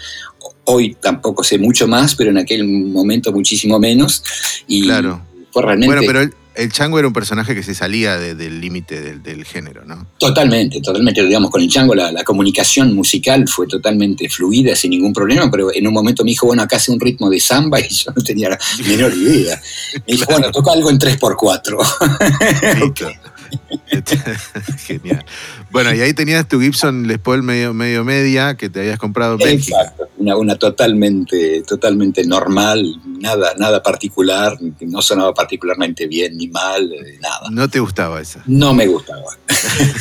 Hoy 0.65 0.97
tampoco 1.01 1.43
sé 1.43 1.59
mucho 1.59 1.89
más, 1.89 2.15
pero 2.15 2.31
en 2.31 2.39
aquel 2.39 2.65
momento 2.67 3.33
muchísimo 3.33 3.79
menos. 3.79 4.23
Y 4.67 4.83
Claro. 4.83 5.23
fue 5.51 5.63
realmente 5.63 5.95
Bueno, 5.95 6.13
pero 6.13 6.31
el, 6.63 6.73
Chango 6.73 6.99
era 6.99 7.09
un 7.09 7.15
personaje 7.15 7.55
que 7.55 7.63
se 7.63 7.75
salía 7.75 8.17
de- 8.19 8.35
del 8.35 8.61
límite 8.61 9.01
del, 9.01 9.23
del 9.23 9.45
género, 9.45 9.85
¿no? 9.85 10.07
totalmente, 10.19 10.81
totalmente, 10.81 11.23
digamos, 11.25 11.51
con 11.51 11.61
el 11.63 11.69
chango 11.69 11.95
la, 11.95 12.13
la 12.13 12.23
comunicación 12.25 12.95
musical 12.95 13.47
fue 13.49 13.67
totalmente 13.67 14.29
fluida, 14.29 14.75
sin 14.77 14.91
ningún 14.91 15.13
problema, 15.13 15.51
pero 15.51 15.73
en 15.75 15.87
un 15.87 15.93
momento 15.93 16.25
me 16.25 16.31
dijo, 16.31 16.47
bueno, 16.47 16.63
acá 16.63 16.77
hace 16.77 16.93
un 16.93 17.01
ritmo 17.01 17.29
de 17.31 17.41
samba 17.41 17.81
y 17.85 17.89
yo 17.89 18.13
no 18.15 18.23
tenía 18.23 18.51
la 18.51 18.59
menor 18.87 19.13
idea. 19.15 19.61
Me 20.07 20.15
dijo, 20.15 20.27
bueno, 20.31 20.51
toca 20.51 20.73
algo 20.73 20.91
en 20.91 20.99
3x4. 20.99 22.81
Listo. 22.81 23.09
Genial. 24.87 25.25
Bueno, 25.71 25.95
y 25.95 26.01
ahí 26.01 26.13
tenías 26.15 26.47
tu 26.49 26.61
Gibson 26.61 27.07
Les 27.07 27.19
Paul 27.19 27.43
medio, 27.43 27.75
medio 27.75 28.05
media 28.05 28.57
que 28.57 28.69
te 28.69 28.81
habías 28.81 28.99
comprado 28.99 29.33
en 29.35 29.39
Bélgica. 29.39 29.81
Exacto, 29.81 30.09
una, 30.19 30.37
una 30.37 30.57
totalmente, 30.57 31.63
totalmente 31.63 32.25
normal, 32.25 32.85
nada, 33.19 33.55
nada 33.59 33.83
particular, 33.83 34.57
no 34.81 35.03
sonaba 35.03 35.35
particularmente 35.35 36.07
bien 36.07 36.37
ni 36.37 36.49
mal, 36.49 36.93
eh, 36.93 37.19
nada. 37.21 37.51
No 37.51 37.69
te 37.69 37.81
gustaba 37.81 38.21
esa. 38.21 38.43
No 38.47 38.75
me 38.75 38.87
gustaba. 38.87 39.37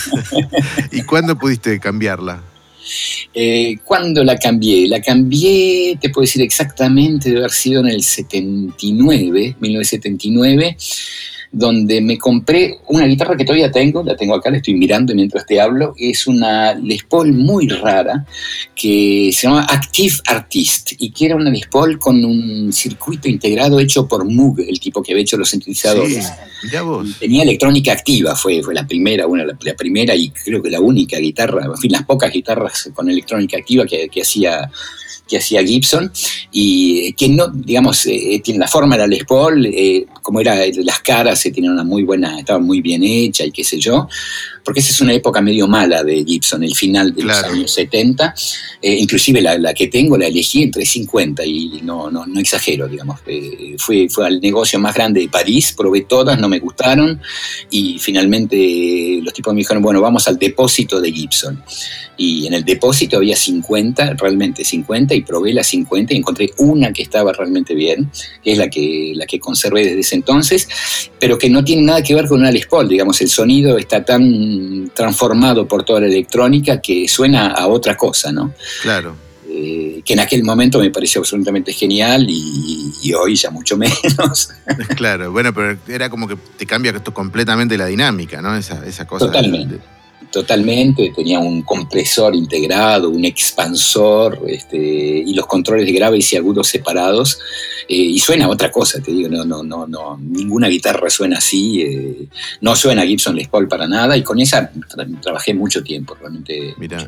¿Y 0.91 1.03
cuándo 1.03 1.37
pudiste 1.37 1.79
cambiarla? 1.79 2.41
Eh, 3.33 3.77
¿Cuándo 3.83 4.23
la 4.23 4.37
cambié? 4.37 4.87
La 4.87 5.01
cambié, 5.01 5.97
te 6.01 6.09
puedo 6.09 6.23
decir 6.23 6.41
exactamente, 6.41 7.29
debe 7.29 7.41
haber 7.41 7.51
sido 7.51 7.81
en 7.81 7.89
el 7.89 8.03
79, 8.03 9.55
1979 9.59 10.77
donde 11.51 11.99
me 11.99 12.17
compré 12.17 12.77
una 12.87 13.05
guitarra 13.05 13.35
que 13.35 13.43
todavía 13.43 13.71
tengo, 13.71 14.03
la 14.03 14.15
tengo 14.15 14.35
acá, 14.35 14.51
la 14.51 14.57
estoy 14.57 14.75
mirando 14.75 15.15
mientras 15.15 15.45
te 15.45 15.59
hablo, 15.59 15.93
es 15.97 16.27
una 16.27 16.75
Les 16.75 17.03
Paul 17.03 17.33
muy 17.33 17.67
rara 17.67 18.25
que 18.75 19.31
se 19.33 19.47
llama 19.47 19.65
Active 19.67 20.15
Artist 20.27 20.93
y 20.99 21.09
que 21.11 21.25
era 21.25 21.35
una 21.35 21.49
Les 21.49 21.65
Paul 21.67 21.97
con 21.97 22.23
un 22.23 22.71
circuito 22.71 23.27
integrado 23.27 23.79
hecho 23.79 24.07
por 24.07 24.25
Moog, 24.25 24.59
el 24.59 24.79
tipo 24.79 25.01
que 25.01 25.13
había 25.13 25.23
hecho 25.23 25.37
los 25.37 25.49
sintetizadores. 25.49 26.31
Tenía 27.19 27.43
electrónica 27.43 27.93
activa, 27.93 28.35
fue, 28.35 28.61
fue 28.61 28.75
la 28.75 28.85
primera, 28.85 29.25
una, 29.25 29.43
la, 29.45 29.73
primera 29.73 30.15
y 30.15 30.29
creo 30.29 30.61
que 30.61 30.69
la 30.69 30.79
única 30.79 31.17
guitarra, 31.17 31.65
en 31.65 31.77
fin, 31.77 31.91
las 31.91 32.03
pocas 32.03 32.31
guitarras 32.31 32.91
con 32.93 33.09
electrónica 33.09 33.57
activa 33.57 33.85
que, 33.85 34.07
que 34.09 34.21
hacía 34.21 34.69
que 35.29 35.37
hacía 35.37 35.63
Gibson 35.63 36.11
y 36.51 37.13
que 37.13 37.29
no, 37.29 37.47
digamos, 37.47 38.05
eh, 38.07 38.41
tiene 38.43 38.59
la 38.59 38.67
forma 38.67 38.95
de 38.95 39.01
la 39.01 39.07
Les 39.07 39.23
Paul, 39.23 39.65
eh, 39.65 40.05
como 40.21 40.41
era 40.41 40.55
las 40.83 40.99
caras, 40.99 41.39
se 41.39 41.51
tenían 41.51 41.73
una 41.73 41.83
muy 41.83 42.03
buena, 42.03 42.39
estaba 42.39 42.59
muy 42.59 42.81
bien 42.81 43.03
hecha 43.03 43.45
y 43.45 43.51
qué 43.51 43.63
sé 43.63 43.79
yo, 43.79 44.07
porque 44.63 44.79
esa 44.79 44.91
es 44.91 45.01
una 45.01 45.13
época 45.13 45.41
medio 45.41 45.67
mala 45.67 46.03
de 46.03 46.23
Gibson, 46.23 46.63
el 46.63 46.75
final 46.75 47.13
de 47.13 47.23
los 47.23 47.43
años 47.43 47.71
70, 47.71 48.33
eh, 48.81 48.95
inclusive 48.95 49.41
la, 49.41 49.73
que 49.73 49.87
tengo 49.87 50.17
la 50.17 50.27
elegí 50.27 50.63
entre 50.63 50.85
50 50.85 51.45
y 51.45 51.81
no, 51.83 52.09
no, 52.09 52.25
no 52.25 52.39
exagero, 52.39 52.87
digamos, 52.87 53.19
fue, 53.77 54.07
fue 54.09 54.25
al 54.27 54.39
negocio 54.39 54.79
más 54.79 54.95
grande 54.95 55.21
de 55.21 55.29
París, 55.29 55.73
probé 55.75 56.01
todas, 56.01 56.39
no 56.39 56.49
me 56.49 56.59
gustaron 56.59 57.21
y 57.69 57.99
finalmente 57.99 59.19
los 59.21 59.33
tipos 59.33 59.53
me 59.53 59.59
dijeron, 59.59 59.81
bueno, 59.83 60.01
vamos 60.01 60.27
al 60.27 60.37
depósito 60.37 60.99
de 61.01 61.11
Gibson 61.11 61.63
y 62.19 62.45
en 62.47 62.53
el 62.53 62.65
depósito 62.65 63.15
había 63.15 63.35
50, 63.35 64.15
realmente 64.15 64.65
50, 64.65 65.15
y 65.15 65.21
probé 65.21 65.53
las 65.53 65.67
50 65.67 66.13
y 66.13 66.17
encontré 66.17 66.51
una 66.57 66.91
que 66.91 67.01
estaba 67.01 67.31
realmente 67.31 67.73
bien, 67.73 68.11
que 68.43 68.51
es 68.51 68.57
la 68.57 68.69
que, 68.69 69.13
la 69.15 69.25
que 69.25 69.39
conservé 69.39 69.85
desde 69.85 70.01
ese 70.01 70.15
entonces, 70.15 70.67
pero 71.17 71.37
que 71.37 71.49
no 71.49 71.63
tiene 71.63 71.83
nada 71.83 72.03
que 72.03 72.13
ver 72.13 72.27
con 72.27 72.41
una 72.41 72.51
Les 72.51 72.67
Paul, 72.67 72.89
digamos, 72.89 73.21
el 73.21 73.29
sonido 73.29 73.77
está 73.77 74.03
tan 74.03 74.48
transformado 74.93 75.67
por 75.67 75.83
toda 75.83 76.01
la 76.01 76.07
electrónica 76.07 76.81
que 76.81 77.07
suena 77.07 77.47
a 77.47 77.67
otra 77.67 77.95
cosa, 77.95 78.31
¿no? 78.31 78.53
Claro. 78.81 79.15
Eh, 79.51 80.01
que 80.05 80.13
en 80.13 80.19
aquel 80.19 80.43
momento 80.43 80.79
me 80.79 80.91
pareció 80.91 81.21
absolutamente 81.21 81.73
genial 81.73 82.25
y, 82.29 83.11
hoy 83.13 83.35
ya 83.35 83.49
mucho 83.49 83.77
menos. 83.77 84.49
Claro, 84.95 85.31
bueno, 85.31 85.53
pero 85.53 85.77
era 85.87 86.09
como 86.09 86.27
que 86.27 86.37
te 86.57 86.65
cambia 86.65 86.93
completamente 86.93 87.77
la 87.77 87.87
dinámica, 87.87 88.41
¿no? 88.41 88.55
Esa, 88.55 88.85
esa 88.85 89.07
cosa. 89.07 89.25
Totalmente. 89.25 89.79
Totalmente, 90.31 91.11
tenía 91.15 91.39
un 91.39 91.63
compresor 91.63 92.35
integrado, 92.35 93.09
un 93.09 93.25
expansor 93.25 94.39
este, 94.47 94.77
y 94.77 95.33
los 95.33 95.47
controles 95.47 95.87
de 95.87 95.91
graves 95.91 96.31
y 96.31 96.37
agudos 96.37 96.67
separados. 96.67 97.39
Eh, 97.87 97.95
y 97.95 98.19
suena 98.19 98.47
otra 98.47 98.71
cosa, 98.71 99.01
te 99.01 99.11
digo, 99.11 99.29
no, 99.29 99.43
no, 99.43 99.63
no, 99.63 99.87
no, 99.87 100.19
ninguna 100.21 100.67
guitarra 100.67 101.09
suena 101.09 101.39
así, 101.39 101.81
eh, 101.81 102.27
no 102.61 102.75
suena 102.75 103.01
Gibson 103.01 103.35
Les 103.35 103.47
Paul 103.47 103.67
para 103.67 103.87
nada 103.87 104.15
y 104.15 104.21
con 104.21 104.39
esa 104.39 104.71
trabajé 105.19 105.55
mucho 105.55 105.81
tiempo, 105.81 106.13
realmente. 106.13 106.75
Mira, 106.77 107.07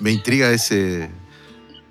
me 0.00 0.10
intriga 0.10 0.50
ese, 0.50 1.08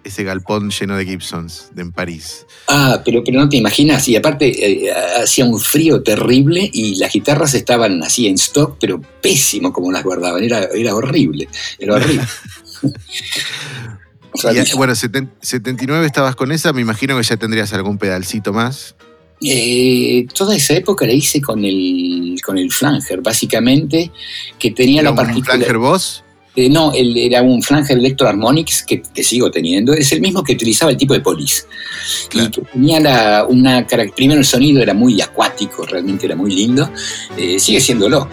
ese 0.08 0.24
galpón 0.24 0.70
lleno 0.70 0.98
de 0.98 1.06
Gibsons 1.06 1.70
de 1.74 1.82
en 1.84 1.92
París. 1.92 2.46
Ah, 2.68 3.02
pero, 3.06 3.24
pero 3.24 3.40
no 3.40 3.50
te 3.50 3.58
imaginas, 3.58 4.08
y 4.08 4.16
aparte 4.16 4.48
eh, 4.48 4.92
hacía 5.22 5.46
un 5.46 5.60
frío 5.60 6.02
terrible 6.04 6.70
y 6.74 6.96
las 6.96 7.12
guitarras 7.14 7.54
estaban 7.54 8.04
así 8.04 8.28
en 8.28 8.36
stock, 8.36 8.78
pero 8.80 9.02
pésimo 9.22 9.72
como 9.72 9.92
las 9.92 10.04
guardaban, 10.04 10.44
era, 10.44 10.66
era 10.76 10.96
horrible, 10.96 11.48
era 11.80 11.96
horrible. 11.96 12.26
bueno, 14.76 14.96
79 14.96 16.06
estabas 16.06 16.36
con 16.36 16.52
esa, 16.52 16.74
me 16.74 16.82
imagino 16.82 17.18
que 17.18 17.24
ya 17.24 17.38
tendrías 17.38 17.74
algún 17.74 17.98
pedalcito 17.98 18.54
más. 18.54 18.96
Eh, 19.42 20.26
toda 20.34 20.56
esa 20.56 20.74
época 20.74 21.06
la 21.06 21.14
hice 21.14 21.42
con 21.42 21.64
el, 21.64 22.38
con 22.44 22.58
el 22.58 22.72
flanger, 22.72 23.22
básicamente, 23.22 24.12
que 24.58 24.72
tenía 24.72 25.04
la 25.04 25.14
particularidad... 25.14 25.66
flanger 25.66 25.78
voz? 25.78 26.24
Eh, 26.58 26.70
no, 26.72 26.92
él 26.92 27.16
era 27.16 27.44
un 27.44 27.62
Flanger 27.62 28.00
Electro 28.00 28.28
Harmonics 28.28 28.84
que, 28.84 29.04
sigo 29.24 29.52
teniendo. 29.52 29.94
Es 29.94 30.12
el 30.12 30.22
mismo 30.22 30.44
que 30.44 30.54
utilizaba 30.54 30.90
el 30.90 30.98
tipo 30.98 31.14
de 31.14 31.20
Police. 31.20 31.66
Y 32.34 32.50
que 32.50 32.62
tenía 32.74 33.00
la, 33.00 33.46
una. 33.48 33.86
Primero 34.16 34.40
el 34.40 34.46
sonido 34.46 34.82
era 34.82 34.96
muy 34.96 35.22
acuático, 35.22 35.86
realmente 35.86 36.26
era 36.26 36.36
muy 36.36 36.52
lindo. 36.52 36.90
Eh, 37.38 37.60
sigue 37.60 37.80
siéndolo. 37.80 38.28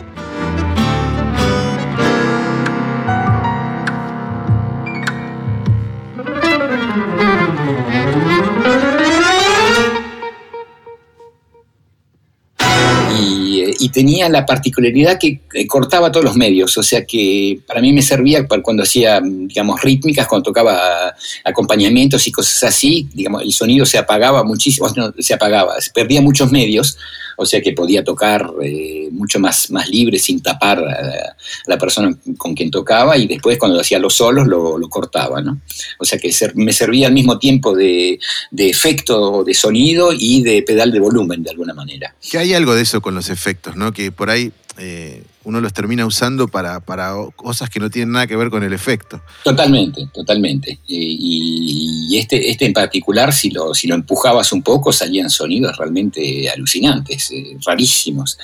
Y 13.85 13.91
tenía 13.91 14.31
la 14.31 14.47
particularidad 14.47 15.19
que 15.19 15.43
cortaba 15.69 16.11
todos 16.11 16.25
los 16.25 16.37
medios, 16.37 16.79
o 16.79 16.83
sea 16.83 17.05
que 17.05 17.61
para 17.67 17.83
mí 17.83 17.93
me 17.93 18.01
servía 18.01 18.47
cuando 18.47 18.83
hacía, 18.83 19.21
digamos, 19.23 19.83
rítmicas, 19.83 20.27
cuando 20.27 20.45
tocaba 20.45 21.15
acompañamientos 21.45 22.27
y 22.27 22.33
cosas 22.33 22.65
así, 22.65 23.07
digamos, 23.13 23.43
el 23.43 23.53
sonido 23.53 23.85
se 23.85 23.99
apagaba 23.99 24.43
muchísimo, 24.43 24.89
no, 24.97 25.13
se 25.19 25.35
apagaba, 25.35 25.75
perdía 25.93 26.23
muchos 26.23 26.51
medios, 26.51 26.97
o 27.37 27.47
sea 27.47 27.61
que 27.61 27.73
podía 27.73 28.05
tocar 28.05 28.51
eh, 28.63 29.09
mucho 29.11 29.39
más, 29.39 29.71
más 29.71 29.89
libre 29.89 30.19
sin 30.19 30.41
tapar 30.41 30.79
a 30.79 31.37
la 31.67 31.79
persona 31.79 32.17
con 32.39 32.55
quien 32.55 32.71
tocaba 32.71 33.17
y 33.17 33.27
después 33.27 33.59
cuando 33.59 33.81
hacía 33.81 33.99
los 33.99 34.15
solos 34.15 34.47
lo, 34.47 34.81
cortaba, 34.89 35.41
¿no? 35.41 35.61
O 35.99 36.05
sea 36.05 36.19
que 36.19 36.31
me 36.55 36.73
servía 36.73 37.09
al 37.09 37.13
mismo 37.13 37.39
tiempo 37.39 37.75
de, 37.75 38.21
de, 38.51 38.69
efecto 38.69 39.43
de 39.43 39.55
sonido 39.55 40.13
y 40.13 40.43
de 40.43 40.63
pedal 40.63 40.93
de 40.93 41.01
volumen 41.01 41.43
de 41.43 41.51
alguna 41.51 41.75
manera. 41.75 42.15
Que 42.31 42.39
hay 42.39 42.55
algo 42.55 42.75
de 42.75 42.83
eso 42.83 43.01
con 43.01 43.15
los 43.15 43.29
efectos, 43.29 43.74
¿no? 43.75 43.93
Que 43.93 44.13
por 44.13 44.31
ahí 44.31 44.53
eh, 44.79 45.23
uno 45.45 45.61
los 45.61 45.73
termina 45.73 46.07
usando 46.07 46.49
para, 46.49 46.81
para, 46.81 47.15
cosas 47.37 47.71
que 47.71 47.81
no 47.81 47.91
tienen 47.91 48.13
nada 48.13 48.27
que 48.27 48.37
ver 48.37 48.51
con 48.51 48.63
el 48.63 48.73
efecto. 48.73 49.21
Totalmente, 49.43 50.09
totalmente. 50.13 50.79
Y, 50.87 52.17
este, 52.19 52.51
este 52.51 52.67
en 52.67 52.73
particular, 52.73 53.33
si 53.33 53.51
lo, 53.51 53.75
si 53.75 53.87
lo 53.87 53.95
empujabas 53.95 54.53
un 54.53 54.63
poco, 54.63 54.93
salían 54.93 55.31
sonidos 55.31 55.77
realmente 55.77 56.49
alucinantes, 56.49 57.31
eh, 57.33 57.57
rarísimos. 57.65 58.39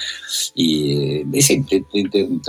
Y 0.54 0.92
eh, 0.92 1.26
ese, 1.32 1.64
te, 1.68 1.84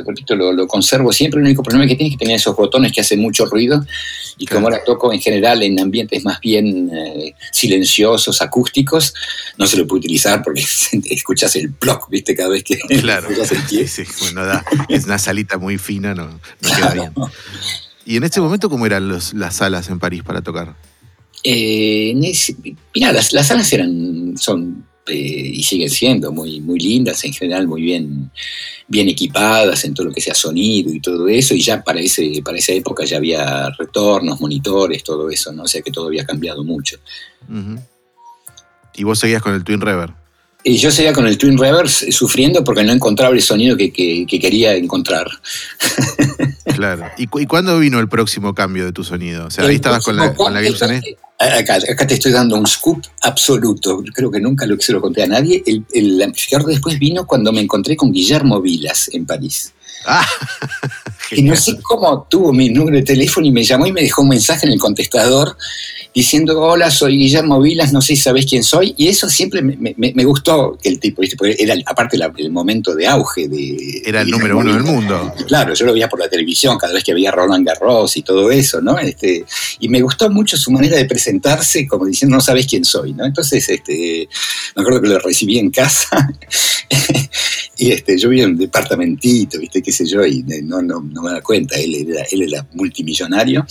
repito, 0.06 0.36
lo, 0.36 0.68
conservo 0.68 1.14
siempre. 1.14 1.40
El 1.40 1.46
único 1.46 1.64
problema 1.64 1.88
que 1.88 1.96
tienes 1.96 2.14
es 2.14 2.18
que 2.18 2.26
tener 2.26 2.38
esos 2.38 2.56
botones 2.56 2.92
que 2.92 3.02
hacen 3.02 3.20
mucho 3.20 3.46
ruido. 3.46 3.86
Y 4.38 4.46
como 4.48 4.68
ahora 4.68 4.84
toco 4.84 5.14
en 5.14 5.22
general 5.22 5.62
en 5.62 5.80
ambientes 5.80 6.24
más 6.24 6.40
bien 6.40 6.92
silenciosos, 7.52 8.42
acústicos, 8.42 9.14
no 9.58 9.68
se 9.68 9.78
lo 9.78 9.88
puede 9.88 10.00
utilizar 10.00 10.42
porque 10.44 10.64
escuchas 11.10 11.56
el 11.56 11.72
ploc, 11.72 12.10
¿viste? 12.10 12.36
Cada 12.36 12.50
vez 12.50 12.64
que 12.64 12.78
claro. 12.78 13.30
escuchas 13.30 13.52
el 13.52 13.62
Sí, 13.68 13.88
sí, 13.88 14.04
bueno, 14.20 14.41
da, 14.46 14.66
es 14.90 15.06
una 15.06 15.18
salita 15.18 15.58
muy 15.58 15.78
fina, 15.78 16.14
no, 16.14 16.40
queda 16.62 16.94
bien. 16.94 17.14
¿Y 18.06 18.18
en 18.18 18.24
este 18.24 18.42
momento 18.42 18.70
cómo 18.70 18.86
eran 18.86 19.10
las 19.10 19.56
salas 19.56 19.90
en 19.90 20.00
París 20.00 20.24
para 20.24 20.42
tocar? 20.42 20.76
Eh, 21.44 22.14
mira, 22.94 23.12
las, 23.12 23.30
salas 23.30 23.72
eran, 23.74 24.36
son 24.38 24.86
eh, 25.08 25.52
y 25.54 25.64
siguen 25.64 25.90
siendo 25.90 26.32
muy, 26.32 26.62
muy 26.62 26.80
lindas, 26.80 27.24
en 27.26 27.34
general 27.34 27.68
muy 27.68 27.82
bien, 27.82 28.32
bien 28.88 29.10
equipadas 29.10 29.84
en 29.84 29.96
todo 29.96 30.08
lo 30.08 30.14
que 30.14 30.22
sea 30.22 30.36
sonido 30.36 30.94
y 30.94 31.00
todo 31.00 31.28
eso, 31.28 31.56
y 31.56 31.62
ya 31.62 31.84
para, 31.84 32.00
ese, 32.00 32.42
para 32.46 32.60
esa 32.60 32.74
época 32.74 33.04
ya 33.04 33.18
había 33.18 33.72
retornos, 33.72 34.40
monitores, 34.40 35.04
todo 35.04 35.30
eso, 35.30 35.52
¿no? 35.52 35.64
o 35.64 35.68
sea 35.68 35.82
que 35.82 35.92
todo 35.92 36.08
había 36.08 36.26
cambiado 36.26 36.64
mucho. 36.64 36.98
¿Y 38.94 39.04
vos 39.04 39.18
seguías 39.18 39.42
con 39.42 39.56
el 39.56 39.64
Twin 39.64 39.82
Reverb? 39.82 40.21
Y 40.64 40.78
yo 40.78 40.92
seguía 40.92 41.14
con 41.14 41.26
el 41.26 41.38
Twin 41.38 41.58
Reverse 41.58 42.08
eh, 42.08 42.12
sufriendo 42.12 42.64
porque 42.64 42.84
no 42.84 42.92
encontraba 42.92 43.34
el 43.34 43.42
sonido 43.42 43.76
que, 43.76 43.92
quería 43.92 44.74
encontrar. 44.76 45.28
Claro. 46.76 47.06
¿Y, 47.18 47.28
cuándo 47.28 47.78
vino 47.78 48.00
el 48.00 48.08
próximo 48.08 48.56
cambio 48.56 48.86
de 48.86 48.92
tu 48.92 49.04
sonido? 49.04 49.46
O 49.46 49.52
sea, 49.52 49.66
ahí 49.66 49.76
estabas 49.76 50.04
con 50.04 50.16
la, 50.16 50.34
con 50.34 50.56
Gibson 50.56 50.94
E. 50.94 51.18
Acá, 51.38 52.08
te 52.08 52.14
estoy 52.16 52.32
dando 52.32 52.56
un 52.56 52.66
scoop 52.66 53.04
absoluto. 53.22 54.02
Creo 54.14 54.32
que 54.32 54.40
nunca 54.40 54.66
lo, 54.66 54.80
se 54.80 54.94
lo 54.94 55.02
conté 55.02 55.22
a 55.22 55.28
nadie. 55.28 55.62
El, 55.66 55.86
el 55.94 56.22
amplificador 56.22 56.68
después 56.68 56.98
vino 56.98 57.28
cuando 57.28 57.52
me 57.52 57.62
encontré 57.62 57.96
con 57.96 58.12
Guillermo 58.12 58.62
Vilas 58.62 59.10
en 59.14 59.26
París. 59.26 59.74
Ah, 60.06 60.26
y 61.32 61.44
no 61.44 61.56
sé 61.56 61.78
cómo 61.82 62.26
tuvo 62.30 62.52
mi 62.52 62.70
número 62.70 62.98
de 62.98 63.04
teléfono 63.04 63.48
y 63.48 63.52
me 63.52 63.64
llamó 63.64 63.86
y 63.86 63.92
me 63.92 64.02
dejó 64.02 64.22
un 64.22 64.30
mensaje 64.30 64.66
en 64.66 64.74
el 64.74 64.80
contestador 64.80 65.56
diciendo, 66.14 66.60
hola, 66.62 66.92
soy 66.92 67.18
Guillermo 67.18 67.62
Vilas, 67.62 67.94
no 67.94 68.02
sé 68.02 68.16
si 68.16 68.22
sabés 68.22 68.46
quién 68.46 68.64
soy. 68.64 68.94
Y 68.98 69.08
eso 69.08 69.30
siempre 69.30 69.62
me, 69.62 70.24
gustó 70.26 70.78
que 70.82 70.90
el 70.90 71.00
tipo, 71.00 71.22
era 71.24 71.76
aparte 71.86 72.18
el 72.38 72.52
momento 72.52 72.94
de 72.96 73.08
auge 73.08 73.48
de... 73.48 74.02
Era 74.06 74.22
el 74.22 74.30
número 74.30 74.58
uno 74.58 74.74
del 74.74 74.84
mundo. 74.84 75.34
Claro, 75.48 75.74
yo 75.74 75.86
lo 75.86 75.94
veía 75.94 76.10
por 76.10 76.20
la 76.20 76.28
televisión 76.28 76.78
cada 76.78 76.94
vez 76.94 77.04
que 77.04 77.14
veía 77.14 77.32
Roland 77.32 77.66
Garros 77.66 78.18
y 78.18 78.24
todo 78.24 78.52
eso, 78.52 78.82
¿no? 78.82 79.00
Este, 79.00 79.46
y 79.80 79.88
me 79.88 80.02
gustó 80.02 80.30
mucho 80.30 80.58
su 80.58 80.72
manera 80.72 80.98
de 80.98 81.06
presentarse 81.06 81.88
como 81.88 82.06
diciendo, 82.06 82.36
no 82.36 82.42
sabés 82.42 82.68
quién 82.68 82.84
soy, 82.84 83.14
¿no? 83.14 83.26
Entonces, 83.26 83.68
este, 83.70 84.28
me 84.76 84.82
acuerdo 84.82 85.02
que 85.02 85.08
lo 85.08 85.20
recibí 85.20 85.60
en 85.60 85.72
casa 85.72 86.30
Y 87.82 87.92
este, 87.92 88.16
yo 88.16 88.30
vivía 88.30 88.44
en 88.44 88.52
un 88.52 88.58
departamentito, 88.58 89.58
¿viste? 89.58 89.82
¿Qué 89.82 89.92
sé 89.92 90.06
yo? 90.06 90.24
Y 90.24 90.44
no, 90.44 90.84
no, 90.84 91.02
no 91.02 91.24
me 91.24 91.32
da 91.32 91.42
cuenta, 91.42 91.76
él 91.80 91.96
era, 91.96 92.24
él 92.32 92.44
era 92.44 92.64
multimillonario. 92.74 93.66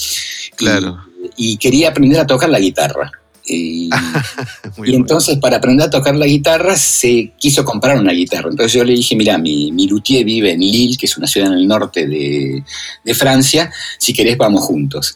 Claro. 0.57 0.99
Y, 1.37 1.53
y 1.53 1.57
quería 1.59 1.91
aprender 1.91 2.19
a 2.19 2.27
tocar 2.27 2.49
la 2.49 2.59
guitarra. 2.59 3.09
Y, 3.47 3.89
y 4.85 4.97
entonces 4.97 5.39
para 5.39 5.59
aprender 5.59 5.87
a 5.87 5.91
tocar 5.91 6.17
la 6.17 6.27
guitarra 6.27 6.77
se 6.77 7.35
quiso 7.39 7.65
comprar 7.65 8.01
una 8.01 8.11
guitarra. 8.11 8.51
Entonces 8.51 8.73
yo 8.73 8.83
le 8.83 8.95
dije, 8.95 9.15
mira, 9.15 9.39
mi, 9.39 9.71
mi 9.71 9.87
luthier 9.87 10.25
vive 10.25 10.51
en 10.51 10.59
Lille, 10.59 10.99
que 10.99 11.07
es 11.07 11.17
una 11.17 11.29
ciudad 11.29 11.53
en 11.53 11.61
el 11.61 11.69
norte 11.69 12.09
de, 12.09 12.65
de 13.05 13.15
Francia, 13.15 13.71
si 13.97 14.13
querés 14.13 14.37
vamos 14.37 14.65
juntos. 14.65 15.15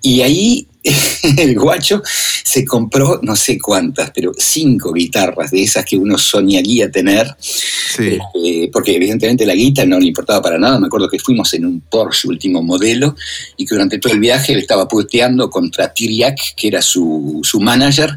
Y 0.00 0.20
ahí 0.20 0.68
el 1.38 1.54
guacho 1.58 2.02
se 2.04 2.64
compró 2.64 3.20
no 3.22 3.36
sé 3.36 3.58
cuántas, 3.58 4.10
pero 4.10 4.32
cinco 4.36 4.92
guitarras 4.92 5.50
de 5.50 5.62
esas 5.62 5.84
que 5.84 5.96
uno 5.96 6.16
soñaría 6.18 6.90
tener, 6.90 7.26
Sí. 7.40 8.18
eh, 8.44 8.70
porque 8.72 8.94
evidentemente 8.96 9.44
la 9.46 9.54
guitarra 9.54 9.88
no 9.88 9.98
le 9.98 10.06
importaba 10.06 10.40
para 10.42 10.58
nada. 10.58 10.78
Me 10.78 10.86
acuerdo 10.86 11.08
que 11.08 11.18
fuimos 11.18 11.52
en 11.54 11.66
un 11.66 11.80
Porsche 11.80 12.28
último 12.28 12.62
modelo 12.62 13.14
y 13.56 13.64
que 13.66 13.74
durante 13.74 13.98
todo 13.98 14.12
el 14.12 14.20
viaje 14.20 14.54
le 14.54 14.60
estaba 14.60 14.86
puteando 14.88 15.50
contra 15.50 15.92
Tiriac, 15.92 16.38
que 16.56 16.68
era 16.68 16.80
su, 16.82 17.40
su 17.42 17.60
manager, 17.60 18.16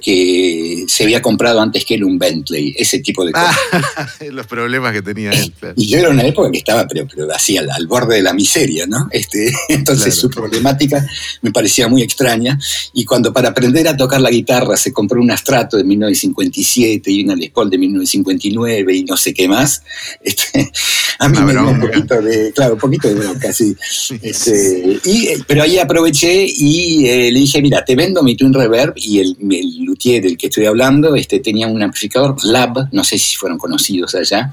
porque 0.00 0.84
se 0.88 1.04
había 1.04 1.20
comprado 1.20 1.60
antes 1.60 1.84
que 1.84 1.94
él 1.94 2.04
un 2.04 2.18
Bentley, 2.18 2.74
ese 2.78 3.00
tipo 3.00 3.24
de 3.24 3.32
cosas. 3.32 3.56
Ah, 3.72 4.08
los 4.30 4.46
problemas 4.46 4.92
que 4.92 5.02
tenía 5.02 5.30
él. 5.32 5.52
claro. 5.58 5.74
Y 5.76 5.88
yo 5.88 5.98
era 5.98 6.10
una 6.10 6.24
época 6.24 6.50
que 6.50 6.58
estaba, 6.58 6.86
pero, 6.86 7.06
pero 7.12 7.32
así 7.34 7.56
al, 7.56 7.70
al 7.70 7.86
borde 7.86 8.16
de 8.16 8.22
la 8.22 8.32
miseria, 8.32 8.86
¿no? 8.86 9.08
Este, 9.10 9.52
entonces 9.68 10.14
Claro. 10.14 10.20
su 10.20 10.30
problemática 10.30 11.06
me 11.42 11.50
parecía 11.52 11.88
muy 11.88 11.99
extraña. 12.02 12.58
Y 12.92 13.04
cuando 13.04 13.32
para 13.32 13.48
aprender 13.50 13.86
a 13.88 13.96
tocar 13.96 14.20
la 14.20 14.30
guitarra 14.30 14.76
se 14.76 14.92
compró 14.92 15.20
un 15.20 15.30
Astrato 15.30 15.76
de 15.76 15.84
1957 15.84 17.10
y 17.10 17.24
una 17.24 17.34
Les 17.36 17.50
Paul 17.50 17.70
de 17.70 17.78
1959 17.78 18.94
y 18.96 19.04
no 19.04 19.16
sé 19.16 19.32
qué 19.34 19.48
más, 19.48 19.82
este, 20.22 20.70
a 21.18 21.28
mí 21.28 21.38
me 21.40 21.52
dio 21.52 21.68
un 21.68 21.80
poquito 21.80 22.20
de, 22.20 22.52
claro, 22.54 22.74
un 22.74 22.80
poquito 22.80 23.08
de 23.08 23.14
bronca, 23.14 23.52
sí. 23.52 23.74
Este, 24.22 24.98
y, 25.04 25.28
pero 25.46 25.62
ahí 25.62 25.78
aproveché 25.78 26.44
y 26.46 27.06
eh, 27.06 27.30
le 27.32 27.40
dije, 27.40 27.60
mira, 27.62 27.84
te 27.84 27.94
vendo 27.94 28.22
mi 28.22 28.36
Twin 28.36 28.52
Reverb 28.52 28.94
y 28.96 29.18
el, 29.20 29.36
el 29.50 29.84
luthier 29.84 30.22
del 30.22 30.36
que 30.36 30.46
estoy 30.48 30.66
hablando 30.66 31.14
este, 31.14 31.40
tenía 31.40 31.66
un 31.66 31.82
amplificador 31.82 32.36
Lab, 32.44 32.88
no 32.92 33.04
sé 33.04 33.18
si 33.18 33.36
fueron 33.36 33.58
conocidos 33.58 34.14
allá, 34.14 34.52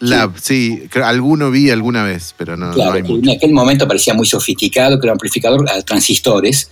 Lab, 0.00 0.32
sí, 0.40 0.82
creo- 0.90 1.06
alguno 1.06 1.50
vi 1.50 1.70
alguna 1.70 2.04
vez, 2.04 2.34
pero 2.36 2.56
no, 2.56 2.66
no 2.66 2.72
Claro, 2.72 2.92
hay 2.94 3.02
que 3.02 3.08
mucho. 3.12 3.30
en 3.30 3.36
aquel 3.36 3.52
momento 3.52 3.86
parecía 3.86 4.14
muy 4.14 4.26
sofisticado, 4.26 4.98
que 4.98 5.06
era 5.06 5.12
un 5.12 5.16
amplificador 5.16 5.68
a 5.70 5.82
transistores, 5.82 6.70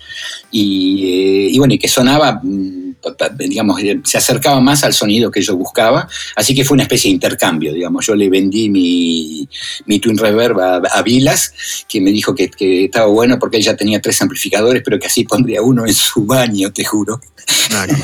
y, 0.51 1.05
eh, 1.05 1.49
y 1.53 1.59
bueno, 1.59 1.75
y 1.75 1.79
que 1.79 1.89
sonaba, 1.89 2.41
mm, 2.43 2.88
digamos, 3.39 3.81
eh, 3.83 4.01
se 4.05 4.19
acercaba 4.19 4.61
más 4.61 4.85
al 4.85 4.93
sonido 4.95 5.31
que 5.31 5.43
yo 5.43 5.57
buscaba, 5.57 6.09
así 6.37 6.55
que 6.55 6.65
fue 6.65 6.75
una 6.75 6.83
especie 6.85 7.09
de 7.11 7.15
intercambio, 7.15 7.73
digamos. 7.73 8.07
Yo 8.07 8.15
le 8.15 8.29
vendí 8.29 8.69
mi, 8.69 9.49
mi 9.87 9.99
Twin 9.99 10.19
Reverb 10.19 10.59
a, 10.61 10.77
a 10.77 11.03
Vilas, 11.03 11.53
que 11.89 12.01
me 12.01 12.11
dijo 12.11 12.35
que, 12.35 12.49
que 12.51 12.85
estaba 12.85 13.07
bueno 13.07 13.39
porque 13.39 13.57
él 13.59 13.63
ya 13.65 13.77
tenía 13.77 14.01
tres 14.01 14.21
amplificadores, 14.23 14.83
pero 14.85 14.99
que 14.99 15.07
así 15.07 15.25
pondría 15.25 15.63
uno 15.63 15.87
en 15.87 15.95
su 15.95 16.25
baño, 16.25 16.73
te 16.73 16.85
juro. 16.85 17.21
Ah. 17.73 17.87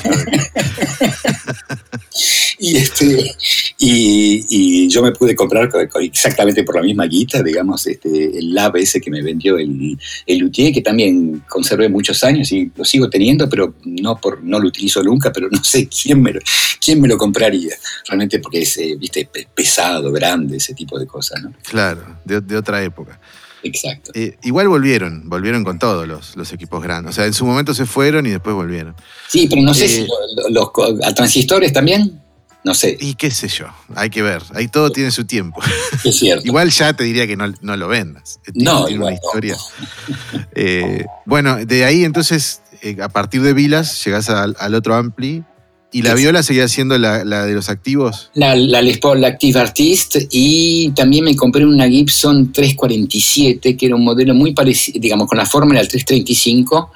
Y, 2.57 2.77
este, 2.77 3.35
y, 3.79 4.47
y 4.49 4.89
yo 4.89 5.03
me 5.03 5.11
pude 5.11 5.35
comprar 5.35 5.69
co- 5.69 5.87
co- 5.91 5.99
exactamente 5.99 6.63
por 6.63 6.77
la 6.77 6.83
misma 6.83 7.07
guita, 7.07 7.43
digamos, 7.43 7.87
este, 7.89 8.39
el 8.39 8.55
lab 8.55 8.77
ese 8.77 9.01
que 9.01 9.11
me 9.11 9.21
vendió 9.23 9.59
el, 9.59 9.99
el 10.27 10.39
luthier, 10.39 10.73
que 10.73 10.81
también 10.81 11.43
conservé 11.49 11.89
muchos 11.89 12.23
años 12.23 12.53
y 12.53 12.71
lo 12.77 12.85
sigo 12.85 13.11
teniendo, 13.11 13.49
pero 13.49 13.75
no, 13.85 14.17
por, 14.21 14.43
no 14.45 14.61
lo 14.61 14.69
utilizo 14.69 14.94
nunca, 15.03 15.33
pero 15.33 15.49
no 15.51 15.63
sé 15.65 15.89
quién 15.89 16.23
me 16.23 16.33
lo, 16.33 16.41
quién 16.81 17.01
me 17.01 17.09
lo 17.09 17.17
compraría. 17.19 17.75
Realmente 18.07 18.39
porque 18.39 18.63
es, 18.63 18.77
eh, 18.79 18.95
viste, 18.99 19.27
pe- 19.33 19.49
pesado, 19.55 20.13
grande, 20.13 20.57
ese 20.59 20.75
tipo 20.75 20.99
de 20.99 21.07
cosas, 21.07 21.43
¿no? 21.43 21.53
Claro, 21.69 22.19
de, 22.25 22.41
de 22.41 22.57
otra 22.57 22.83
época. 22.83 23.19
Exacto. 23.63 24.13
Eh, 24.15 24.37
igual 24.43 24.69
volvieron, 24.69 25.29
volvieron 25.29 25.65
con 25.65 25.79
todos 25.79 26.07
los, 26.07 26.37
los 26.37 26.53
equipos 26.53 26.83
grandes. 26.83 27.11
O 27.11 27.15
sea, 27.15 27.25
en 27.25 27.33
su 27.33 27.47
momento 27.47 27.73
se 27.73 27.87
fueron 27.87 28.27
y 28.27 28.31
después 28.31 28.55
volvieron. 28.55 28.95
Sí, 29.29 29.47
pero 29.49 29.63
no 29.63 29.73
sé 29.73 29.87
Eh, 29.87 29.89
si 29.89 30.01
lo- 30.03 30.43
lo- 30.43 30.49
los, 30.51 30.71
co- 30.71 30.99
a 31.03 31.15
transistores 31.15 31.73
también, 31.73 32.21
no 32.63 32.75
sé, 32.75 32.97
Y 33.01 33.15
qué 33.15 33.31
sé 33.31 33.49
yo, 33.49 33.67
hay 33.95 34.09
que 34.11 34.23
ver. 34.23 34.43
Ahí 34.55 34.69
todo 34.69 34.91
tiene 34.91 35.11
su 35.11 35.25
tiempo. 35.27 35.61
es 36.05 36.17
cierto. 36.17 36.43
Igual 36.47 36.71
ya 36.71 36.93
te 36.95 37.05
diría 37.05 37.27
que 37.27 37.37
no, 37.37 37.53
no 37.63 37.77
lo 37.77 37.89
vendas. 37.89 38.39
Tiene- 38.45 38.65
No, 38.65 38.85
tiene 38.85 38.97
igual 38.97 39.13
una 39.15 39.21
no. 39.21 39.27
historia. 39.27 39.57
Eh, 40.57 41.05
bueno, 41.27 41.65
de 41.65 41.85
ahí 41.85 42.05
entonces, 42.05 42.63
eh, 42.85 42.97
a 43.03 43.09
partir 43.09 43.41
de 43.41 43.55
Vilas, 43.55 44.05
llegás 44.05 44.29
al, 44.29 44.55
al 44.59 44.75
otro 44.75 44.95
Ampli. 44.95 45.43
¿Y 45.91 46.03
la 46.03 46.15
viola 46.15 46.43
seguía 46.43 46.67
siendo 46.67 46.99
la, 46.99 47.25
la 47.25 47.47
de 47.47 47.55
los 47.55 47.71
activos? 47.71 48.31
La, 48.35 48.57
la 48.57 48.83
Les 48.83 48.99
Paul 48.99 49.25
Active 49.25 49.61
Artist 49.61 50.17
y 50.33 50.91
también 50.91 51.25
me 51.25 51.37
compré 51.37 51.65
una 51.65 51.89
Gibson 51.89 52.53
347, 52.53 53.77
que 53.77 53.87
era 53.87 53.95
un 53.95 54.05
modelo 54.05 54.35
muy 54.35 54.53
parecido, 54.53 54.99
digamos, 55.01 55.29
con 55.29 55.39
la 55.39 55.47
fórmula 55.47 55.79
del 55.79 55.89
335, 55.89 56.91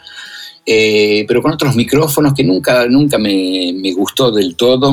eh, 0.66 1.24
pero 1.28 1.40
con 1.40 1.52
otros 1.52 1.76
micrófonos 1.76 2.34
que 2.34 2.42
nunca, 2.42 2.86
nunca 2.88 3.18
me, 3.18 3.72
me 3.72 3.92
gustó 3.92 4.32
del 4.32 4.56
todo. 4.56 4.92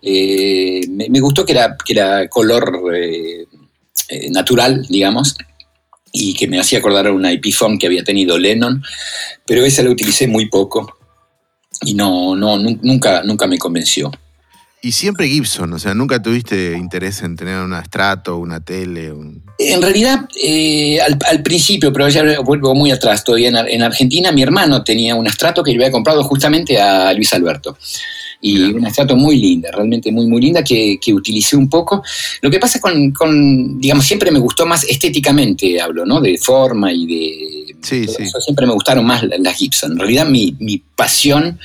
Eh, 0.00 0.80
me, 0.88 1.10
me 1.10 1.20
gustó 1.20 1.44
que 1.44 1.52
era, 1.52 1.76
que 1.84 1.92
era 1.92 2.28
color 2.28 2.82
eh, 2.94 3.46
natural, 4.30 4.86
digamos, 4.88 5.36
y 6.12 6.34
que 6.34 6.48
me 6.48 6.58
hacía 6.60 6.78
acordar 6.80 7.06
a 7.06 7.12
una 7.12 7.30
Epiphone 7.32 7.78
que 7.78 7.86
había 7.86 8.04
tenido 8.04 8.38
Lennon, 8.38 8.82
pero 9.46 9.64
esa 9.64 9.82
la 9.82 9.90
utilicé 9.90 10.26
muy 10.26 10.48
poco 10.48 10.96
y 11.82 11.94
no, 11.94 12.34
no, 12.36 12.58
nu- 12.58 12.78
nunca, 12.82 13.22
nunca 13.22 13.46
me 13.46 13.58
convenció. 13.58 14.10
Y 14.82 14.92
siempre 14.92 15.28
Gibson, 15.28 15.70
o 15.74 15.78
sea, 15.78 15.92
nunca 15.92 16.22
tuviste 16.22 16.72
interés 16.72 17.20
en 17.20 17.36
tener 17.36 17.58
un 17.58 17.74
Strato, 17.84 18.38
una 18.38 18.60
tele, 18.60 19.12
un... 19.12 19.42
En 19.58 19.82
realidad, 19.82 20.26
eh, 20.42 20.98
al, 21.02 21.18
al 21.28 21.42
principio, 21.42 21.92
pero 21.92 22.08
ya 22.08 22.40
vuelvo 22.40 22.74
muy 22.74 22.90
atrás, 22.90 23.22
todavía 23.22 23.48
en, 23.48 23.56
Ar- 23.56 23.68
en 23.68 23.82
Argentina, 23.82 24.32
mi 24.32 24.42
hermano 24.42 24.82
tenía 24.82 25.14
un 25.14 25.28
Astrato 25.28 25.62
que 25.62 25.72
le 25.72 25.76
había 25.76 25.90
comprado 25.92 26.24
justamente 26.24 26.80
a 26.80 27.12
Luis 27.12 27.30
Alberto. 27.34 27.76
Y 28.42 28.58
una 28.72 28.88
Astrato 28.88 29.16
muy 29.16 29.36
linda, 29.36 29.70
realmente 29.70 30.10
muy, 30.10 30.26
muy 30.26 30.40
linda, 30.40 30.64
que, 30.64 30.98
que 31.00 31.12
utilicé 31.12 31.56
un 31.56 31.68
poco. 31.68 32.02
Lo 32.40 32.50
que 32.50 32.58
pasa 32.58 32.80
con, 32.80 33.10
con, 33.12 33.78
digamos, 33.80 34.06
siempre 34.06 34.30
me 34.30 34.38
gustó 34.38 34.64
más 34.66 34.84
estéticamente, 34.84 35.80
hablo, 35.80 36.06
¿no? 36.06 36.20
De 36.20 36.38
forma 36.38 36.92
y 36.92 37.06
de... 37.06 37.74
Sí, 37.82 38.06
sí. 38.06 38.22
eso, 38.22 38.40
Siempre 38.40 38.66
me 38.66 38.72
gustaron 38.72 39.04
más 39.04 39.22
la- 39.24 39.36
las 39.38 39.56
Gibson. 39.56 39.92
En 39.92 39.98
realidad, 39.98 40.26
mi, 40.28 40.54
mi 40.58 40.82
pasión 41.00 41.58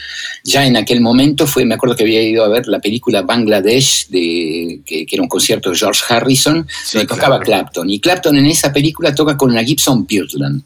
ya 0.46 0.66
en 0.66 0.78
aquel 0.78 1.02
momento 1.02 1.48
fue, 1.48 1.66
me 1.66 1.74
acuerdo 1.76 1.96
que 1.96 2.04
había 2.04 2.22
ido 2.22 2.46
a 2.46 2.48
ver 2.48 2.68
la 2.68 2.80
película 2.80 3.24
Bangladesh, 3.24 4.08
de, 4.10 4.80
que, 4.86 5.06
que 5.06 5.16
era 5.16 5.24
un 5.24 5.28
concierto 5.28 5.72
de 5.72 5.76
George 5.76 6.04
Harrison, 6.08 6.68
Sí, 6.86 7.00
donde 7.00 7.08
tocaba 7.08 7.40
claro. 7.40 7.64
Clapton. 7.64 7.90
Y 7.90 8.00
Clapton 8.00 8.38
en 8.38 8.46
esa 8.46 8.72
película 8.72 9.14
toca 9.14 9.36
con 9.36 9.50
una 9.50 9.64
Gibson 9.64 10.06
Birdland. 10.06 10.62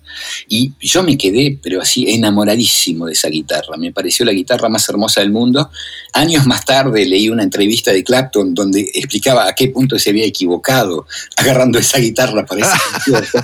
Y 0.49 0.73
yo 0.82 1.01
me 1.01 1.17
quedé, 1.17 1.58
pero 1.63 1.82
así, 1.82 2.05
enamoradísimo 2.10 3.05
de 3.05 3.13
esa 3.13 3.29
guitarra. 3.29 3.77
Me 3.77 3.91
pareció 3.91 4.25
la 4.25 4.34
guitarra 4.34 4.69
más 4.69 4.88
hermosa 4.89 5.21
del 5.21 5.32
mundo. 5.32 5.71
Años 6.13 6.45
más 6.45 6.65
tarde 6.65 7.05
leí 7.05 7.29
una 7.29 7.43
entrevista 7.43 7.91
de 7.91 8.03
Clapton 8.03 8.53
donde 8.53 8.82
explicaba 8.93 9.47
a 9.47 9.55
qué 9.55 9.69
punto 9.69 9.97
se 9.97 10.10
había 10.10 10.25
equivocado 10.25 11.08
agarrando 11.38 11.79
esa 11.79 11.99
guitarra 11.99 12.45
para 12.45 12.62
ese 12.62 12.77
concierto. 12.93 13.39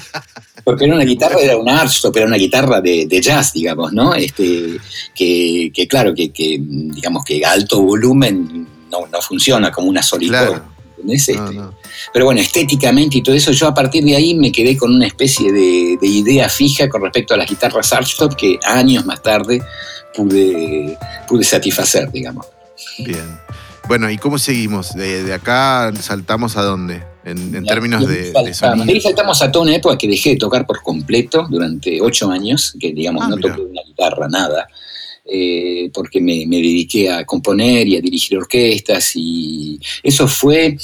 Porque 0.65 0.85
era 0.85 0.95
una 0.95 1.05
guitarra, 1.05 1.39
era 1.39 1.57
una 1.57 1.81
Archtop, 1.81 2.17
era 2.17 2.25
una 2.25 2.37
guitarra 2.37 2.81
de, 2.81 3.05
de 3.05 3.21
jazz, 3.21 3.53
digamos, 3.53 3.93
¿no? 3.93 4.15
Este, 4.15 4.77
que, 5.15 5.71
que 5.73 5.87
claro, 5.87 6.13
que, 6.13 6.31
que, 6.31 6.57
digamos 6.61 7.23
que 7.25 7.43
a 7.45 7.51
alto 7.53 7.81
volumen 7.81 8.67
no, 8.91 9.07
no 9.11 9.21
funciona 9.21 9.71
como 9.71 9.87
una 9.89 10.03
solid 10.03 10.27
Claro. 10.27 10.61
¿entendés? 10.97 11.27
No, 11.35 11.43
Este, 11.45 11.55
no. 11.55 11.73
pero 12.13 12.25
bueno, 12.25 12.41
estéticamente 12.41 13.17
y 13.17 13.21
todo 13.23 13.33
eso, 13.35 13.51
yo 13.51 13.67
a 13.67 13.73
partir 13.73 14.03
de 14.03 14.15
ahí 14.15 14.33
me 14.35 14.51
quedé 14.51 14.75
con 14.77 14.93
una 14.93 15.07
especie 15.07 15.51
de, 15.51 15.97
de 16.01 16.07
idea 16.07 16.49
fija 16.49 16.89
con 16.89 17.01
respecto 17.01 17.33
a 17.33 17.37
las 17.37 17.49
guitarras 17.49 17.91
Archtop 17.93 18.35
que 18.35 18.59
años 18.65 19.05
más 19.05 19.21
tarde 19.23 19.61
pude, 20.15 20.97
pude 21.27 21.43
satisfacer, 21.43 22.11
digamos. 22.11 22.45
Bien. 22.99 23.39
Bueno, 23.87 24.09
¿y 24.09 24.17
cómo 24.17 24.39
seguimos? 24.39 24.93
De, 24.95 25.23
de 25.23 25.33
acá 25.33 25.91
saltamos 26.01 26.57
a 26.57 26.63
dónde? 26.63 27.03
En, 27.23 27.55
en 27.55 27.65
términos 27.65 28.03
Y 28.03 28.05
de, 28.07 28.13
de 28.17 28.33
saltamos- 28.33 28.55
sonido. 28.57 28.85
de 28.85 28.91
ahí 28.93 29.01
saltamos 29.01 29.41
a 29.41 29.51
toda 29.51 29.65
una 29.65 29.75
época 29.75 29.97
que 29.97 30.07
dejé 30.07 30.31
de 30.31 30.35
tocar 30.37 30.65
por 30.65 30.81
completo 30.81 31.47
durante 31.49 31.99
ocho 32.01 32.29
años, 32.31 32.75
que 32.79 32.93
digamos 32.93 33.23
Ah, 33.25 33.29
no 33.29 33.35
mira. 33.37 33.49
toqué 33.49 33.61
una 33.61 33.81
guitarra, 33.85 34.27
nada, 34.29 34.67
eh, 35.27 35.89
porque 35.93 36.21
me, 36.21 36.45
me 36.45 36.57
dediqué 36.57 37.09
a 37.09 37.25
componer 37.25 37.87
y 37.87 37.95
a 37.95 38.01
dirigir 38.01 38.37
orquestas 38.37 39.13
y 39.15 39.79
eso 40.03 40.27
fue 40.27 40.77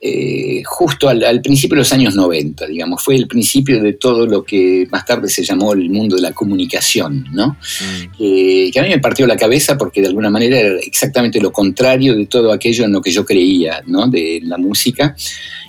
eh, 0.00 0.62
justo 0.64 1.08
al, 1.08 1.24
al 1.24 1.40
principio 1.40 1.76
de 1.76 1.80
los 1.80 1.92
años 1.92 2.14
90, 2.14 2.66
digamos, 2.66 3.02
fue 3.02 3.16
el 3.16 3.26
principio 3.26 3.82
de 3.82 3.94
todo 3.94 4.26
lo 4.26 4.44
que 4.44 4.86
más 4.90 5.06
tarde 5.06 5.28
se 5.28 5.42
llamó 5.42 5.72
el 5.72 5.88
mundo 5.88 6.16
de 6.16 6.22
la 6.22 6.32
comunicación, 6.32 7.26
¿no? 7.32 7.56
Mm, 7.80 8.16
que, 8.18 8.70
que 8.72 8.80
a 8.80 8.82
mí 8.82 8.88
me 8.90 8.98
partió 8.98 9.26
la 9.26 9.36
cabeza 9.36 9.78
porque 9.78 10.00
de 10.00 10.08
alguna 10.08 10.30
manera 10.30 10.58
era 10.58 10.78
exactamente 10.80 11.40
lo 11.40 11.50
contrario 11.50 12.14
de 12.14 12.26
todo 12.26 12.52
aquello 12.52 12.84
en 12.84 12.92
lo 12.92 13.00
que 13.00 13.10
yo 13.10 13.24
creía, 13.24 13.82
¿no? 13.86 14.06
De 14.06 14.40
la 14.42 14.58
música 14.58 15.16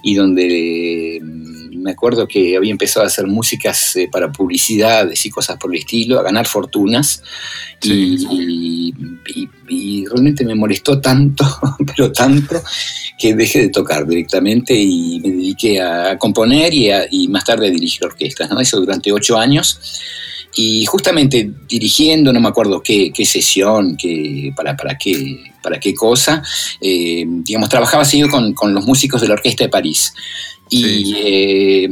y 0.04 0.16
donde 0.16 1.22
me 1.88 1.94
acuerdo 1.94 2.28
que 2.28 2.58
había 2.58 2.72
empezado 2.72 3.06
a 3.06 3.08
hacer 3.08 3.28
músicas 3.28 3.96
eh, 3.96 4.10
para 4.12 4.30
publicidades 4.30 5.26
y 5.26 5.30
cosas 5.30 5.56
por 5.56 5.74
el 5.74 5.80
estilo, 5.80 6.20
a 6.20 6.24
ganar 6.24 6.46
fortunas. 6.46 7.24
y, 7.82 8.94
realmente 10.06 10.44
me 10.44 10.56
molestó 10.56 11.00
tanto, 11.00 11.46
pero 11.96 12.12
tanto, 12.12 12.62
que 13.18 13.34
dejé 13.36 13.62
de 13.62 13.70
tocar 13.70 14.06
directamente 14.06 14.74
y 14.74 15.22
me 15.22 15.30
dediqué 15.30 15.82
a 15.82 16.18
componer 16.18 16.74
y, 16.74 16.90
y 17.12 17.28
más 17.30 17.46
tarde 17.46 17.68
a 17.68 17.72
dirigir 17.72 18.04
orquestas. 18.04 18.50
¿no? 18.50 18.60
Eso 18.60 18.82
durante 18.82 19.12
ocho 19.14 19.38
años 19.38 19.80
y 20.58 20.86
justamente 20.86 21.52
dirigiendo, 21.70 22.34
no 22.34 22.40
me 22.40 22.50
acuerdo 22.50 22.82
qué, 22.82 23.14
sesión, 23.24 23.96
qué, 23.96 24.52
para, 24.56 24.76
para, 24.76 24.98
qué, 24.98 25.54
para 25.62 25.80
qué 25.80 25.94
cosa, 25.94 26.42
eh, 26.82 27.24
digamos, 27.28 27.70
trabajaba 27.70 28.04
seguido 28.04 28.28
con, 28.30 28.54
con, 28.54 28.74
los 28.74 28.84
músicos 28.84 29.22
de 29.22 29.28
la 29.28 29.36
Orquesta 29.36 29.64
de 29.64 29.70
París. 29.70 30.14
Y 30.70 31.14
eh, 31.16 31.90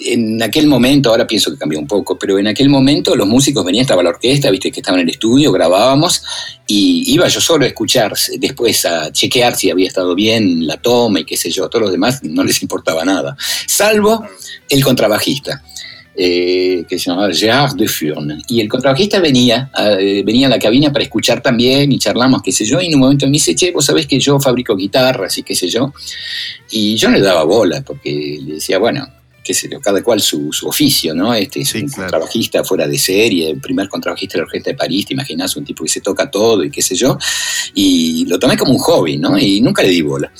en 0.00 0.42
aquel 0.42 0.66
momento, 0.66 1.10
ahora 1.10 1.26
pienso 1.26 1.50
que 1.50 1.58
cambió 1.58 1.78
un 1.78 1.86
poco, 1.86 2.18
pero 2.18 2.38
en 2.38 2.46
aquel 2.46 2.68
momento 2.68 3.14
los 3.16 3.26
músicos 3.26 3.64
venían, 3.64 3.82
estaba 3.82 4.02
la 4.02 4.10
orquesta, 4.10 4.50
viste 4.50 4.70
que 4.70 4.80
estaban 4.80 5.00
en 5.00 5.08
el 5.08 5.14
estudio, 5.14 5.52
grabábamos, 5.52 6.22
y 6.66 7.12
iba 7.12 7.26
yo 7.28 7.40
solo 7.40 7.64
a 7.64 7.68
escuchar, 7.68 8.14
después 8.38 8.84
a 8.86 9.10
chequear 9.12 9.56
si 9.56 9.70
había 9.70 9.88
estado 9.88 10.14
bien 10.14 10.66
la 10.66 10.76
toma 10.76 11.20
y 11.20 11.24
qué 11.24 11.36
sé 11.36 11.50
yo, 11.50 11.68
todos 11.68 11.82
los 11.82 11.92
demás 11.92 12.22
no 12.22 12.44
les 12.44 12.62
importaba 12.62 13.04
nada, 13.04 13.36
salvo 13.66 14.24
el 14.68 14.84
contrabajista. 14.84 15.62
Eh, 16.20 16.84
que 16.88 16.98
se 16.98 17.10
llamaba 17.10 17.32
Gérard 17.32 17.76
de 17.76 17.86
Furne. 17.86 18.38
Y 18.48 18.60
el 18.60 18.68
contrabajista 18.68 19.20
venía, 19.20 19.70
eh, 20.00 20.24
venía 20.26 20.48
a 20.48 20.50
la 20.50 20.58
cabina 20.58 20.92
para 20.92 21.04
escuchar 21.04 21.40
también 21.40 21.92
y 21.92 21.98
charlamos, 22.00 22.42
qué 22.42 22.50
sé 22.50 22.64
yo, 22.64 22.80
y 22.80 22.86
en 22.86 22.94
un 22.94 23.00
momento 23.02 23.24
me 23.26 23.32
dice, 23.34 23.54
che, 23.54 23.70
vos 23.70 23.84
sabés 23.84 24.08
que 24.08 24.18
yo 24.18 24.40
fabrico 24.40 24.74
guitarras 24.74 25.38
y 25.38 25.44
qué 25.44 25.54
sé 25.54 25.68
yo. 25.68 25.92
Y 26.72 26.96
yo 26.96 27.08
no 27.08 27.18
le 27.18 27.22
daba 27.22 27.44
bola, 27.44 27.82
porque 27.82 28.36
le 28.42 28.54
decía, 28.54 28.78
bueno, 28.78 29.06
qué 29.44 29.54
sé 29.54 29.68
yo, 29.70 29.80
cada 29.80 30.02
cual 30.02 30.20
su, 30.20 30.50
oficio, 30.64 31.14
¿no? 31.14 31.32
Este 31.34 31.60
es 31.60 31.72
un 31.76 31.88
contrabajista 31.88 32.64
fuera 32.64 32.88
de 32.88 32.98
serie, 32.98 33.50
el 33.50 33.60
primer 33.60 33.88
contrabajista 33.88 34.32
de 34.32 34.38
la 34.38 34.46
Orquesta 34.46 34.70
de 34.70 34.76
París, 34.76 35.06
te 35.06 35.14
imaginas, 35.14 35.54
un 35.54 35.64
tipo 35.64 35.84
que 35.84 35.90
se 35.90 36.00
toca 36.00 36.28
todo 36.28 36.64
y 36.64 36.70
qué 36.72 36.82
sé 36.82 36.96
yo. 36.96 37.16
Y 37.74 38.26
lo 38.26 38.40
tomé 38.40 38.56
como 38.56 38.72
un 38.72 38.78
hobby, 38.78 39.18
¿no? 39.18 39.38
Y 39.38 39.60
nunca 39.60 39.84
le 39.84 39.90
di 39.90 40.02
bola. 40.02 40.32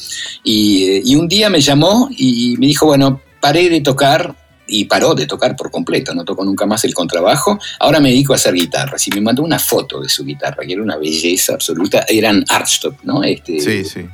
Y, 0.43 0.83
eh, 0.89 1.03
y 1.05 1.15
un 1.15 1.29
día 1.29 1.49
me 1.51 1.61
llamó 1.61 2.09
y 2.11 2.57
me 2.59 2.67
dijo, 2.67 2.87
bueno, 2.87 3.23
paré 3.41 3.71
de 3.71 3.81
tocar 3.81 4.35
y 4.69 4.85
paró 4.85 5.15
de 5.15 5.27
tocar 5.27 5.57
por 5.57 5.71
completo, 5.71 6.15
no 6.15 6.25
tocó 6.25 6.45
nunca 6.45 6.67
más 6.67 6.85
el 6.85 6.95
contrabajo. 6.95 7.59
Ahora 7.81 8.01
me 8.01 8.11
dedico 8.11 8.35
a 8.35 8.37
hacer 8.37 8.55
guitarras 8.55 9.07
y 9.09 9.11
me 9.11 9.21
mandó 9.21 9.43
una 9.43 9.59
foto 9.59 10.01
de 10.01 10.09
su 10.09 10.25
guitarra, 10.25 10.65
que 10.65 10.75
era 10.75 10.83
una 10.83 10.97
belleza 10.97 11.55
absoluta. 11.55 12.05
Eran 12.09 12.45
archtop, 12.49 13.03
¿no? 13.03 13.23
Este, 13.23 13.61
sí, 13.61 13.85
sí. 13.85 14.07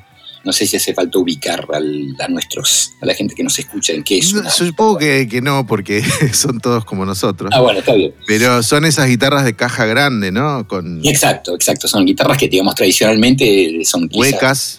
No 0.44 0.52
sé 0.52 0.66
si 0.66 0.76
hace 0.76 0.94
falta 0.94 1.18
ubicar 1.18 1.66
a 1.72 2.28
nuestros, 2.28 2.92
a 3.00 3.06
la 3.06 3.14
gente 3.14 3.34
que 3.34 3.42
nos 3.42 3.58
escucha 3.58 3.92
en 3.92 4.02
qué 4.02 4.18
es. 4.18 4.34
supongo 4.50 4.98
que, 4.98 5.26
que, 5.28 5.40
no, 5.40 5.66
porque 5.66 6.02
son 6.32 6.60
todos 6.60 6.84
como 6.84 7.04
nosotros. 7.04 7.50
Ah, 7.54 7.60
bueno, 7.60 7.80
está 7.80 7.94
bien. 7.94 8.14
Pero 8.26 8.62
son 8.62 8.84
esas 8.84 9.08
guitarras 9.08 9.44
de 9.44 9.54
caja 9.54 9.86
grande, 9.86 10.30
¿no? 10.30 10.66
Con... 10.68 11.04
Exacto, 11.04 11.54
exacto. 11.54 11.88
Son 11.88 12.04
guitarras 12.04 12.38
que, 12.38 12.48
digamos, 12.48 12.74
tradicionalmente 12.74 13.84
son 13.84 14.08
huecas. 14.12 14.78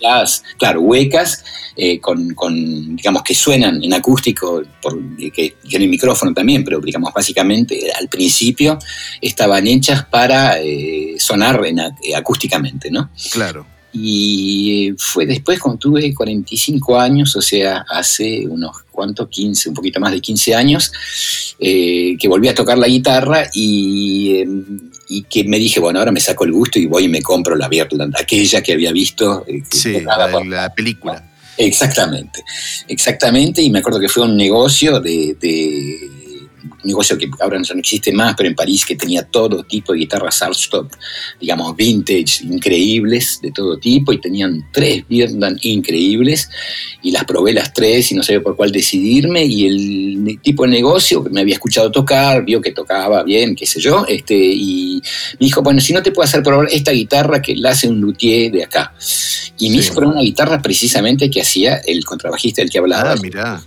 claro, 0.58 0.82
huecas, 0.82 1.44
eh, 1.76 2.00
con, 2.00 2.34
con, 2.34 2.96
digamos, 2.96 3.24
que 3.24 3.34
suenan 3.36 3.84
en 3.84 3.94
acústico, 3.94 4.62
por, 4.82 4.98
que 5.18 5.56
tienen 5.68 5.90
micrófono 5.90 6.34
también, 6.34 6.64
pero, 6.64 6.80
digamos, 6.80 7.14
básicamente 7.14 7.92
al 7.92 8.08
principio 8.08 8.78
estaban 9.22 9.68
hechas 9.68 10.06
para 10.06 10.60
eh, 10.60 11.16
sonar 11.18 11.66
en, 11.66 11.80
eh, 11.80 12.16
acústicamente, 12.16 12.92
¿no? 12.92 13.10
Claro. 13.32 13.75
Y 13.98 14.94
fue 14.98 15.26
después 15.26 15.58
cuando 15.60 15.80
tuve 15.80 16.14
45 16.14 17.00
años, 17.00 17.34
o 17.38 17.42
sea, 17.42 17.86
hace 17.90 18.46
unos 18.46 18.84
cuantos, 18.92 19.30
15, 19.30 19.70
un 19.70 19.76
poquito 19.76 20.02
más 20.02 20.12
de 20.12 20.20
15 20.20 20.54
años, 20.54 20.92
eh, 21.60 22.18
que 22.20 22.28
volví 22.28 22.50
a 22.50 22.56
tocar 22.56 22.78
la 22.78 22.88
guitarra 22.88 23.48
y, 23.54 24.40
em, 24.40 24.92
y, 25.08 25.24
que 25.24 25.46
me 25.46 25.58
dije, 25.58 25.80
bueno, 25.80 26.00
ahora 26.00 26.12
me 26.12 26.20
saco 26.20 26.44
el 26.44 26.52
gusto 26.52 26.78
y 26.78 26.88
voy 26.88 27.06
y 27.06 27.08
me 27.08 27.22
compro 27.22 27.56
la 27.56 27.70
Birdland, 27.70 28.14
aquella 28.20 28.62
que 28.62 28.74
había 28.74 28.92
visto. 28.92 29.46
Eh, 29.48 29.64
sí, 29.72 30.02
la, 30.02 30.74
película. 30.76 31.32
Exactamente, 31.58 32.44
exactamente, 32.90 33.62
y 33.62 33.70
me 33.70 33.80
acuerdo 33.80 34.02
que 34.02 34.10
fue 34.10 34.24
un 34.24 34.36
negocio 34.36 35.00
de 35.00 35.38
negocio 36.84 37.18
que 37.18 37.30
ahora 37.40 37.60
no 37.60 37.80
existe 37.80 38.12
más, 38.12 38.36
pero 38.36 38.50
en 38.50 38.56
París 38.56 38.86
que 38.86 38.96
tenía 38.96 39.24
todo 39.24 39.64
tipo 39.64 39.94
de 39.94 40.00
guitarras 40.00 40.42
Archtop, 40.42 40.92
digamos, 41.40 41.76
vintage, 41.76 42.44
increíbles, 42.44 43.40
de 43.42 43.52
todo 43.52 43.78
tipo, 43.78 44.14
y 44.14 44.20
tenían 44.20 44.66
tres 44.72 45.08
Birdan 45.08 45.58
increíbles, 45.62 46.50
y 47.02 47.12
las 47.12 47.26
probé 47.26 47.54
las 47.54 47.74
tres 47.74 48.12
y 48.12 48.16
no 48.16 48.24
sabía 48.24 48.42
por 48.42 48.56
cuál 48.56 48.72
decidirme, 48.72 49.46
y 49.46 49.66
el 49.66 50.40
tipo 50.42 50.64
de 50.64 50.70
negocio 50.70 51.24
que 51.24 51.30
me 51.30 51.42
había 51.42 51.56
escuchado 51.56 51.92
tocar, 51.92 52.44
vio 52.44 52.62
que 52.62 52.72
tocaba 52.72 53.24
bien, 53.24 53.56
qué 53.56 53.66
sé 53.66 53.80
yo, 53.80 54.06
este, 54.08 54.36
y 54.36 55.02
me 55.40 55.46
dijo, 55.46 55.62
bueno, 55.62 55.82
si 55.82 55.94
no 55.94 56.02
te 56.04 56.12
puedo 56.12 56.28
hacer 56.28 56.44
probar 56.44 56.68
esta 56.72 56.92
guitarra 56.92 57.42
que 57.42 57.56
la 57.56 57.72
hace 57.72 57.88
un 57.88 58.00
luthier 58.02 58.52
de 58.52 58.64
acá. 58.64 58.94
Y 59.58 59.70
me 59.70 59.78
hizo 59.78 59.94
probar 59.94 60.16
una 60.16 60.24
guitarra 60.24 60.62
precisamente 60.62 61.30
que 61.30 61.42
hacía 61.42 61.78
el 61.78 62.04
contrabajista 62.04 62.62
del 62.62 62.70
que 62.70 62.80
hablaba. 62.80 63.14
Ah, 63.14 63.16
mirá 63.22 63.62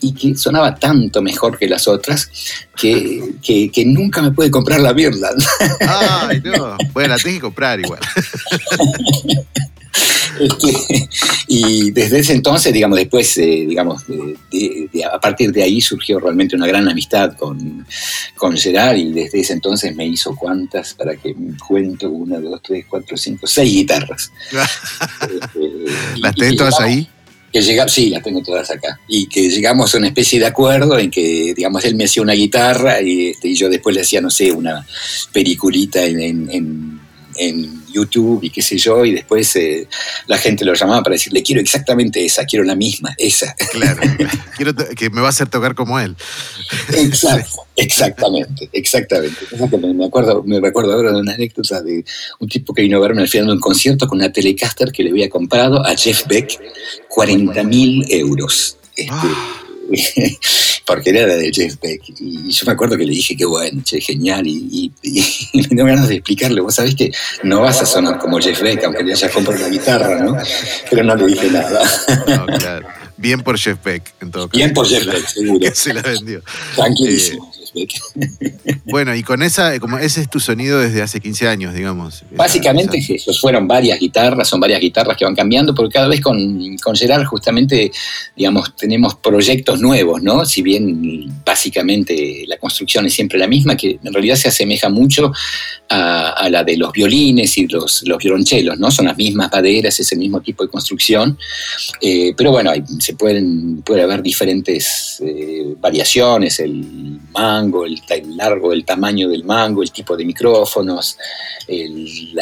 y 0.00 0.14
que 0.14 0.36
sonaba 0.36 0.74
tanto 0.74 1.22
mejor 1.22 1.58
que 1.58 1.68
las 1.68 1.88
otras 1.88 2.30
que, 2.76 3.34
que, 3.42 3.84
nunca 3.84 4.22
me 4.22 4.30
pude 4.30 4.50
comprar 4.50 4.80
la 4.80 4.92
Birdland. 4.92 5.42
Ay, 5.80 6.40
no. 6.44 6.76
Bueno, 6.92 7.14
la 7.14 7.16
tengo 7.16 7.36
que 7.36 7.40
comprar 7.40 7.80
igual. 7.80 8.00
Este, 10.40 11.08
y 11.48 11.90
desde 11.90 12.20
ese 12.20 12.32
entonces, 12.32 12.72
digamos, 12.72 12.98
después, 12.98 13.36
eh, 13.38 13.66
digamos, 13.68 14.04
a 15.12 15.20
partir 15.20 15.52
de 15.52 15.62
ahí 15.62 15.80
surgió 15.80 16.20
realmente 16.20 16.56
una 16.56 16.66
gran 16.66 16.88
amistad 16.88 17.36
con, 17.36 17.86
con 18.36 18.56
Gerard 18.56 18.96
y 18.96 19.12
desde 19.12 19.40
ese 19.40 19.54
entonces 19.54 19.94
me 19.96 20.06
hizo 20.06 20.36
cuántas, 20.36 20.94
para 20.94 21.16
que 21.16 21.34
cuento, 21.66 22.10
una, 22.10 22.38
dos, 22.38 22.60
tres, 22.62 22.86
cuatro, 22.88 23.16
cinco, 23.16 23.46
seis 23.46 23.72
guitarras. 23.72 24.32
Este, 25.28 26.20
¿Las 26.20 26.34
tenés 26.34 26.56
todas 26.56 26.80
ahí? 26.80 27.08
Que 27.52 27.62
llega, 27.62 27.88
sí, 27.88 28.10
las 28.10 28.22
tengo 28.22 28.42
todas 28.42 28.70
acá, 28.70 29.00
y 29.08 29.26
que 29.26 29.48
llegamos 29.48 29.94
a 29.94 29.98
una 29.98 30.08
especie 30.08 30.38
de 30.38 30.46
acuerdo 30.46 30.98
en 30.98 31.10
que, 31.10 31.54
digamos, 31.56 31.84
él 31.84 31.94
me 31.94 32.04
hacía 32.04 32.22
una 32.22 32.34
guitarra 32.34 33.00
y, 33.00 33.28
este, 33.28 33.48
y 33.48 33.54
yo 33.54 33.68
después 33.68 33.94
le 33.94 34.02
hacía, 34.02 34.20
no 34.20 34.30
sé, 34.30 34.52
una 34.52 34.86
periculita 35.32 36.04
en, 36.04 36.20
en, 36.20 36.50
en, 36.50 36.97
YouTube 37.92 38.42
y 38.42 38.50
qué 38.50 38.62
sé 38.62 38.76
yo, 38.76 39.04
y 39.04 39.12
después 39.12 39.54
eh, 39.56 39.86
la 40.26 40.38
gente 40.38 40.64
lo 40.64 40.74
llamaba 40.74 41.02
para 41.02 41.14
decirle, 41.14 41.42
quiero 41.42 41.60
exactamente 41.60 42.24
esa, 42.24 42.44
quiero 42.44 42.64
la 42.64 42.74
misma, 42.74 43.14
esa. 43.18 43.54
Claro, 43.72 44.00
quiero 44.56 44.74
que 44.74 45.10
me 45.10 45.20
va 45.20 45.28
a 45.28 45.30
hacer 45.30 45.48
tocar 45.48 45.74
como 45.74 45.98
él. 45.98 46.16
Exacto, 46.94 47.66
exactamente, 47.76 48.68
exactamente. 48.72 49.38
Me 49.94 50.06
acuerdo, 50.06 50.42
me 50.44 50.60
recuerdo 50.60 50.92
ahora 50.92 51.12
de 51.12 51.20
una 51.20 51.34
anécdota 51.34 51.82
de 51.82 52.04
un 52.38 52.48
tipo 52.48 52.74
que 52.74 52.82
vino 52.82 52.98
a 52.98 53.00
verme 53.00 53.22
al 53.22 53.28
final 53.28 53.46
de 53.46 53.52
un 53.54 53.60
concierto 53.60 54.06
con 54.06 54.18
una 54.18 54.32
Telecaster 54.32 54.92
que 54.92 55.02
le 55.02 55.10
había 55.10 55.28
comprado 55.28 55.84
a 55.84 55.96
Jeff 55.96 56.26
Beck 56.26 56.60
40 57.08 57.62
mil 57.64 58.04
euros. 58.10 58.76
Este, 58.96 59.12
ah. 59.12 59.57
porque 60.86 61.10
era 61.10 61.26
de 61.36 61.50
Jeff 61.52 61.76
Beck. 61.80 62.02
Y 62.18 62.50
yo 62.50 62.66
me 62.66 62.72
acuerdo 62.72 62.96
que 62.96 63.04
le 63.04 63.12
dije, 63.12 63.36
qué 63.36 63.44
bueno, 63.44 63.82
che, 63.84 64.00
genial. 64.00 64.46
Y, 64.46 64.92
me 65.52 65.62
dio 65.70 65.84
ganas 65.84 66.08
de 66.08 66.16
explicarle, 66.16 66.60
vos 66.60 66.74
sabés 66.74 66.94
que 66.94 67.12
no 67.42 67.60
vas 67.60 67.80
a 67.82 67.86
sonar 67.86 68.18
como 68.18 68.38
Jeff 68.38 68.60
Beck, 68.62 68.84
aunque 68.84 69.04
le 69.04 69.12
hayas 69.12 69.30
comprado 69.30 69.62
la 69.62 69.68
guitarra, 69.68 70.22
¿no? 70.22 70.36
Pero 70.90 71.04
no 71.04 71.14
le 71.14 71.26
dije 71.26 71.50
nada. 71.50 71.82
Bien 73.18 73.42
por 73.42 73.58
Jeff 73.58 73.78
Beck, 73.84 74.14
en 74.20 74.30
todo 74.30 74.48
caso. 74.48 74.56
Bien 74.56 74.72
por 74.72 74.88
Jeff 74.88 75.04
Beck, 75.04 75.26
seguro. 75.34 75.58
que 75.60 75.74
se 75.74 75.92
la 75.92 76.02
vendió. 76.02 76.40
Tranquilísimo. 76.76 77.52
Eh, 77.52 77.57
bueno, 78.84 79.14
y 79.14 79.22
con 79.22 79.42
esa, 79.42 79.78
como 79.80 79.98
ese 79.98 80.20
es 80.20 80.30
tu 80.30 80.40
sonido 80.40 80.80
desde 80.80 81.02
hace 81.02 81.20
15 81.20 81.48
años, 81.48 81.74
digamos. 81.74 82.24
Básicamente 82.32 83.00
fueron 83.40 83.68
varias 83.68 83.98
guitarras, 84.00 84.48
son 84.48 84.60
varias 84.60 84.80
guitarras 84.80 85.16
que 85.16 85.24
van 85.24 85.34
cambiando, 85.34 85.74
porque 85.74 85.94
cada 85.94 86.08
vez 86.08 86.20
con, 86.20 86.76
con 86.78 86.96
Gerard 86.96 87.24
justamente, 87.24 87.90
digamos, 88.36 88.74
tenemos 88.76 89.14
proyectos 89.16 89.80
nuevos, 89.80 90.22
¿no? 90.22 90.44
Si 90.44 90.62
bien 90.62 91.42
básicamente 91.44 92.44
la 92.46 92.56
construcción 92.58 93.06
es 93.06 93.14
siempre 93.14 93.38
la 93.38 93.46
misma, 93.46 93.76
que 93.76 93.98
en 94.02 94.12
realidad 94.12 94.36
se 94.36 94.48
asemeja 94.48 94.88
mucho 94.88 95.32
a, 95.88 96.48
la 96.50 96.64
de 96.64 96.76
los 96.76 96.92
violines 96.92 97.58
y 97.58 97.66
los, 97.66 98.02
los 98.06 98.18
violonchelos, 98.18 98.78
¿no? 98.78 98.90
Son 98.90 99.06
las 99.06 99.16
mismas 99.16 99.50
maderas, 99.52 99.98
es 100.00 100.12
el 100.12 100.18
mismo 100.18 100.40
tipo 100.40 100.62
de 100.64 100.70
construcción, 100.70 101.38
eh, 102.00 102.32
pero 102.36 102.50
bueno, 102.50 102.72
se 102.98 103.14
pueden, 103.14 103.82
puede 103.82 104.02
haber 104.02 104.22
diferentes 104.22 105.22
eh, 105.24 105.74
variaciones, 105.80 106.60
el 106.60 107.20
mango, 107.58 107.84
el, 107.84 108.00
largo, 108.36 108.72
el 108.72 108.84
tamaño 108.84 109.28
del 109.28 109.44
mango, 109.44 109.82
el 109.82 109.90
tipo 109.90 110.16
de 110.16 110.24
micrófonos, 110.24 111.18
el, 111.66 112.34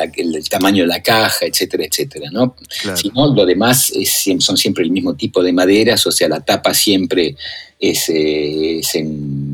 tamaño 0.48 0.83
de 0.83 0.88
la 0.88 1.02
caja, 1.02 1.46
etcétera, 1.46 1.85
etcétera, 1.85 2.29
¿no? 2.33 2.57
Si 2.94 3.11
no, 3.11 3.35
lo 3.35 3.44
demás 3.44 3.92
son 4.38 4.57
siempre 4.57 4.85
el 4.85 4.90
mismo 4.90 5.14
tipo 5.14 5.42
de 5.42 5.52
maderas, 5.52 6.07
o 6.07 6.12
sea, 6.12 6.29
la 6.29 6.40
tapa 6.40 6.74
siempre 6.74 7.37
es, 7.79 8.09
eh, 8.09 8.81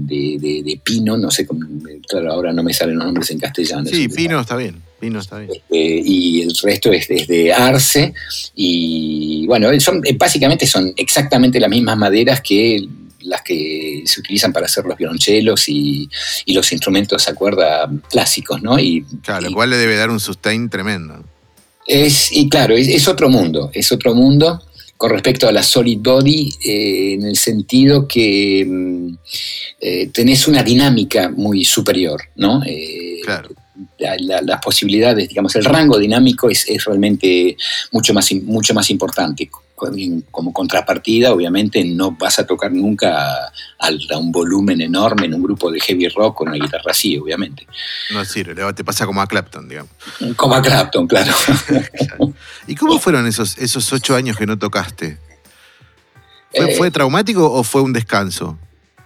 de, 0.06 0.80
pino, 0.82 1.16
no 1.16 1.30
sé, 1.30 1.46
claro, 2.08 2.32
ahora 2.32 2.52
no 2.52 2.62
me 2.62 2.72
salen 2.72 2.96
los 2.96 3.06
nombres 3.06 3.30
en 3.30 3.38
castellano. 3.38 3.86
Sí, 3.86 4.08
pino 4.08 4.40
está 4.40 4.56
bien. 4.56 4.82
Pino 5.00 5.18
está 5.18 5.38
bien. 5.40 5.50
Este, 5.50 6.02
y 6.04 6.42
el 6.42 6.54
resto 6.62 6.92
es, 6.92 7.08
de 7.08 7.52
arce. 7.52 8.14
Y 8.54 9.44
bueno, 9.48 9.68
son, 9.80 10.00
básicamente 10.16 10.64
son 10.64 10.92
exactamente 10.96 11.58
las 11.58 11.70
mismas 11.70 11.98
maderas 11.98 12.40
que 12.40 12.86
las 13.24 13.42
que 13.42 14.02
se 14.04 14.20
utilizan 14.20 14.52
para 14.52 14.66
hacer 14.66 14.84
los 14.84 14.96
violonchelos 14.96 15.68
y, 15.68 16.08
los 16.46 16.70
instrumentos 16.72 17.28
a 17.28 17.34
cuerda 17.34 17.90
clásicos, 18.10 18.62
¿no? 18.62 18.78
Y, 18.78 19.04
claro, 19.22 19.48
lo 19.48 19.52
cual 19.52 19.70
le 19.70 19.76
debe 19.76 19.96
dar 19.96 20.10
un 20.10 20.20
sustain 20.20 20.68
tremendo. 20.68 21.24
Es, 21.86 22.30
y 22.32 22.48
claro, 22.48 22.74
es, 22.76 23.08
otro 23.08 23.28
mundo, 23.28 23.70
es 23.72 23.90
otro 23.90 24.14
mundo 24.14 24.62
con 24.96 25.10
respecto 25.10 25.48
a 25.48 25.52
la 25.52 25.64
solid 25.64 25.98
body, 25.98 26.54
eh, 26.64 27.14
en 27.14 27.24
el 27.24 27.36
sentido 27.36 28.06
que 28.06 28.64
mm, 28.64 29.14
eh, 29.80 30.06
tenés 30.12 30.46
una 30.46 30.62
dinámica 30.62 31.28
muy 31.28 31.64
superior, 31.64 32.22
¿no? 32.36 32.62
Eh, 32.64 33.18
claro. 33.24 33.48
las 33.98 34.60
posibilidades, 34.60 35.28
digamos, 35.28 35.56
el 35.56 35.64
rango 35.64 35.98
dinámico 35.98 36.48
es, 36.48 36.68
es 36.68 36.84
realmente 36.84 37.56
mucho 37.90 38.14
más, 38.14 38.32
mucho 38.44 38.74
más 38.74 38.90
importante 38.90 39.50
como 40.30 40.52
contrapartida, 40.52 41.32
obviamente 41.32 41.84
no 41.84 42.12
vas 42.12 42.38
a 42.38 42.46
tocar 42.46 42.72
nunca 42.72 43.52
a, 43.78 44.18
un 44.18 44.32
volumen 44.32 44.80
enorme 44.80 45.26
en 45.26 45.34
un 45.34 45.42
grupo 45.42 45.70
de 45.70 45.80
heavy 45.80 46.08
rock 46.08 46.38
con 46.38 46.48
una 46.48 46.58
guitarra 46.58 46.90
así, 46.90 47.16
obviamente. 47.16 47.66
No 48.12 48.24
sirve, 48.24 48.54
te 48.74 48.84
pasa 48.84 49.06
como 49.06 49.20
a 49.20 49.26
Clapton, 49.26 49.68
digamos. 49.68 49.90
Como 50.36 50.54
a 50.54 50.62
Clapton, 50.62 51.06
claro. 51.06 51.32
¿Y 52.66 52.74
cómo 52.74 52.98
fueron 52.98 53.26
esos, 53.26 53.58
esos 53.58 53.92
ocho 53.92 54.14
años 54.14 54.36
que 54.36 54.46
no 54.46 54.58
tocaste? 54.58 55.18
¿Fue, 56.76 56.88
eh, 56.88 56.90
traumático 56.90 57.50
o 57.50 57.62
fue 57.64 57.82
un 57.82 57.92
descanso? 57.92 58.58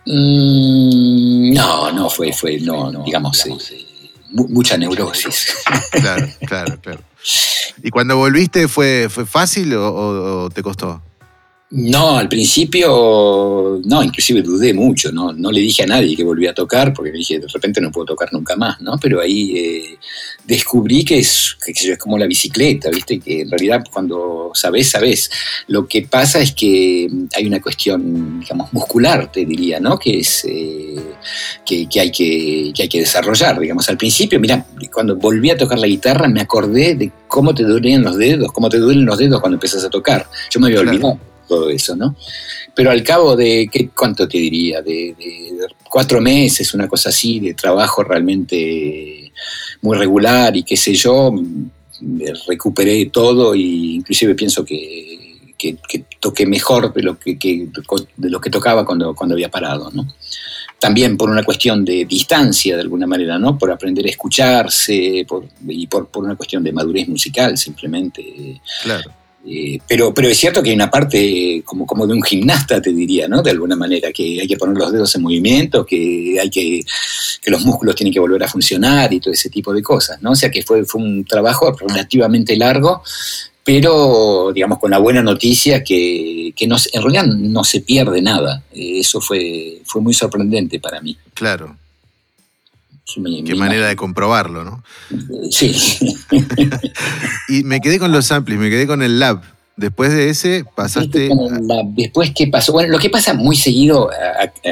Mm, 0.04 1.54
no, 1.54 1.92
no, 1.92 2.10
fue, 2.10 2.32
fue, 2.32 2.58
no, 2.60 3.02
digamos, 3.04 3.46
eh, 3.46 3.86
mucha 4.30 4.76
neurosis. 4.76 5.54
Claro, 5.90 6.28
claro, 6.46 6.80
claro. 6.80 7.00
¿Y 7.82 7.90
cuando 7.90 8.16
volviste 8.16 8.68
fue, 8.68 9.08
fue 9.10 9.26
fácil 9.26 9.74
o, 9.76 10.48
te 10.52 10.62
costó? 10.62 11.02
No, 11.68 12.16
al 12.16 12.28
principio, 12.28 13.80
no, 13.84 14.00
inclusive 14.00 14.40
dudé 14.40 14.72
mucho, 14.72 15.10
no, 15.10 15.32
no 15.32 15.50
le 15.50 15.60
dije 15.60 15.82
a 15.82 15.86
nadie 15.86 16.14
que 16.14 16.22
volvía 16.22 16.52
a 16.52 16.54
tocar, 16.54 16.94
porque 16.94 17.10
dije, 17.10 17.40
de 17.40 17.48
repente 17.48 17.80
no 17.80 17.90
puedo 17.90 18.06
tocar 18.06 18.32
nunca 18.32 18.54
más, 18.54 18.80
¿no? 18.80 18.96
Pero 19.02 19.20
ahí 19.20 19.56
eh, 19.56 19.98
descubrí 20.44 21.04
que 21.04 21.18
es, 21.18 21.56
que 21.64 21.72
es 21.72 21.98
como 21.98 22.18
la 22.18 22.26
bicicleta, 22.26 22.88
¿viste? 22.90 23.18
Que 23.18 23.40
en 23.40 23.50
realidad 23.50 23.82
cuando 23.92 24.52
sabes, 24.54 24.90
sabes. 24.90 25.28
Lo 25.66 25.88
que 25.88 26.02
pasa 26.02 26.38
es 26.38 26.52
que 26.52 27.10
hay 27.34 27.46
una 27.46 27.60
cuestión, 27.60 28.38
digamos, 28.38 28.72
muscular, 28.72 29.32
te 29.32 29.44
diría, 29.44 29.80
¿no? 29.80 29.98
Que 29.98 30.20
es 30.20 30.44
eh, 30.48 30.94
que, 31.64 31.88
hay 31.98 32.12
que, 32.12 32.72
hay 32.78 32.88
que 32.88 33.00
desarrollar, 33.00 33.58
digamos. 33.58 33.88
Al 33.88 33.96
principio, 33.96 34.38
mira, 34.38 34.64
cuando 34.92 35.16
volví 35.16 35.50
a 35.50 35.56
tocar 35.56 35.80
la 35.80 35.88
guitarra 35.88 36.28
me 36.28 36.42
acordé 36.42 36.94
de 36.94 37.10
cómo 37.26 37.52
te 37.56 37.64
duelen 37.64 38.04
los 38.04 38.16
dedos, 38.16 38.52
cómo 38.52 38.68
te 38.68 38.78
duelen 38.78 39.04
los 39.04 39.18
dedos 39.18 39.40
cuando 39.40 39.56
empiezas 39.56 39.82
a 39.82 39.90
tocar. 39.90 40.28
Yo 40.48 40.60
me 40.60 40.68
había 40.68 40.80
olvidado 40.80 41.18
todo 41.46 41.70
eso, 41.70 41.96
¿no? 41.96 42.16
Pero 42.74 42.90
al 42.90 43.02
cabo 43.02 43.36
de, 43.36 43.68
¿qué, 43.72 43.88
¿cuánto 43.88 44.28
te 44.28 44.38
diría? 44.38 44.82
De, 44.82 45.14
cuatro 45.90 46.20
meses, 46.20 46.74
una 46.74 46.88
cosa 46.88 47.08
así, 47.08 47.40
de 47.40 47.54
trabajo 47.54 48.02
realmente 48.02 49.32
muy 49.80 49.96
regular 49.96 50.56
y 50.56 50.62
qué 50.62 50.76
sé 50.76 50.94
yo, 50.94 51.32
recuperé 52.46 53.06
todo 53.06 53.54
e 53.54 53.58
inclusive 53.60 54.34
pienso 54.34 54.64
que, 54.64 55.54
que, 55.56 55.78
toqué 56.20 56.44
mejor 56.44 56.92
de 56.92 57.02
lo 57.02 57.18
que, 57.18 57.36
de 58.16 58.30
lo 58.30 58.40
que 58.40 58.50
tocaba 58.50 58.84
cuando, 58.84 59.14
cuando 59.14 59.34
había 59.34 59.50
parado, 59.50 59.90
¿no? 59.92 60.06
También 60.78 61.16
por 61.16 61.30
una 61.30 61.42
cuestión 61.42 61.82
de 61.82 62.04
distancia, 62.04 62.74
de 62.76 62.82
alguna 62.82 63.06
manera, 63.06 63.38
¿no? 63.38 63.56
Por 63.56 63.70
aprender 63.70 64.04
a 64.04 64.10
escucharse 64.10 65.24
y 65.66 65.86
por, 65.86 66.08
por 66.08 66.24
una 66.24 66.36
cuestión 66.36 66.62
de 66.62 66.72
madurez 66.72 67.08
musical, 67.08 67.56
simplemente. 67.56 68.60
Claro 68.82 69.10
eh, 69.48 69.78
pero, 69.86 70.12
pero 70.12 70.28
es 70.28 70.36
cierto 70.36 70.62
que 70.62 70.70
hay 70.70 70.74
una 70.76 70.90
parte 70.90 71.62
como, 71.64 71.86
como 71.86 72.06
de 72.06 72.14
un 72.14 72.22
gimnasta, 72.22 72.82
te 72.82 72.92
diría, 72.92 73.28
¿no? 73.28 73.42
De 73.42 73.52
alguna 73.52 73.76
manera, 73.76 74.10
que 74.12 74.40
hay 74.40 74.46
que 74.48 74.56
poner 74.56 74.76
los 74.76 74.92
dedos 74.92 75.14
en 75.14 75.22
movimiento, 75.22 75.86
que 75.86 76.38
hay 76.40 76.50
que, 76.50 76.80
que 77.40 77.50
los 77.50 77.64
músculos 77.64 77.94
tienen 77.94 78.12
que 78.12 78.18
volver 78.18 78.42
a 78.42 78.48
funcionar 78.48 79.12
y 79.12 79.20
todo 79.20 79.32
ese 79.32 79.48
tipo 79.48 79.72
de 79.72 79.82
cosas, 79.82 80.20
¿no? 80.20 80.32
O 80.32 80.34
sea 80.34 80.50
que 80.50 80.62
fue, 80.62 80.84
fue 80.84 81.00
un 81.00 81.24
trabajo 81.24 81.72
relativamente 81.76 82.56
largo, 82.56 83.02
pero 83.62 84.52
digamos 84.52 84.78
con 84.78 84.90
la 84.90 84.98
buena 84.98 85.22
noticia 85.22 85.84
que, 85.84 86.52
que 86.56 86.66
no, 86.66 86.76
en 86.92 87.02
realidad 87.02 87.26
no 87.26 87.62
se 87.62 87.80
pierde 87.82 88.20
nada. 88.22 88.64
Eh, 88.72 88.98
eso 88.98 89.20
fue, 89.20 89.80
fue 89.84 90.00
muy 90.00 90.14
sorprendente 90.14 90.80
para 90.80 91.00
mí. 91.00 91.16
Claro, 91.34 91.76
Qué 93.06 93.54
manera 93.54 93.86
de 93.86 93.94
comprobarlo, 93.94 94.64
¿no? 94.64 94.82
Sí. 95.50 95.72
y 97.48 97.62
me 97.62 97.80
quedé 97.80 98.00
con 98.00 98.10
los 98.10 98.26
samples, 98.26 98.58
me 98.58 98.68
quedé 98.68 98.86
con 98.86 99.00
el 99.02 99.20
lab. 99.20 99.42
Después 99.76 100.10
de 100.12 100.30
ese 100.30 100.64
pasaste. 100.74 101.28
Después, 101.88 102.32
¿qué 102.34 102.46
pasó? 102.46 102.72
Bueno, 102.72 102.90
lo 102.90 102.98
que 102.98 103.10
pasa 103.10 103.34
muy 103.34 103.56
seguido 103.56 104.10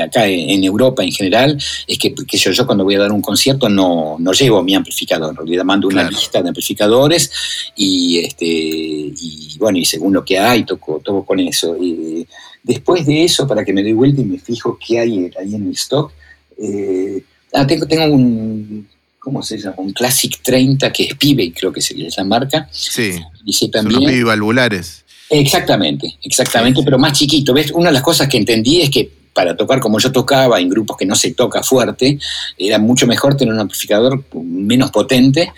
acá 0.03 0.27
en 0.27 0.65
Europa 0.65 1.05
en 1.05 1.13
general 1.13 1.63
es 1.87 1.99
que, 1.99 2.15
yo, 2.39 2.67
cuando 2.67 2.85
voy 2.85 2.95
a 2.95 3.01
dar 3.01 3.13
un 3.13 3.21
concierto 3.21 3.69
no, 3.69 4.17
no 4.19 4.33
llevo 4.33 4.63
mi 4.63 4.75
amplificador. 4.75 5.31
En 5.31 5.37
realidad 5.37 5.65
mando 5.65 5.89
una 5.89 6.09
lista 6.09 6.43
de 6.43 6.49
amplificadores 6.49 7.31
y, 7.77 8.21
este, 8.21 8.47
y 8.47 9.59
bueno, 9.59 9.77
y 9.77 9.85
según 9.85 10.15
lo 10.15 10.25
que 10.25 10.39
hay, 10.39 10.65
toco, 10.65 11.01
toco 11.05 11.25
con 11.25 11.39
eso. 11.39 11.77
Y 11.79 12.27
después 12.63 13.05
de 13.05 13.25
eso, 13.25 13.47
para 13.47 13.63
que 13.63 13.75
me 13.75 13.83
doy 13.83 13.93
vuelta 13.93 14.23
y 14.23 14.25
me 14.25 14.39
fijo 14.39 14.79
qué 14.85 15.01
hay 15.01 15.31
ahí 15.39 15.55
en 15.55 15.67
el 15.67 15.73
stock, 15.73 16.13
eh, 16.57 17.23
Ah, 17.55 17.67
tengo, 17.67 17.87
tengo 17.87 18.05
un, 18.13 18.87
¿cómo 19.19 19.43
se 19.43 19.59
llama? 19.59 19.77
Un 19.79 19.93
Classic 19.93 20.39
30 20.43 20.93
que 20.93 21.05
es 21.05 21.15
Pibe, 21.15 21.53
creo 21.53 21.73
que 21.73 21.81
es 21.81 22.17
la 22.17 22.25
marca. 22.25 22.69
Sí. 22.71 23.13
Dice 23.45 23.69
también. 23.69 24.03
Son 24.03 24.17
los 24.17 24.25
valvulares. 24.25 25.05
Exactamente, 25.31 26.19
exactamente, 26.23 26.83
pero 26.85 26.99
más 26.99 27.19
chiquito. 27.19 27.55
¿Ves? 27.55 27.71
Una 27.73 27.89
de 27.89 27.95
las 27.95 28.03
cosas 28.03 28.29
que 28.29 28.37
entendí 28.37 28.83
es 28.83 28.91
que 28.91 29.11
para 29.33 29.57
tocar 29.57 29.81
como 29.81 29.99
yo 29.99 30.13
tocaba 30.13 30.61
en 30.61 30.69
grupos 30.69 30.97
que 30.97 31.07
no 31.07 31.17
se 31.17 31.33
toca 31.33 31.63
fuerte, 31.63 32.19
era 32.57 32.79
mucho 32.79 33.07
mejor 33.07 33.37
tener 33.37 33.53
un 33.53 33.61
amplificador 33.61 34.23
menos 34.35 34.91
potente 34.91 35.53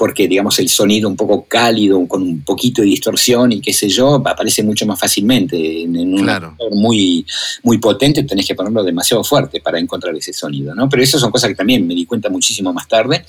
porque 0.00 0.26
digamos 0.26 0.58
el 0.60 0.70
sonido 0.70 1.10
un 1.10 1.14
poco 1.14 1.44
cálido, 1.46 2.08
con 2.08 2.22
un 2.22 2.40
poquito 2.40 2.80
de 2.80 2.88
distorsión 2.88 3.52
y 3.52 3.60
qué 3.60 3.74
sé 3.74 3.86
yo, 3.90 4.14
aparece 4.14 4.62
mucho 4.62 4.86
más 4.86 4.98
fácilmente. 4.98 5.82
En, 5.82 5.94
un 5.94 6.22
claro. 6.22 6.56
muy, 6.70 7.26
muy 7.64 7.76
potente 7.76 8.22
tenés 8.22 8.46
que 8.46 8.54
ponerlo 8.54 8.82
demasiado 8.82 9.22
fuerte 9.22 9.60
para 9.60 9.78
encontrar 9.78 10.16
ese 10.16 10.32
sonido, 10.32 10.74
¿no? 10.74 10.88
Pero 10.88 11.02
eso 11.02 11.18
son 11.18 11.30
cosas 11.30 11.50
que 11.50 11.54
también 11.54 11.86
me 11.86 11.94
di 11.94 12.06
cuenta 12.06 12.30
muchísimo 12.30 12.72
más 12.72 12.88
tarde. 12.88 13.26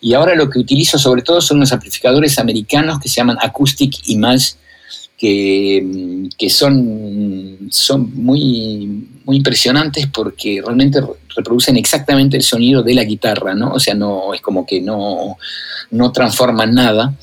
Y 0.00 0.14
ahora 0.14 0.36
lo 0.36 0.48
que 0.48 0.60
utilizo 0.60 1.00
sobre 1.00 1.22
todo 1.22 1.40
son 1.40 1.56
unos 1.56 1.72
amplificadores 1.72 2.38
americanos 2.38 3.00
que 3.00 3.08
se 3.08 3.16
llaman 3.16 3.38
Acoustic 3.42 4.06
Image, 4.06 4.52
que, 5.18 6.28
que 6.38 6.48
son, 6.48 7.66
son 7.72 8.12
muy, 8.14 9.08
muy 9.24 9.36
impresionantes 9.38 10.06
porque 10.06 10.62
realmente 10.64 11.00
reproducen 11.34 11.76
exactamente 11.76 12.36
el 12.36 12.42
sonido 12.42 12.82
de 12.82 12.94
la 12.94 13.04
guitarra, 13.04 13.54
¿no? 13.54 13.72
O 13.72 13.80
sea, 13.80 13.94
no 13.94 14.34
es 14.34 14.40
como 14.40 14.66
que 14.66 14.80
no 14.80 15.36
no 15.90 16.12
transforman 16.12 16.74
nada. 16.74 17.14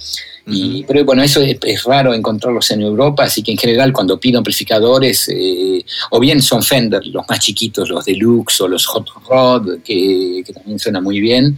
Y, 0.47 0.83
pero 0.83 1.05
bueno, 1.05 1.21
eso 1.21 1.41
es, 1.41 1.83
raro 1.83 2.13
encontrarlos 2.13 2.71
en 2.71 2.81
Europa, 2.81 3.23
así 3.25 3.43
que 3.43 3.51
en 3.51 3.57
general 3.57 3.93
cuando 3.93 4.19
pido 4.19 4.39
amplificadores, 4.39 5.29
eh, 5.29 5.85
o 6.09 6.19
bien 6.19 6.41
son 6.41 6.63
Fender, 6.63 7.05
los 7.05 7.25
más 7.29 7.39
chiquitos, 7.39 7.89
los 7.89 8.05
Deluxe 8.05 8.61
o 8.61 8.67
los 8.67 8.85
Hot 8.87 9.07
Rod, 9.29 9.79
que, 9.83 10.43
también 10.53 10.79
suenan 10.79 11.03
muy 11.03 11.19
bien, 11.19 11.57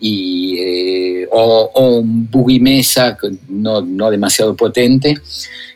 y, 0.00 0.56
eh, 0.58 1.28
o, 1.30 1.70
un 2.00 2.28
Boogie 2.28 2.60
Mesa, 2.60 3.16
no, 3.48 3.80
no 3.80 4.10
demasiado 4.10 4.56
potente, 4.56 5.16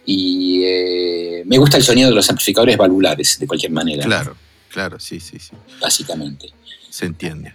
y 0.05 0.62
eh, 0.64 1.42
me 1.46 1.57
gusta 1.57 1.76
el 1.76 1.84
sonido 1.84 2.09
de 2.09 2.16
los 2.16 2.28
amplificadores 2.28 2.76
valvulares, 2.76 3.38
de 3.38 3.46
cualquier 3.46 3.70
manera. 3.70 4.05
Claro, 4.05 4.36
claro, 4.70 4.98
sí, 4.98 5.20
sí, 5.20 5.38
sí. 5.38 5.53
Básicamente. 5.80 6.51
Se 6.88 7.07
entiende. 7.07 7.55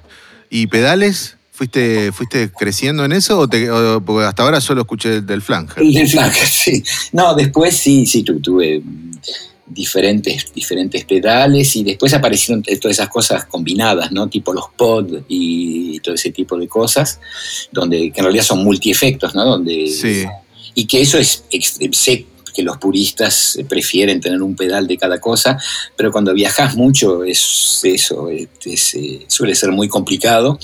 ¿Y 0.50 0.68
pedales? 0.68 1.35
¿Fuiste, 1.56 2.12
¿Fuiste 2.12 2.52
creciendo 2.52 3.06
en 3.06 3.14
eso 3.14 3.40
o, 3.40 4.02
porque 4.02 4.26
hasta 4.26 4.44
ahora 4.44 4.60
solo 4.60 4.82
escuché 4.82 5.22
del 5.22 5.42
flanger? 5.42 5.86
Del 5.86 6.10
flanger, 6.10 6.46
sí. 6.46 6.84
No, 7.14 7.34
después 7.34 7.78
sí, 7.78 8.06
sí, 8.06 8.24
tuve 8.24 8.84
diferentes, 9.66 10.54
diferentes 10.54 11.06
pedales 11.06 11.74
y 11.78 11.86
después 11.86 12.14
aparecieron 12.14 12.62
todas 12.62 12.98
esas 12.98 13.08
cosas 13.08 13.46
combinadas, 13.46 14.12
¿no? 14.12 14.28
Tipo 14.28 14.52
los 14.52 14.66
pod 14.76 15.22
y 15.30 15.98
todo 16.02 16.16
ese 16.16 16.32
tipo 16.32 16.58
de 16.58 16.68
cosas, 16.68 17.22
donde 17.72 18.12
que 18.12 18.20
en 18.20 18.26
realidad 18.26 18.44
son 18.44 18.62
multi-efectos, 18.62 19.34
¿no? 19.34 19.46
Donde, 19.46 19.88
sí. 19.88 20.26
Y 20.74 20.86
que 20.88 21.02
eso 21.02 21.18
es, 21.18 21.46
sé 21.94 22.26
que 22.56 22.64
los 22.64 22.78
puristas 22.78 23.60
prefieren 23.68 24.22
tener 24.22 24.42
un 24.42 24.56
pedal 24.56 24.88
de 24.88 24.98
cada 24.98 25.20
cosa, 25.20 25.58
pero 25.96 26.12
cuando 26.12 26.34
viajas 26.34 26.76
mucho 26.76 27.24
es 27.24 27.82
eso, 27.84 28.30
suele 29.28 29.56
ser 29.56 29.72
muy 29.72 29.88
complicado. 29.88 30.58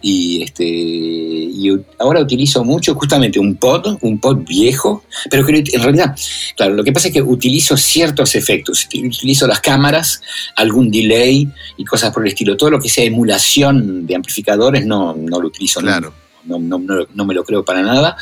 Y, 0.00 0.42
este, 0.42 0.64
y 0.64 1.70
ahora 1.98 2.20
utilizo 2.20 2.62
mucho 2.62 2.94
justamente 2.94 3.38
un 3.38 3.56
pod, 3.56 3.98
un 4.02 4.18
pod 4.18 4.38
viejo, 4.46 5.04
pero 5.30 5.46
que 5.46 5.64
en 5.72 5.82
realidad, 5.82 6.14
claro, 6.56 6.74
lo 6.74 6.84
que 6.84 6.92
pasa 6.92 7.08
es 7.08 7.14
que 7.14 7.22
utilizo 7.22 7.76
ciertos 7.76 8.34
efectos, 8.34 8.86
utilizo 8.86 9.46
las 9.46 9.60
cámaras, 9.60 10.20
algún 10.56 10.90
delay 10.90 11.48
y 11.76 11.84
cosas 11.84 12.12
por 12.12 12.22
el 12.22 12.28
estilo. 12.28 12.56
Todo 12.56 12.70
lo 12.70 12.80
que 12.80 12.88
sea 12.88 13.04
emulación 13.04 14.06
de 14.06 14.14
amplificadores 14.14 14.86
no, 14.86 15.14
no 15.14 15.40
lo 15.40 15.48
utilizo 15.48 15.80
claro. 15.80 16.23
No, 16.46 16.58
no, 16.58 17.24
me 17.24 17.34
lo 17.34 17.44
creo 17.44 17.64
para 17.64 17.82
nada, 17.82 18.16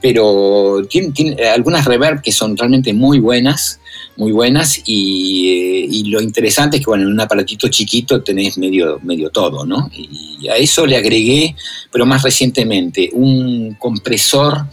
pero 0.00 0.82
tiene, 0.88 1.12
tiene, 1.12 1.48
algunas 1.48 1.84
reverb 1.84 2.22
que 2.22 2.32
son 2.32 2.56
realmente 2.56 2.92
muy 2.92 3.18
buenas, 3.18 3.80
muy 4.16 4.32
buenas, 4.32 4.80
y, 4.84 5.86
y, 5.90 6.04
lo 6.10 6.20
interesante 6.20 6.76
es 6.76 6.84
que 6.84 6.90
bueno, 6.90 7.04
en 7.04 7.12
un 7.12 7.20
aparatito 7.20 7.68
chiquito 7.68 8.22
tenés 8.22 8.58
medio, 8.58 8.98
medio 9.02 9.30
todo, 9.30 9.64
¿no? 9.64 9.90
Y 9.92 10.48
a 10.48 10.56
eso 10.56 10.86
le 10.86 10.96
agregué, 10.96 11.54
pero 11.90 12.06
más 12.06 12.22
recientemente, 12.22 13.10
un 13.12 13.74
compresor 13.78 14.66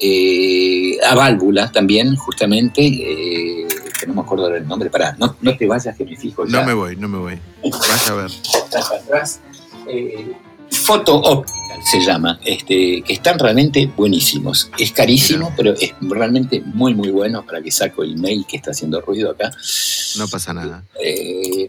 eh, 0.00 0.98
a 1.06 1.14
válvula 1.14 1.70
también, 1.72 2.16
justamente, 2.16 2.84
eh, 2.84 3.66
que 3.98 4.06
no 4.06 4.14
me 4.14 4.20
acuerdo 4.20 4.48
del 4.48 4.66
nombre, 4.66 4.90
para 4.90 5.14
no, 5.18 5.36
no 5.40 5.56
te 5.56 5.66
vayas 5.66 5.96
que 5.96 6.04
me 6.04 6.16
fijo. 6.16 6.46
Ya. 6.46 6.60
No 6.60 6.66
me 6.66 6.74
voy, 6.74 6.96
no 6.96 7.08
me 7.08 7.18
voy. 7.18 7.38
Vaya 7.62 8.12
a 8.12 8.14
ver. 8.14 8.30
Estás 8.30 8.90
atrás. 8.90 9.40
Eh, 9.88 10.32
Foto 10.70 11.16
Optical 11.16 11.78
se 11.84 12.00
llama, 12.00 12.38
este, 12.44 13.02
que 13.02 13.12
están 13.12 13.38
realmente 13.38 13.90
buenísimos. 13.94 14.70
Es 14.78 14.92
carísimo, 14.92 15.52
pero 15.56 15.74
es 15.74 15.92
realmente 16.00 16.62
muy, 16.64 16.94
muy 16.94 17.10
bueno 17.10 17.44
para 17.44 17.60
que 17.62 17.70
saco 17.70 18.02
el 18.02 18.16
mail 18.18 18.46
que 18.48 18.56
está 18.56 18.70
haciendo 18.70 19.00
ruido 19.00 19.30
acá. 19.30 19.50
No 20.16 20.26
pasa 20.28 20.52
nada. 20.54 20.82
Eh, 21.02 21.68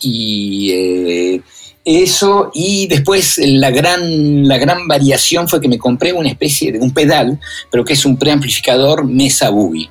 y 0.00 0.70
eh, 0.72 1.42
eso, 1.84 2.50
y 2.54 2.86
después 2.86 3.40
la 3.44 3.70
gran, 3.70 4.46
la 4.46 4.58
gran 4.58 4.86
variación 4.86 5.48
fue 5.48 5.60
que 5.60 5.68
me 5.68 5.78
compré 5.78 6.12
una 6.12 6.28
especie 6.28 6.70
de 6.72 6.78
un 6.78 6.92
pedal, 6.92 7.40
pero 7.70 7.84
que 7.84 7.94
es 7.94 8.04
un 8.04 8.16
preamplificador 8.16 9.04
Mesa 9.04 9.50
Boogie. 9.50 9.90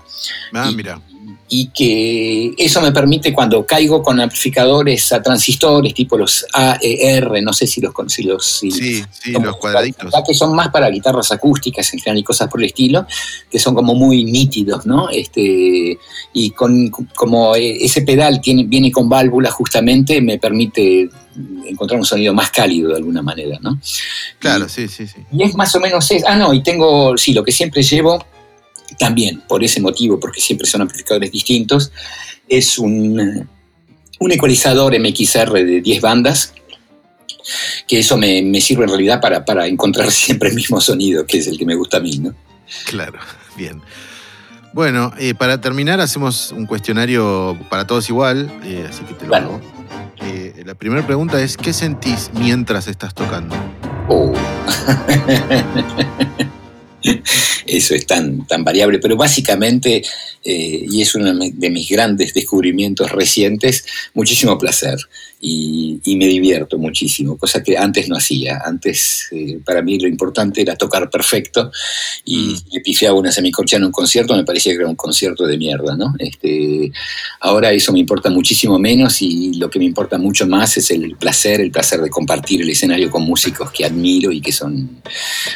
Ah, 0.53 0.69
Y- 0.71 0.75
mira. 0.75 1.01
Y 1.53 1.67
que 1.67 2.53
eso 2.57 2.79
me 2.81 2.93
permite 2.93 3.33
cuando 3.33 3.65
caigo 3.65 4.01
con 4.01 4.21
amplificadores 4.21 5.11
a 5.11 5.21
transistores 5.21 5.93
tipo 5.93 6.17
los 6.17 6.45
AER, 6.53 7.43
no 7.43 7.51
sé 7.51 7.67
si 7.67 7.81
los... 7.81 7.91
con- 7.93 8.09
Si 8.09 8.23
los 8.23 8.45
si- 8.45 8.71
Sí, 8.71 9.03
los 9.33 9.57
cuadraditos. 9.57 10.13
que 10.25 10.33
son 10.33 10.55
más 10.55 10.69
para 10.69 10.89
guitarras 10.89 11.29
acústicas 11.33 11.93
en 11.93 11.99
general 11.99 12.19
y 12.19 12.23
cosas 12.23 12.47
por 12.49 12.61
el 12.61 12.67
estilo, 12.67 13.05
que 13.49 13.59
son 13.59 13.75
como 13.75 13.93
muy 13.93 14.23
nítidos, 14.23 14.85
¿no? 14.85 15.09
Este, 15.09 15.97
y 16.33 16.51
con, 16.51 16.89
como 16.89 17.53
eh, 17.57 17.83
ese 17.83 18.03
pedal 18.03 18.39
tiene, 18.39 18.63
viene 18.63 18.89
con 18.89 19.09
válvula 19.09 19.51
justamente, 19.51 20.21
me 20.21 20.37
permite 20.39 21.09
encontrar 21.67 21.99
un 21.99 22.05
sonido 22.05 22.33
más 22.33 22.49
cálido 22.51 22.89
de 22.91 22.95
alguna 22.95 23.21
manera, 23.21 23.57
¿no? 23.61 23.77
Claro, 24.39 24.69
sí, 24.69 24.87
sí, 24.87 25.05
sí. 25.05 25.19
Y 25.33 25.43
es 25.43 25.53
más 25.55 25.75
o 25.75 25.81
menos 25.81 26.09
es. 26.11 26.23
Ah, 26.25 26.35
no, 26.37 26.53
y 26.53 26.63
tengo, 26.63 27.17
sí, 27.17 27.33
lo 27.33 27.43
que 27.43 27.51
siempre 27.51 27.83
llevo, 27.83 28.23
también 29.01 29.41
por 29.47 29.63
ese 29.63 29.81
motivo, 29.81 30.19
porque 30.19 30.39
siempre 30.39 30.67
son 30.67 30.83
amplificadores 30.83 31.31
distintos, 31.31 31.91
es 32.47 32.77
un, 32.77 33.49
un 34.19 34.31
ecualizador 34.31 34.93
MXR 34.97 35.53
de 35.53 35.81
10 35.81 36.01
bandas, 36.01 36.53
que 37.87 37.97
eso 37.97 38.15
me, 38.15 38.43
me 38.43 38.61
sirve 38.61 38.83
en 38.83 38.89
realidad 38.89 39.19
para, 39.19 39.43
para 39.43 39.65
encontrar 39.65 40.11
siempre 40.11 40.49
el 40.49 40.55
mismo 40.55 40.79
sonido, 40.79 41.25
que 41.25 41.39
es 41.39 41.47
el 41.47 41.57
que 41.57 41.65
me 41.65 41.73
gusta 41.73 41.97
a 41.97 41.99
mí, 41.99 42.19
¿no? 42.19 42.35
Claro, 42.85 43.17
bien. 43.57 43.81
Bueno, 44.71 45.11
eh, 45.17 45.33
para 45.33 45.59
terminar 45.59 45.99
hacemos 45.99 46.51
un 46.51 46.67
cuestionario 46.67 47.57
para 47.71 47.87
todos 47.87 48.07
igual, 48.07 48.51
eh, 48.63 48.85
así 48.87 49.03
que 49.03 49.15
te 49.15 49.25
lo 49.25 49.31
Vale. 49.31 49.45
hago. 49.45 49.61
Eh, 50.21 50.61
la 50.63 50.75
primera 50.75 51.03
pregunta 51.07 51.41
es, 51.41 51.57
¿qué 51.57 51.73
sentís 51.73 52.29
mientras 52.35 52.87
estás 52.87 53.15
tocando? 53.15 53.55
Oh. 54.07 54.31
Eso 57.65 57.95
es 57.95 58.05
tan, 58.05 58.45
tan 58.47 58.63
variable, 58.63 58.99
pero 58.99 59.15
básicamente, 59.15 60.03
eh, 60.43 60.85
y 60.89 61.01
es 61.01 61.15
uno 61.15 61.33
de 61.33 61.69
mis 61.69 61.89
grandes 61.89 62.33
descubrimientos 62.33 63.11
recientes, 63.11 63.85
muchísimo 64.13 64.57
placer 64.57 64.97
y, 65.39 65.99
y 66.03 66.15
me 66.17 66.27
divierto 66.27 66.77
muchísimo, 66.77 67.37
cosa 67.37 67.63
que 67.63 67.77
antes 67.77 68.07
no 68.07 68.17
hacía. 68.17 68.61
Antes 68.63 69.27
eh, 69.31 69.59
para 69.65 69.81
mí 69.81 69.99
lo 69.99 70.07
importante 70.07 70.61
era 70.61 70.75
tocar 70.75 71.09
perfecto 71.09 71.71
y 72.25 72.51
Mm. 72.51 72.55
le 72.71 72.81
pifiaba 72.81 73.17
una 73.17 73.31
semicorchea 73.31 73.77
en 73.77 73.85
un 73.85 73.91
concierto, 73.91 74.35
me 74.35 74.43
parecía 74.43 74.73
que 74.73 74.79
era 74.79 74.87
un 74.87 74.95
concierto 74.95 75.45
de 75.45 75.57
mierda, 75.57 75.95
¿no? 75.95 76.13
Este, 76.19 76.91
ahora 77.39 77.71
eso 77.71 77.91
me 77.91 77.99
importa 77.99 78.29
muchísimo 78.29 78.79
menos 78.79 79.21
y 79.21 79.53
lo 79.55 79.69
que 79.69 79.79
me 79.79 79.85
importa 79.85 80.17
mucho 80.17 80.47
más 80.47 80.77
es 80.77 80.91
el 80.91 81.15
placer, 81.15 81.61
el 81.61 81.71
placer 81.71 82.01
de 82.01 82.09
compartir 82.09 82.61
el 82.61 82.69
escenario 82.69 83.09
con 83.09 83.23
músicos 83.23 83.71
que 83.71 83.85
admiro 83.85 84.31
y 84.31 84.41
que 84.41 84.51
son 84.51 85.01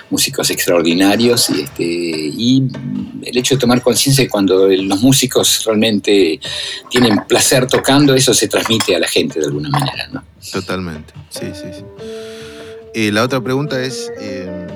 músicos 0.09 0.49
extraordinarios 0.49 1.34
y, 1.49 1.61
este, 1.61 1.83
y 1.83 2.63
el 3.23 3.37
hecho 3.37 3.55
de 3.55 3.59
tomar 3.59 3.81
conciencia 3.81 4.23
de 4.23 4.29
cuando 4.29 4.67
los 4.67 5.01
músicos 5.01 5.63
realmente 5.65 6.39
tienen 6.89 7.19
placer 7.27 7.67
tocando, 7.67 8.13
eso 8.13 8.33
se 8.33 8.47
transmite 8.47 8.95
a 8.95 8.99
la 8.99 9.07
gente 9.07 9.39
de 9.39 9.45
alguna 9.47 9.69
manera, 9.69 10.07
¿no? 10.11 10.23
Totalmente, 10.51 11.13
sí, 11.29 11.47
sí, 11.53 11.67
sí. 11.73 11.83
Eh, 12.93 13.11
la 13.11 13.23
otra 13.23 13.41
pregunta 13.41 13.81
es, 13.81 14.11
eh, 14.19 14.67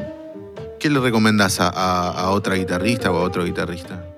¿qué 0.80 0.90
le 0.90 1.00
recomendás 1.00 1.60
a 1.60 2.30
otra 2.32 2.56
guitarrista 2.56 3.12
o 3.12 3.18
a 3.18 3.22
otro 3.22 3.46
guitarrista? 3.46 4.09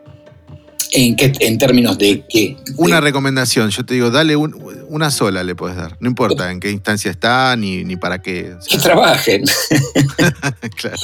¿En, 0.93 1.15
qué, 1.15 1.31
en 1.39 1.57
términos 1.57 1.97
de 1.97 2.23
qué? 2.27 2.57
Una 2.75 2.95
De- 2.95 3.01
recomendación, 3.01 3.69
yo 3.69 3.85
te 3.85 3.93
digo, 3.93 4.11
dale 4.11 4.35
un- 4.35 4.55
una 4.89 5.09
sola 5.09 5.41
le 5.43 5.55
puedes 5.55 5.77
dar. 5.77 5.95
No 6.01 6.09
importa 6.09 6.51
en 6.51 6.59
qué 6.59 6.69
instancia 6.69 7.09
está 7.09 7.55
ni, 7.55 7.83
ni 7.85 7.95
para 7.95 8.21
qué. 8.21 8.53
o 8.55 8.59
que 8.69 8.77
trabajen, 8.77 9.43
claro, 10.75 10.97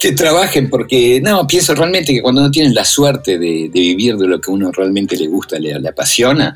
que 0.00 0.12
trabajen, 0.12 0.68
porque 0.68 1.20
no, 1.22 1.46
pienso 1.46 1.74
realmente 1.74 2.12
que 2.12 2.22
cuando 2.22 2.42
uno 2.42 2.50
tiene 2.50 2.70
la 2.74 2.84
suerte 2.84 3.38
de, 3.38 3.70
de 3.72 3.80
vivir 3.80 4.16
de 4.16 4.26
lo 4.26 4.40
que 4.40 4.50
uno 4.50 4.70
realmente 4.72 5.16
le 5.16 5.26
gusta, 5.26 5.58
le, 5.58 5.78
le 5.80 5.88
apasiona, 5.88 6.54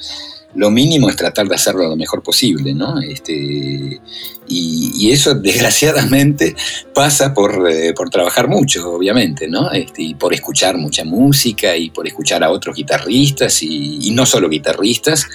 lo 0.55 0.70
mínimo 0.70 1.09
es 1.09 1.16
tratar 1.16 1.48
de 1.48 1.55
hacerlo 1.55 1.88
lo 1.88 1.96
mejor 1.96 2.22
posible, 2.22 2.74
¿no? 2.74 3.00
Este, 3.00 4.00
y, 4.46 5.11
eso, 5.11 5.34
desgraciadamente, 5.34 6.55
pasa 6.94 7.34
por, 7.34 7.68
eh, 7.70 7.92
por 7.94 8.11
trabajar 8.11 8.48
mucho, 8.48 8.92
obviamente, 8.92 9.48
¿no? 9.48 9.70
Este, 9.72 10.02
y 10.02 10.14
por 10.14 10.32
escuchar 10.32 10.76
mucha 10.76 11.05
música 11.05 11.76
y 11.76 11.90
por 11.90 12.07
escuchar 12.07 12.42
a 12.44 12.50
otros 12.50 12.76
guitarristas 12.76 13.62
y, 13.62 14.09
y 14.09 14.11
no 14.12 14.26
solo 14.26 14.48
guitarristas. 14.48 15.26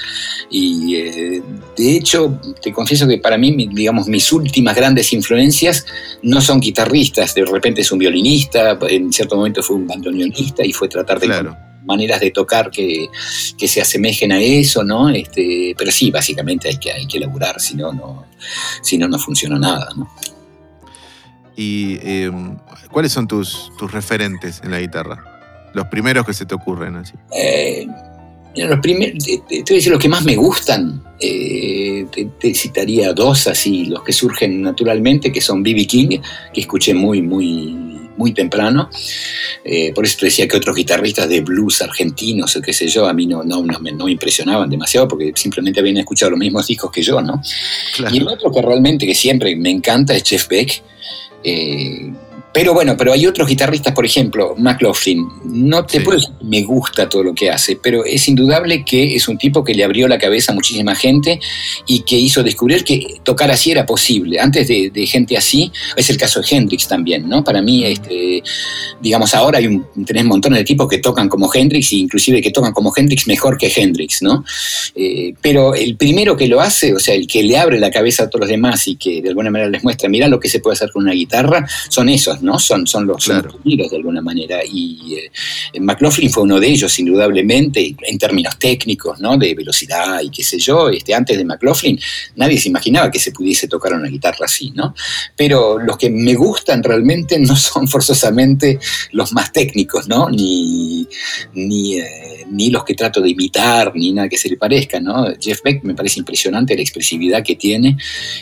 Y 0.49 0.95
eh, 0.95 1.43
de 1.77 1.95
hecho, 1.95 2.39
te 2.61 2.71
confieso 2.71 3.07
que 3.07 3.17
para 3.17 3.37
mí, 3.37 3.69
digamos, 3.73 4.07
mis 4.07 4.31
últimas 4.31 4.75
grandes 4.75 5.11
influencias 5.13 5.85
no 6.21 6.41
son 6.41 6.59
guitarristas, 6.59 7.33
de 7.33 7.45
repente 7.45 7.81
es 7.81 7.91
un 7.91 7.99
violinista, 7.99 8.77
en 8.89 9.11
cierto 9.11 9.35
momento 9.35 9.61
fue 9.63 9.75
un 9.75 9.87
bandoneonista 9.87 10.65
y 10.65 10.73
fue 10.73 10.87
tratar 10.87 11.19
de 11.19 11.27
claro. 11.27 11.68
Maneras 11.85 12.19
de 12.19 12.31
tocar 12.31 12.69
que, 12.71 13.07
que 13.57 13.67
se 13.67 13.81
asemejen 13.81 14.31
a 14.31 14.41
eso, 14.41 14.83
¿no? 14.83 15.09
Este, 15.09 15.73
pero 15.77 15.91
sí, 15.91 16.11
básicamente 16.11 16.67
hay 16.69 16.77
que, 16.77 16.91
hay 16.91 17.05
que 17.07 17.19
laburar, 17.19 17.59
si 17.59 17.75
no, 17.75 17.91
no, 17.93 18.25
si 18.81 18.97
no, 18.97 19.07
no 19.07 19.17
funciona 19.19 19.57
nada, 19.59 19.89
¿no? 19.95 20.09
¿Y 21.55 21.97
eh, 22.01 22.31
cuáles 22.91 23.11
son 23.11 23.27
tus, 23.27 23.71
tus 23.77 23.91
referentes 23.91 24.61
en 24.63 24.71
la 24.71 24.79
guitarra? 24.79 25.25
Los 25.73 25.87
primeros 25.87 26.25
que 26.25 26.33
se 26.33 26.45
te 26.45 26.55
ocurren 26.55 26.95
así. 26.95 27.13
Eh, 27.37 27.85
mira, 28.55 28.69
los 28.69 28.79
primeros, 28.79 29.23
te, 29.23 29.37
te- 29.39 29.63
te 29.63 29.63
voy 29.63 29.73
a 29.73 29.75
decir 29.75 29.91
los 29.91 30.01
que 30.01 30.09
más 30.09 30.23
me 30.23 30.35
gustan, 30.35 31.03
eh, 31.19 32.05
te, 32.11 32.25
te 32.39 32.53
citaría 32.55 33.13
dos 33.13 33.45
así, 33.47 33.85
los 33.85 34.03
que 34.03 34.13
surgen 34.13 34.61
naturalmente, 34.61 35.31
que 35.31 35.41
son 35.41 35.61
B.B. 35.61 35.85
King, 35.85 36.19
que 36.53 36.61
escuché 36.61 36.93
muy, 36.93 37.21
muy, 37.21 37.88
muy 38.19 38.33
temprano. 38.33 38.89
Eh, 39.63 39.91
por 39.93 40.05
eso 40.05 40.17
te 40.19 40.25
decía 40.25 40.47
que 40.47 40.57
otros 40.57 40.75
guitarristas 40.75 41.27
de 41.27 41.39
blues 41.39 41.81
argentinos 41.81 42.55
o 42.55 42.61
qué 42.61 42.73
sé 42.73 42.87
yo, 42.87 43.07
a 43.07 43.13
mí 43.13 43.25
no, 43.25 43.43
no, 43.43 43.63
no 43.63 43.79
me, 43.79 43.91
no 43.93 44.05
me 44.05 44.11
impresionaban 44.11 44.69
demasiado 44.69 45.07
porque 45.07 45.31
simplemente 45.35 45.79
habían 45.79 45.97
escuchado 45.97 46.31
los 46.31 46.39
mismos 46.39 46.67
discos 46.67 46.91
que 46.91 47.01
yo, 47.01 47.21
¿no? 47.21 47.41
Claro. 47.95 48.13
Y 48.13 48.19
el 48.19 48.27
otro 48.27 48.51
que 48.51 48.61
realmente 48.61 49.07
que 49.07 49.15
siempre 49.15 49.55
me 49.55 49.71
encanta 49.71 50.13
es 50.15 50.23
Jeff 50.23 50.47
Beck. 50.49 50.83
Eh, 51.43 52.11
pero 52.51 52.73
bueno, 52.73 52.95
pero 52.97 53.13
hay 53.13 53.25
otros 53.27 53.47
guitarristas, 53.47 53.93
por 53.93 54.05
ejemplo, 54.05 54.55
McLaughlin. 54.57 55.27
No 55.45 55.85
te 55.85 55.99
Sí. 55.99 56.03
puedo 56.03 56.17
decir 56.17 56.33
que 56.39 56.45
me 56.45 56.63
gusta 56.63 57.07
todo 57.07 57.23
lo 57.23 57.35
que 57.35 57.49
hace, 57.49 57.75
pero 57.81 58.03
es 58.03 58.27
indudable 58.27 58.83
que 58.83 59.15
es 59.15 59.27
un 59.27 59.37
tipo 59.37 59.63
que 59.63 59.73
le 59.75 59.83
abrió 59.83 60.07
la 60.07 60.17
cabeza 60.17 60.51
a 60.51 60.55
muchísima 60.55 60.95
gente 60.95 61.39
y 61.85 62.01
que 62.01 62.15
hizo 62.17 62.41
descubrir 62.41 62.83
que 62.83 63.19
tocar 63.23 63.51
así 63.51 63.71
era 63.71 63.85
posible. 63.85 64.39
Antes 64.39 64.67
de, 64.67 64.89
de 64.89 65.05
gente 65.05 65.37
así, 65.37 65.71
es 65.95 66.09
el 66.09 66.17
caso 66.17 66.41
de 66.41 66.47
Hendrix 66.49 66.87
también, 66.87 67.29
¿no? 67.29 67.43
Para 67.43 67.61
mí, 67.61 67.85
este, 67.85 68.41
digamos, 68.99 69.33
ahora 69.35 69.59
hay 69.59 69.67
un, 69.67 69.85
tenés 70.05 70.25
montones 70.25 70.57
de 70.59 70.65
tipos 70.65 70.87
que 70.89 70.97
tocan 70.97 71.29
como 71.29 71.53
Hendrix, 71.53 71.91
e 71.93 71.97
inclusive 71.97 72.41
que 72.41 72.51
tocan 72.51 72.73
como 72.73 72.91
Hendrix 72.95 73.27
mejor 73.27 73.57
que 73.57 73.71
Hendrix, 73.75 74.21
¿no? 74.23 74.43
Eh, 74.95 75.33
pero 75.41 75.75
el 75.75 75.95
primero 75.97 76.35
que 76.35 76.47
lo 76.47 76.61
hace, 76.61 76.95
o 76.95 76.99
sea, 76.99 77.13
el 77.13 77.27
que 77.27 77.43
le 77.43 77.57
abre 77.57 77.79
la 77.79 77.91
cabeza 77.91 78.23
a 78.23 78.27
todos 78.29 78.41
los 78.41 78.49
demás 78.49 78.87
y 78.87 78.95
que 78.95 79.21
de 79.21 79.29
alguna 79.29 79.51
manera 79.51 79.69
les 79.69 79.83
muestra, 79.83 80.09
mira 80.09 80.27
lo 80.27 80.39
que 80.39 80.49
se 80.49 80.59
puede 80.59 80.73
hacer 80.73 80.89
con 80.91 81.03
una 81.03 81.13
guitarra, 81.13 81.67
son 81.89 82.09
esos, 82.09 82.38
¿no? 82.41 82.59
Son, 82.59 82.85
son 82.87 83.07
los, 83.07 83.23
Claro. 83.23 83.59
de 83.63 83.95
alguna 83.95 84.21
manera. 84.21 84.59
Y 84.65 85.15
eh, 85.15 85.79
McLaughlin 85.79 86.29
fue 86.29 86.43
uno 86.43 86.59
de 86.59 86.67
ellos, 86.67 86.97
indudablemente, 86.99 87.95
en 88.01 88.17
términos 88.17 88.57
técnicos, 88.57 89.19
¿no? 89.19 89.37
De 89.37 89.53
velocidad 89.53 90.21
y 90.21 90.29
qué 90.29 90.43
sé 90.43 90.57
yo. 90.59 90.89
Este, 90.89 91.13
antes 91.13 91.37
de 91.37 91.45
McLaughlin, 91.45 91.99
nadie 92.35 92.57
se 92.59 92.69
imaginaba 92.69 93.11
que 93.11 93.19
se 93.19 93.31
pudiese 93.31 93.67
tocar 93.67 93.93
una 93.93 94.07
guitarra 94.07 94.45
así, 94.45 94.71
¿no? 94.71 94.93
Pero 95.35 95.79
los 95.79 95.97
que 95.97 96.09
me 96.09 96.33
gustan 96.35 96.83
realmente 96.83 97.39
no 97.39 97.55
son 97.55 97.87
forzosamente 97.87 98.79
los 99.11 99.33
más 99.33 99.51
técnicos, 99.51 100.07
¿no? 100.07 100.29
Ni, 100.29 101.07
ni, 101.53 101.99
eh, 101.99 102.45
ni, 102.49 102.69
los 102.69 102.83
que 102.83 102.95
trato 102.95 103.21
de 103.21 103.29
imitar, 103.29 103.91
ni 103.95 104.11
nada 104.11 104.29
que 104.29 104.37
se 104.37 104.49
le 104.49 104.57
parezca, 104.57 104.99
¿no? 104.99 105.27
Jeff 105.39 105.61
Beck 105.63 105.83
me 105.83 105.93
parece 105.93 106.19
impresionante 106.19 106.75
la 106.75 106.81
expresividad 106.81 107.43
que 107.43 107.55
tiene, 107.55 107.97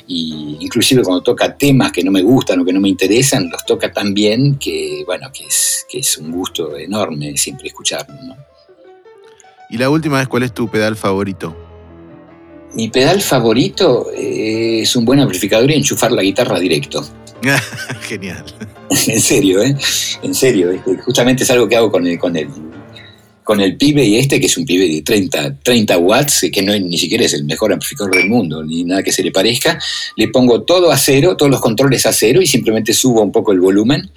y 0.07 0.57
inclusive 0.59 1.03
cuando 1.03 1.21
toca 1.21 1.55
temas 1.57 1.91
que 1.91 2.03
no 2.03 2.11
me 2.11 2.21
gustan 2.21 2.59
o 2.59 2.65
que 2.65 2.73
no 2.73 2.79
me 2.79 2.89
interesan, 2.89 3.49
los 3.49 3.65
toca 3.65 3.86
tan 3.91 4.13
bien 4.13 4.57
que, 4.57 5.03
bueno, 5.05 5.31
que 5.31 5.45
es, 5.45 5.85
que 5.89 5.99
es 5.99 6.17
un 6.17 6.31
gusto 6.31 6.77
enorme 6.77 7.37
siempre 7.37 7.67
escucharlo, 7.67 8.15
¿no? 8.23 8.35
Y 9.69 9.77
la 9.77 9.89
última 9.89 10.19
vez, 10.19 10.27
¿cuál 10.27 10.43
es 10.43 10.53
tu 10.53 10.69
pedal 10.69 10.95
favorito? 10.95 11.55
Mi 12.73 12.89
pedal 12.89 13.21
favorito 13.21 14.07
eh, 14.15 14.81
es 14.81 14.95
un 14.95 15.03
buen 15.03 15.19
amplificador 15.19 15.69
y 15.71 15.75
enchufar 15.75 16.11
la 16.11 16.21
guitarra 16.21 16.59
directo. 16.59 17.05
Genial. 18.01 18.43
en 19.07 19.21
serio, 19.21 19.61
¿eh? 19.61 19.75
En 20.21 20.33
serio. 20.33 20.71
Justamente 21.03 21.43
es 21.43 21.51
algo 21.51 21.67
que 21.67 21.75
hago 21.75 21.91
con 21.91 22.07
el, 22.07 22.17
con 22.17 22.35
el, 22.35 22.49
con 23.47 23.61
el 23.61 23.77
pibe 23.77 24.03
y 24.03 24.17
este, 24.17 24.41
que 24.41 24.47
es 24.47 24.57
un 24.57 24.65
pibe 24.65 24.89
de 24.89 25.01
30, 25.03 25.59
30 25.63 25.97
watts, 25.99 26.47
que 26.51 26.61
no 26.61 26.77
ni 26.77 26.97
siquiera 26.97 27.23
es 27.23 27.33
el 27.33 27.45
mejor 27.45 27.71
amplificador 27.71 28.13
del 28.13 28.27
mundo, 28.27 28.61
ni 28.61 28.83
nada 28.83 29.01
que 29.01 29.13
se 29.13 29.23
le 29.23 29.31
parezca. 29.31 29.79
Le 30.17 30.27
pongo 30.27 30.63
todo 30.63 30.91
a 30.91 30.97
cero, 30.97 31.37
todos 31.37 31.49
los 31.49 31.61
controles 31.61 32.05
a 32.05 32.11
cero 32.11 32.41
y 32.41 32.45
simplemente 32.45 32.91
subo 32.91 33.21
un 33.21 33.31
poco 33.31 33.53
el 33.53 33.61
volumen. 33.61 34.11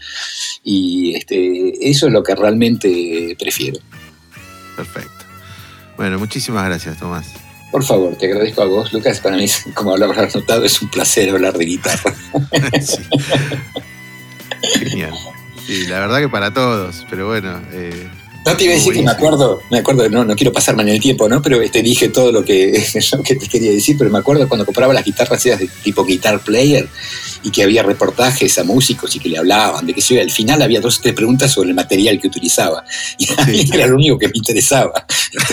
Y 0.65 1.15
este, 1.15 1.89
eso 1.89 2.09
es 2.09 2.13
lo 2.13 2.25
que 2.25 2.35
realmente 2.35 3.37
prefiero. 3.39 3.79
Perfecto. 4.75 5.25
Bueno, 5.97 6.19
muchísimas 6.19 6.65
gracias, 6.65 6.99
Tomás. 6.99 7.29
Por 7.71 7.85
favor, 7.85 8.17
te 8.17 8.27
agradezco 8.27 8.63
a 8.63 8.67
vos, 8.67 8.93
Lucas. 8.93 9.21
Para 9.21 9.37
mí, 9.37 9.47
como 9.75 9.97
lo 9.97 10.07
habrás 10.07 10.35
notado, 10.35 10.65
es 10.65 10.83
un 10.83 10.91
placer 10.91 11.31
hablar 11.31 11.57
de 11.57 11.67
guitarra. 11.67 12.17
Genial. 14.77 15.15
Sí, 15.69 15.87
la 15.87 16.01
verdad 16.01 16.19
que 16.19 16.29
para 16.29 16.53
todos, 16.53 17.07
pero 17.09 17.29
bueno. 17.29 17.63
Eh, 17.73 18.09
no 18.47 18.57
te 18.57 18.65
iba 18.65 18.73
a 18.73 18.77
decir 18.77 18.95
que 18.95 19.03
me 19.03 19.11
acuerdo, 19.11 19.61
me 19.71 19.79
acuerdo, 19.79 20.09
no, 20.09 20.25
no 20.25 20.35
quiero 20.35 20.53
pasarme 20.53 20.83
en 20.83 20.89
el 20.89 21.01
tiempo, 21.01 21.29
¿no? 21.29 21.43
Pero 21.43 21.59
te 21.59 21.67
este, 21.67 21.83
dije 21.83 22.09
todo 22.09 22.33
lo 22.33 22.43
que, 22.43 22.83
lo 23.13 23.23
que 23.23 23.37
te 23.37 23.49
quería 23.49 23.71
decir, 23.71 23.97
pero 23.99 24.11
me 24.11 24.19
acuerdo 24.19 24.49
cuando 24.49 24.65
compraba 24.65 24.95
las 24.95 25.05
guitarras 25.05 25.43
de 25.43 25.69
tipo 25.83 26.05
guitar 26.05 26.41
player 26.41 26.89
y 27.43 27.51
que 27.51 27.63
había 27.63 27.83
reportajes 27.83 28.59
a 28.59 28.65
músicos 28.65 29.15
y 29.17 29.19
que 29.19 29.29
le 29.29 29.39
hablaban, 29.39 29.87
de 29.87 29.95
que 29.95 30.01
si 30.01 30.19
al 30.19 30.31
final 30.31 30.63
había 30.63 30.81
dos 30.81 30.99
o 30.99 31.03
tres 31.03 31.15
preguntas 31.15 31.53
sobre 31.53 31.71
el 31.71 31.75
material 31.75 32.19
que 32.19 32.29
utilizaba. 32.29 32.85
Y 33.19 33.29
a 33.39 33.45
mí 33.47 33.69
era 33.73 33.87
lo 33.87 33.97
único 33.97 34.19
que 34.19 34.29
me 34.29 34.35
interesaba. 34.35 35.07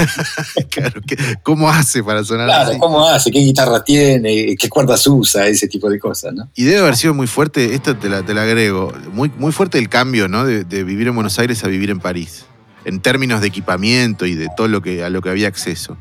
claro, 0.69 1.01
¿cómo 1.43 1.69
hace 1.69 2.03
para 2.03 2.23
sonar 2.23 2.47
claro, 2.47 2.77
¿cómo 2.79 3.05
hace? 3.05 3.31
¿Qué 3.31 3.39
guitarra 3.39 3.83
tiene? 3.83 4.55
¿Qué 4.55 4.69
cuerdas 4.69 5.05
usa? 5.07 5.47
Ese 5.47 5.67
tipo 5.67 5.89
de 5.89 5.99
cosas, 5.99 6.33
¿no? 6.33 6.49
Y 6.55 6.63
debe 6.63 6.79
haber 6.79 6.95
sido 6.95 7.13
muy 7.13 7.27
fuerte, 7.27 7.73
esto 7.73 7.97
te 7.97 8.09
la, 8.09 8.23
te 8.25 8.33
la 8.33 8.43
agrego, 8.43 8.93
muy, 9.11 9.31
muy 9.37 9.51
fuerte 9.51 9.77
el 9.77 9.89
cambio, 9.89 10.27
¿no? 10.27 10.45
De, 10.45 10.63
de 10.63 10.83
vivir 10.83 11.07
en 11.07 11.15
Buenos 11.15 11.37
Aires 11.39 11.63
a 11.63 11.67
vivir 11.67 11.89
en 11.89 11.99
París 11.99 12.45
en 12.87 13.01
términos 13.01 13.41
de 13.41 13.47
equipamiento 13.47 14.25
y 14.25 14.33
de 14.33 14.47
todo 14.55 14.69
lo 14.69 14.81
que, 14.81 15.03
a 15.03 15.09
lo 15.09 15.21
que 15.21 15.29
había 15.29 15.49
acceso. 15.49 15.97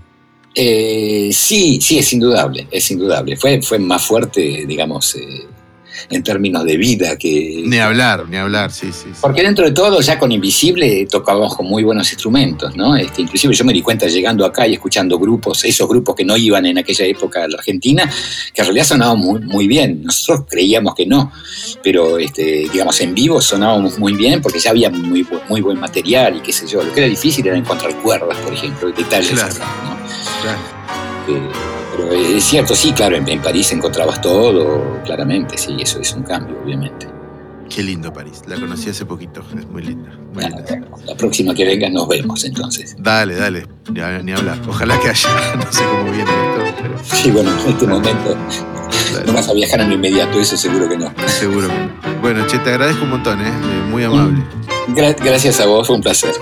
Eh, 0.54 1.30
sí, 1.32 1.80
sí, 1.82 1.98
es 1.98 2.12
indudable, 2.12 2.68
es 2.70 2.90
indudable. 2.92 3.36
Fue, 3.36 3.60
fue 3.60 3.80
más 3.80 4.06
fuerte, 4.06 4.64
digamos, 4.66 5.16
eh, 5.16 5.46
en 6.10 6.22
términos 6.22 6.64
de 6.64 6.76
vida 6.76 7.16
que... 7.16 7.62
Ni 7.64 7.78
hablar, 7.78 8.28
ni 8.28 8.36
hablar, 8.36 8.70
sí, 8.70 8.90
sí, 8.92 9.08
Porque 9.20 9.42
dentro 9.42 9.64
de 9.64 9.72
todo, 9.72 10.00
ya 10.00 10.18
con 10.18 10.32
Invisible 10.32 11.06
tocábamos 11.10 11.56
con 11.56 11.66
muy 11.66 11.82
buenos 11.82 12.10
instrumentos, 12.12 12.76
¿no? 12.76 12.96
Este, 12.96 13.22
inclusive 13.22 13.54
yo 13.54 13.64
me 13.64 13.72
di 13.72 13.82
cuenta 13.82 14.06
llegando 14.06 14.44
acá 14.44 14.66
y 14.66 14.74
escuchando 14.74 15.18
grupos, 15.18 15.64
esos 15.64 15.88
grupos 15.88 16.14
que 16.14 16.24
no 16.24 16.36
iban 16.36 16.66
en 16.66 16.78
aquella 16.78 17.04
época 17.06 17.44
a 17.44 17.48
la 17.48 17.56
Argentina, 17.56 18.10
que 18.52 18.60
en 18.62 18.66
realidad 18.66 18.86
sonaban 18.86 19.18
muy, 19.18 19.40
muy 19.40 19.66
bien. 19.66 20.02
Nosotros 20.02 20.46
creíamos 20.48 20.94
que 20.94 21.06
no, 21.06 21.32
pero 21.82 22.18
este, 22.18 22.68
digamos, 22.72 23.00
en 23.00 23.14
vivo 23.14 23.40
sonábamos 23.40 23.98
muy 23.98 24.14
bien 24.14 24.42
porque 24.42 24.58
ya 24.58 24.70
había 24.70 24.90
muy, 24.90 25.26
muy 25.48 25.60
buen 25.60 25.78
material 25.78 26.36
y 26.36 26.40
qué 26.40 26.52
sé 26.52 26.66
yo. 26.66 26.82
Lo 26.82 26.92
que 26.92 27.00
era 27.00 27.08
difícil 27.08 27.46
era 27.46 27.56
encontrar 27.56 27.94
cuerdas, 28.02 28.36
por 28.38 28.52
ejemplo, 28.52 28.90
detalles 28.92 29.30
claro. 29.30 29.54
¿no? 29.84 29.96
Claro. 30.42 30.58
Eh, 31.28 31.75
pero 31.96 32.12
es 32.12 32.44
cierto, 32.44 32.74
sí, 32.74 32.92
claro, 32.92 33.16
en, 33.16 33.40
París 33.40 33.72
encontrabas 33.72 34.20
todo, 34.20 35.00
claramente, 35.04 35.56
sí, 35.56 35.76
eso 35.80 36.00
es 36.00 36.12
un 36.12 36.22
cambio, 36.22 36.56
obviamente. 36.62 37.08
Qué 37.68 37.82
lindo 37.82 38.12
París, 38.12 38.42
la 38.46 38.56
conocí 38.56 38.90
hace 38.90 39.04
poquito, 39.04 39.42
es 39.58 39.66
muy 39.66 39.82
linda. 39.82 40.10
la 41.04 41.14
próxima 41.16 41.54
que 41.54 41.64
venga 41.64 41.88
nos 41.88 42.06
vemos 42.06 42.44
entonces. 42.44 42.94
Dale, 42.98 43.34
dale, 43.34 43.66
ni, 43.90 44.32
hablar. 44.32 44.60
Ojalá 44.68 44.98
que 45.00 45.08
haya, 45.08 45.28
no 45.56 45.72
sé 45.72 45.82
cómo 45.84 46.12
viene 46.12 46.30
esto, 46.30 46.82
pero... 46.82 46.98
Sí, 47.02 47.30
bueno, 47.30 47.50
en 47.50 47.68
este 47.70 47.86
momento 47.86 48.36
no 49.26 49.32
vas 49.32 49.48
a 49.48 49.52
viajar 49.52 49.80
en 49.80 49.88
lo 49.88 49.94
inmediato, 49.94 50.38
eso 50.38 50.56
seguro 50.56 50.88
que 50.88 50.96
no. 50.96 51.12
Seguro 51.26 51.68
que 51.68 51.74
no. 51.74 52.20
Bueno, 52.20 52.46
Che, 52.46 52.58
te 52.58 52.70
agradezco 52.70 53.04
un 53.04 53.10
montón, 53.10 53.40
¿eh? 53.40 53.52
muy 53.90 54.04
amable. 54.04 54.42
gracias 54.88 55.60
a 55.60 55.66
vos, 55.66 55.86
fue 55.86 55.96
un 55.96 56.02
placer. 56.02 56.32